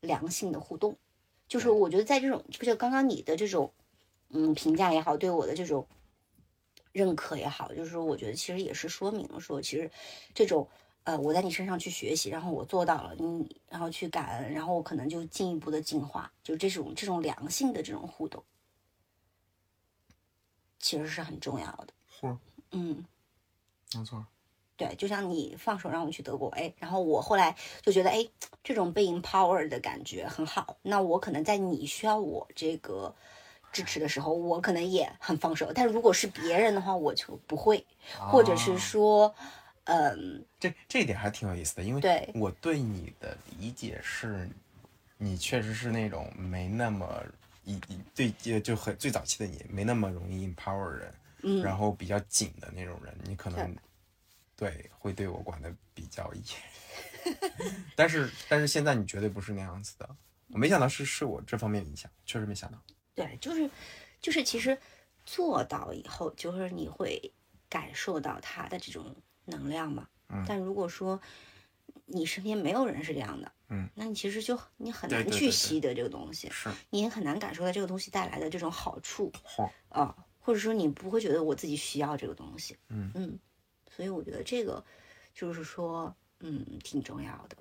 [0.00, 0.98] 良性的互动。
[1.48, 3.72] 就是我觉得在这种，就刚刚你的这种，
[4.28, 5.88] 嗯，评价也好，对我的这种
[6.92, 9.90] 认可也好，就是说，我觉得其实也是说明了说，其实
[10.34, 10.68] 这种
[11.04, 18.44] 呃，我在你身上去学习，然后我做到了，你然后去感恩，然后我可能就进一步的进化，就这种这种良性的这种互动，
[20.78, 21.88] 其实是很重要的。
[22.08, 22.36] 是，
[22.72, 23.04] 嗯，
[23.94, 24.26] 没错。
[24.76, 28.26] 对，就像你放手让我去德国，哎，然后我后来就觉得，哎，
[28.64, 30.78] 这种被 empower 的感觉很好。
[30.80, 33.14] 那我可能在你需要我这个
[33.72, 35.72] 支持的时候，我可能也很放手。
[35.74, 37.84] 但如果是别人的话，我就不会，
[38.16, 38.78] 或者是啊。
[38.78, 39.34] 说，
[39.84, 42.30] 嗯，这这一点还挺有意思的，因为对。
[42.34, 44.48] 我对你的理解是，
[45.18, 47.24] 你确实是那种没那么
[47.64, 51.62] 一一对就就很最早期的你没那么容易 empower 人，嗯。
[51.62, 53.76] 然后比较紧的那种人，你可能
[54.56, 54.90] 对。
[54.98, 57.32] 会对我管的比较严，
[57.96, 60.06] 但是但是现在你绝对不是那样子的，
[60.48, 62.78] 我没想到是是我这方面影响，确实没想到。
[63.26, 63.70] 对，就是
[64.20, 64.76] 就是，其实
[65.24, 67.32] 做到以后，就是你会
[67.68, 69.14] 感受到他的这种
[69.44, 70.08] 能量嘛。
[70.28, 71.20] 嗯但如果说
[72.06, 82.76] 你身边没有人是这样的，嗯，那你其实就你很难去习得这个东西，是，你也很难感受到这个东西带来的这种好处嚯，啊，或者说你不会觉得我自己需要这个东西。
[82.88, 83.38] 嗯嗯，
[83.90, 84.84] 所以我觉得这个
[85.34, 87.56] 就是说，嗯，挺重要的。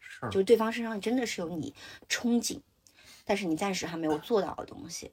[0.00, 1.74] 是，就是对方身上真的是有你
[2.08, 2.58] 憧憬，
[3.28, 5.12] 但是你暂时还没有做到的东西。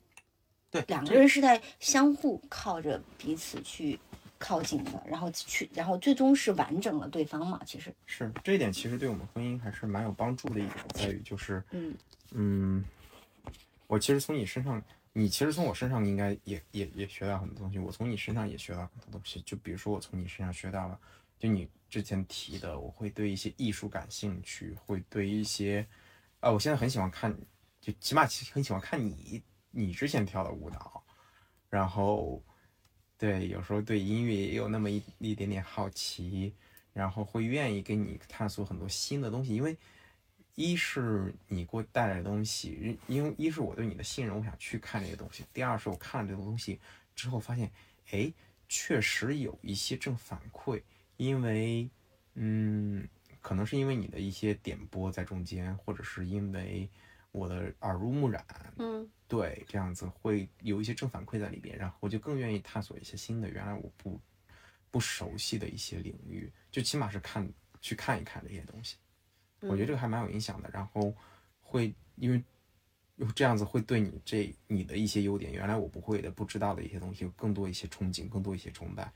[0.72, 4.00] 对，两个人是在相互靠着彼此去
[4.40, 7.62] 靠近的，然后去，然后最终是完整了对方嘛。
[7.66, 11.94] 其实，是这一点，其实对我们婚姻还是蛮有帮助的一点，在于就是，嗯
[12.32, 12.86] 嗯，
[13.88, 14.82] 我其实从你身上，
[15.14, 19.42] 你其实从我身上应该也也也学到很多东西，我从你身上也学到很多东西。
[19.42, 21.00] 就比如说，我从你身上学到了
[21.38, 25.86] 就你之前提的，我会对一些艺术感兴趣，会对一些，
[26.42, 27.34] 啊，我现在很喜欢看，
[27.86, 31.04] 就起码很喜欢看你你之前跳的舞蹈，
[31.70, 32.42] 然后，
[33.16, 36.56] 对，有时候对音乐也有那么一一点点好奇，
[36.94, 39.78] 然后会愿意跟你探索很多新的东西，因为
[40.56, 46.80] 一是你给我带来的东西，因为一是我对你的信任，我想去看这些东西；第二是我看了这个东西
[47.16, 47.72] 之后发现，
[48.10, 48.34] 哎。
[48.68, 50.82] 确实有一些正反馈，
[51.18, 51.88] 因为，
[52.34, 53.08] 嗯，
[53.40, 56.90] 可能是因为你的一些点播在中间，或者是因为
[57.36, 58.46] 我的耳濡目染，
[58.78, 64.20] 嗯，对，这样子会有一些正反馈在里边，然后我就更愿意探索一些新的，原来我不
[64.90, 67.48] 不熟悉的一些领域，就起码是看
[67.82, 68.98] 去看一看这些东西，
[69.62, 71.14] 我觉得这个还蛮有影响的，然后
[71.62, 72.44] 会因为。
[73.18, 79.10] 又这样子会对你这你的一些优点，原来我不会的、不知道的一些东西，有更多一些憧憬，更多一些崇拜，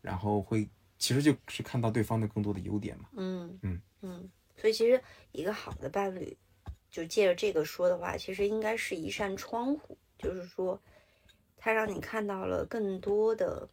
[0.00, 0.66] 然后会
[0.96, 3.10] 其实就是看到对方的更多的优点嘛。
[3.12, 4.98] 嗯嗯嗯，所以其实
[5.32, 6.34] 一个好的伴侣，
[6.92, 10.80] 就借着这个说的话，其实应该是一扇窗户，就是说，
[11.56, 13.68] 它让你看到了更多的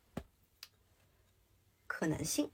[1.85, 2.49] 可能性，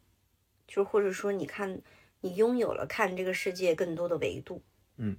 [0.68, 1.82] 就或者说你看
[2.20, 4.64] 你拥有了看这个世界更多的维度。
[4.98, 5.16] 嗯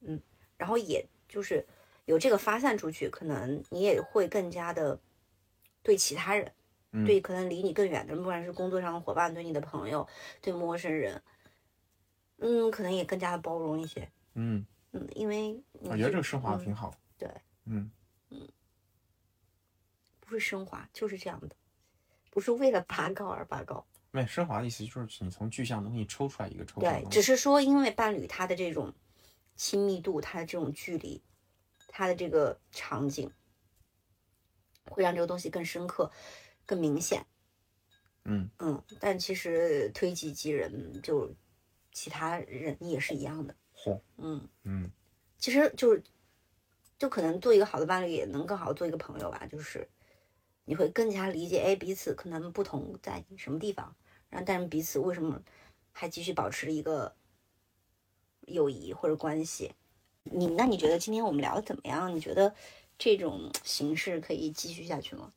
[0.00, 0.20] 嗯。
[0.56, 1.64] 然后也就是
[2.04, 5.00] 有这个发散出去，可能你也会更加的
[5.82, 6.52] 对其他人，
[7.06, 10.06] 对可能离你更远的人，不管是工作上的伙伴，对你的朋友，
[10.42, 11.22] 对陌生人，
[12.40, 14.10] 嗯，可能也更加的包容一些。
[14.34, 16.92] 嗯嗯，因为我觉得这个升华挺好。
[17.16, 17.28] 对，
[17.64, 17.90] 嗯
[18.30, 18.48] 嗯，
[20.18, 21.54] 不是升华，就是这样的，
[22.30, 23.86] 不是为了拔高而拔高。
[24.10, 27.00] 没升华的意思就是你从具象东西抽出来一个抽象。
[27.00, 28.92] 对，只是说因为伴侣他的这种。
[29.56, 31.22] 亲密度，他的这种距离，
[31.86, 33.30] 他的这个场景，
[34.88, 36.10] 会让这个东西更深刻、
[36.64, 37.26] 更明显。
[38.24, 41.30] 嗯嗯，但其实推己及人，就
[41.92, 43.54] 其他人也是一样的。
[43.76, 44.90] 嚯，嗯嗯，
[45.38, 46.02] 其实就是，
[46.98, 49.46] 就可能做一个好的伴侣，也能更好做一个朋友吧。
[49.46, 49.88] 就是
[50.64, 53.94] 你会更加理解，哎，彼此可能不同在什么地方，
[54.28, 55.42] 然后但是彼此为什么
[55.92, 57.14] 还继续保持一个。
[58.46, 59.70] 友谊或者关系，
[60.24, 62.12] 你那你觉得今天我们聊的怎么样？
[62.12, 62.52] 你觉得
[62.98, 65.32] 这种形式可以继续下去吗？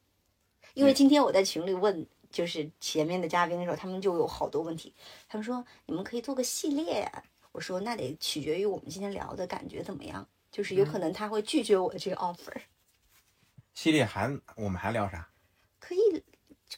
[0.74, 4.94] 因为今天我在群里问，就是前面的嘉宾的时候，他们就有好多问题。
[5.30, 7.24] 他们说你们可以做个系列呀。
[7.54, 12.62] 我说那得取决于我们今天聊的感觉怎么样，就是有可能他会拒绝我的这个 offer。
[13.74, 15.30] 系列还我们还聊啥？
[15.80, 16.00] 可以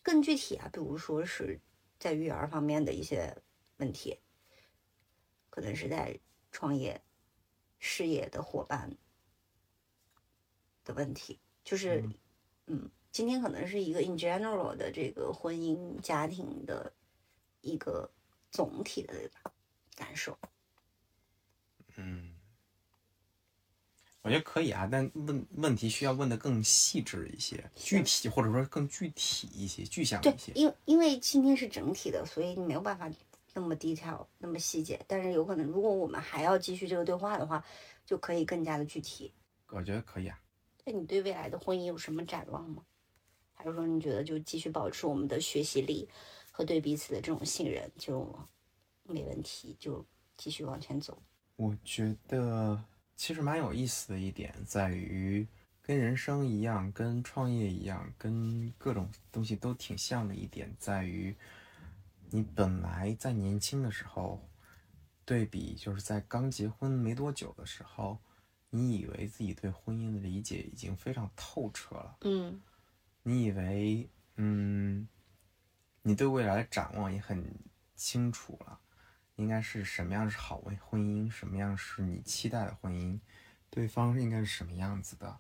[0.04, 1.60] 更具体啊，比如说是
[1.98, 3.36] 在育儿方面的一些
[3.78, 4.20] 问题。
[5.50, 6.20] 可能是在
[6.52, 7.02] 创业、
[7.80, 8.98] 事业的伙伴
[10.84, 12.04] 的问题，就是，
[12.68, 16.92] 嗯，今天可能是一个 in general 的这个婚姻家庭的
[17.62, 18.12] 一个
[18.52, 19.14] 总体的
[19.96, 20.38] 感受。
[21.96, 22.36] 嗯，
[24.22, 30.52] 我觉得可以啊，但问问题需要问的更细致一些、具体，或者说更具体一些、具象一些。
[30.54, 33.10] 因因为今天是整体的，所以你没有办法。
[33.54, 37.64] 那么 detail，那么细节，但是有可能，如果我们还要继续这个对话的话，
[38.06, 39.32] 就可以更加的具体。
[39.70, 40.38] 我觉得可以啊。
[40.84, 42.84] 那你对未来的婚姻有什么展望吗？
[43.56, 46.08] 还是说你觉得就继续保持我们的学习力
[46.52, 48.38] 和对彼此的这种信任就
[49.04, 50.06] 没问题，就
[50.38, 51.18] 继续往前走？
[51.56, 52.84] 我觉得
[53.16, 55.48] 其实蛮有意思的一点在于，
[55.82, 61.36] 跟人生一样，跟创业一样，跟各种东西都挺像的一点在于。
[62.32, 64.42] 你本来在年轻的时候，
[65.24, 68.18] 对比就是在刚结婚没多久的时候，
[68.70, 72.60] 你以为自己对婚姻的理解已经非常透彻了，嗯，
[73.28, 75.08] 你以为，嗯，
[76.04, 77.44] 你对未来的展望也很
[77.96, 78.80] 清楚了，
[79.36, 83.20] 应该是什么样是好婚婚姻，什么样是你期待的婚姻，
[83.72, 85.40] 对方应该是什么样子的，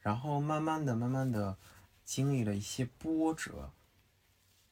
[0.00, 1.56] 然后慢慢的、慢慢的
[2.04, 3.72] 经历了一些波折。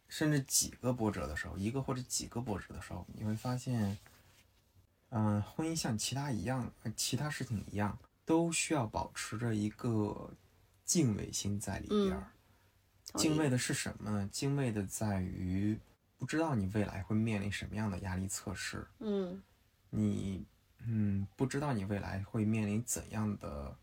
[0.09, 3.97] 甚至几个波折的时候，一个或者几个波折的时候，你会发现，
[5.11, 10.35] 嗯，婚姻像其他一样，其他事情一样，都需要保持着一个
[10.93, 12.31] 敬畏心在里边儿。
[13.15, 14.29] 敬畏的是什么呢？
[14.31, 15.81] 敬畏的在于
[16.19, 18.87] 不知道你未来会面临什么样的压力测试。
[18.99, 19.43] 嗯，
[19.89, 20.45] 你
[20.81, 23.79] 嗯，不知道你未来会面临怎样的，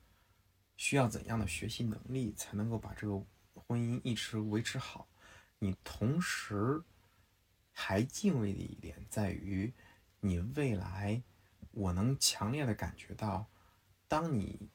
[0.78, 3.26] 需要怎样的学习能力才能够把这个
[3.56, 5.08] 婚姻一直维持好。
[5.58, 6.84] 你同时
[7.72, 9.74] 还敬畏的一点在于，
[10.20, 11.24] 你未来，
[11.72, 13.48] 我能强烈的感觉到，
[14.08, 14.70] 当你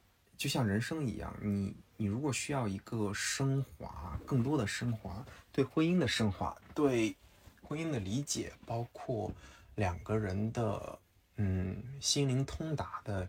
[0.45, 7.17] 就像人生一样，你你如果需要一个升华，更多的升华，对婚姻的升华，对
[7.63, 9.33] 婚姻的理解，包括
[9.75, 10.99] 两个人的
[11.37, 13.27] 嗯心灵通达的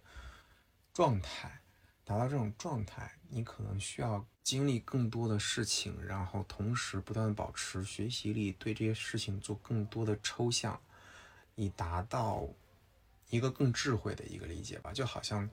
[0.92, 1.62] 状态，
[2.04, 10.78] 达到这种状态，你可能需要经历更多的事情，然后同时不断保持学习力，对这些事情做更多的抽象，
[11.56, 12.46] 以达到
[13.30, 14.92] 一个更智慧的一个理解吧。
[14.92, 15.50] 就好像，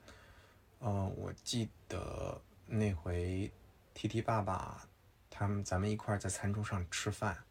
[0.83, 3.49] 呃，我记得那回
[3.93, 4.85] T T 爸爸
[5.29, 7.41] 他们咱们一块在餐桌上吃饭。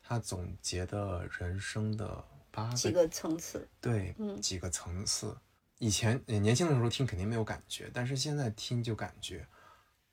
[0.00, 5.36] 他总结的人生的八几个层次，对，嗯几个层次。
[5.78, 9.46] 以前年轻的时候听肯定没有感觉，但是现在听就感觉，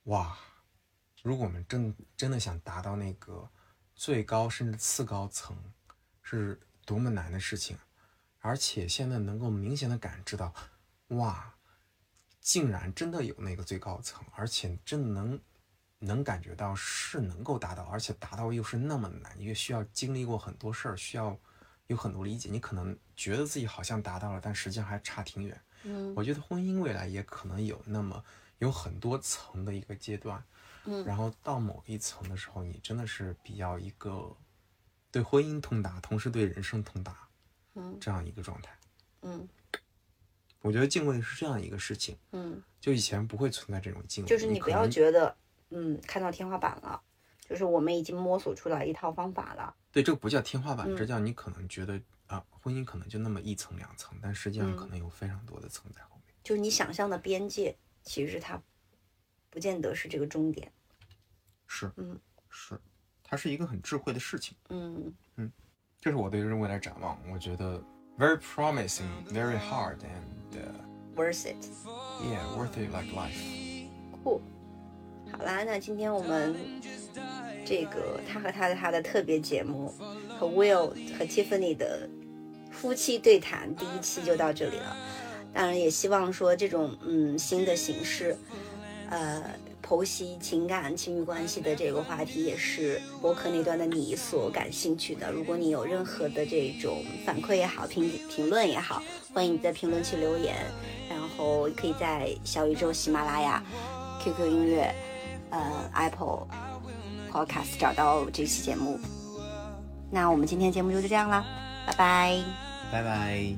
[0.03, 0.37] 哇！
[1.23, 3.49] 如果我们真真的想达到那个
[3.95, 5.57] 最高甚至次高层，
[6.21, 7.77] 是多么难的事情。
[8.39, 10.53] 而且现在能够明显的感知到，
[11.09, 11.53] 哇，
[12.41, 15.39] 竟然真的有那个最高层，而且真的能。
[16.03, 21.39] 能感觉到是能够达到，而且达到又是那么难，因为需要经历过很多事儿，需要
[21.85, 22.49] 有很多理解。
[22.49, 25.61] 你可能觉得自己好像达到了，但实际上还差挺远。
[25.83, 28.25] 嗯，我觉得婚姻未来也可能有那么
[28.57, 30.43] 有很多层的一个阶段。
[30.85, 34.35] 嗯，然后到某一层的时候，你真的是比较一个
[35.11, 37.15] 对婚姻通达，同时对人生通达，
[37.75, 38.75] 嗯，这样一个状态。
[39.21, 39.47] 嗯，
[40.61, 42.17] 我觉得敬畏是这样一个事情。
[42.31, 45.35] 嗯，就以前不会存在这种敬畏，就是你不要觉得。
[45.73, 47.01] 嗯，看到天花板了，
[47.47, 49.73] 就是我们已经摸索出来一套方法了。
[49.89, 51.97] 对，这个不叫天花板，这叫你可能觉得
[52.27, 56.35] 啊，婚姻可能就那么一层两层，但实际上可能有非常多的层在后面。
[56.43, 57.73] 就是你想象的边界，
[58.03, 58.61] 其实它
[59.49, 60.69] 不见得是这个终点。
[61.67, 62.19] 是，嗯，
[62.49, 62.77] 是，
[63.23, 64.57] 它是一个很智慧的事情。
[64.67, 65.49] 嗯嗯，
[66.01, 67.81] 这是我对未来展望，我觉得
[68.17, 70.65] very promising, very hard and
[71.15, 71.67] worth it.
[72.23, 73.37] Yeah, worth it like life.
[74.23, 74.41] Cool.
[75.31, 76.55] 好啦，那今天我们
[77.65, 79.93] 这个他和他的他的特别节目
[80.37, 82.09] 和 Will 和 Tiffany 的
[82.69, 84.95] 夫妻对谈第一期就到这里了。
[85.53, 88.35] 当然，也希望说这种嗯新的形式，
[89.09, 89.43] 呃，
[89.91, 95.29] 剖析情感亲密关系的这个话题，也是博客那端的你所感兴趣的。
[95.33, 99.03] 如果你有任何的这种反馈也好，评评论也好，
[99.33, 100.55] 欢迎你在评论区留言，
[101.09, 103.61] 然后可以在小宇宙、喜马拉雅、
[104.23, 104.95] QQ 音乐。
[105.49, 105.59] 呃
[105.93, 106.47] ，Apple
[107.29, 108.97] Podcast 找到这期节目。
[110.09, 111.43] 那我们今天节目就这样啦，
[111.85, 112.41] 拜拜，
[112.93, 113.53] 拜拜。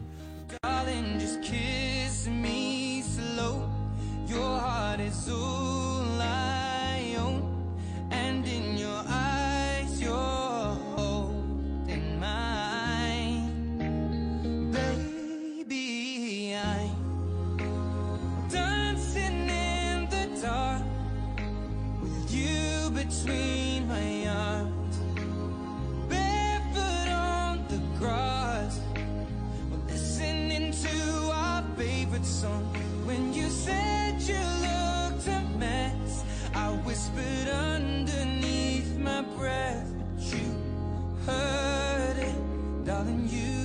[5.05, 5.82] between
[41.25, 43.27] hurt it, darling.
[43.27, 43.62] You.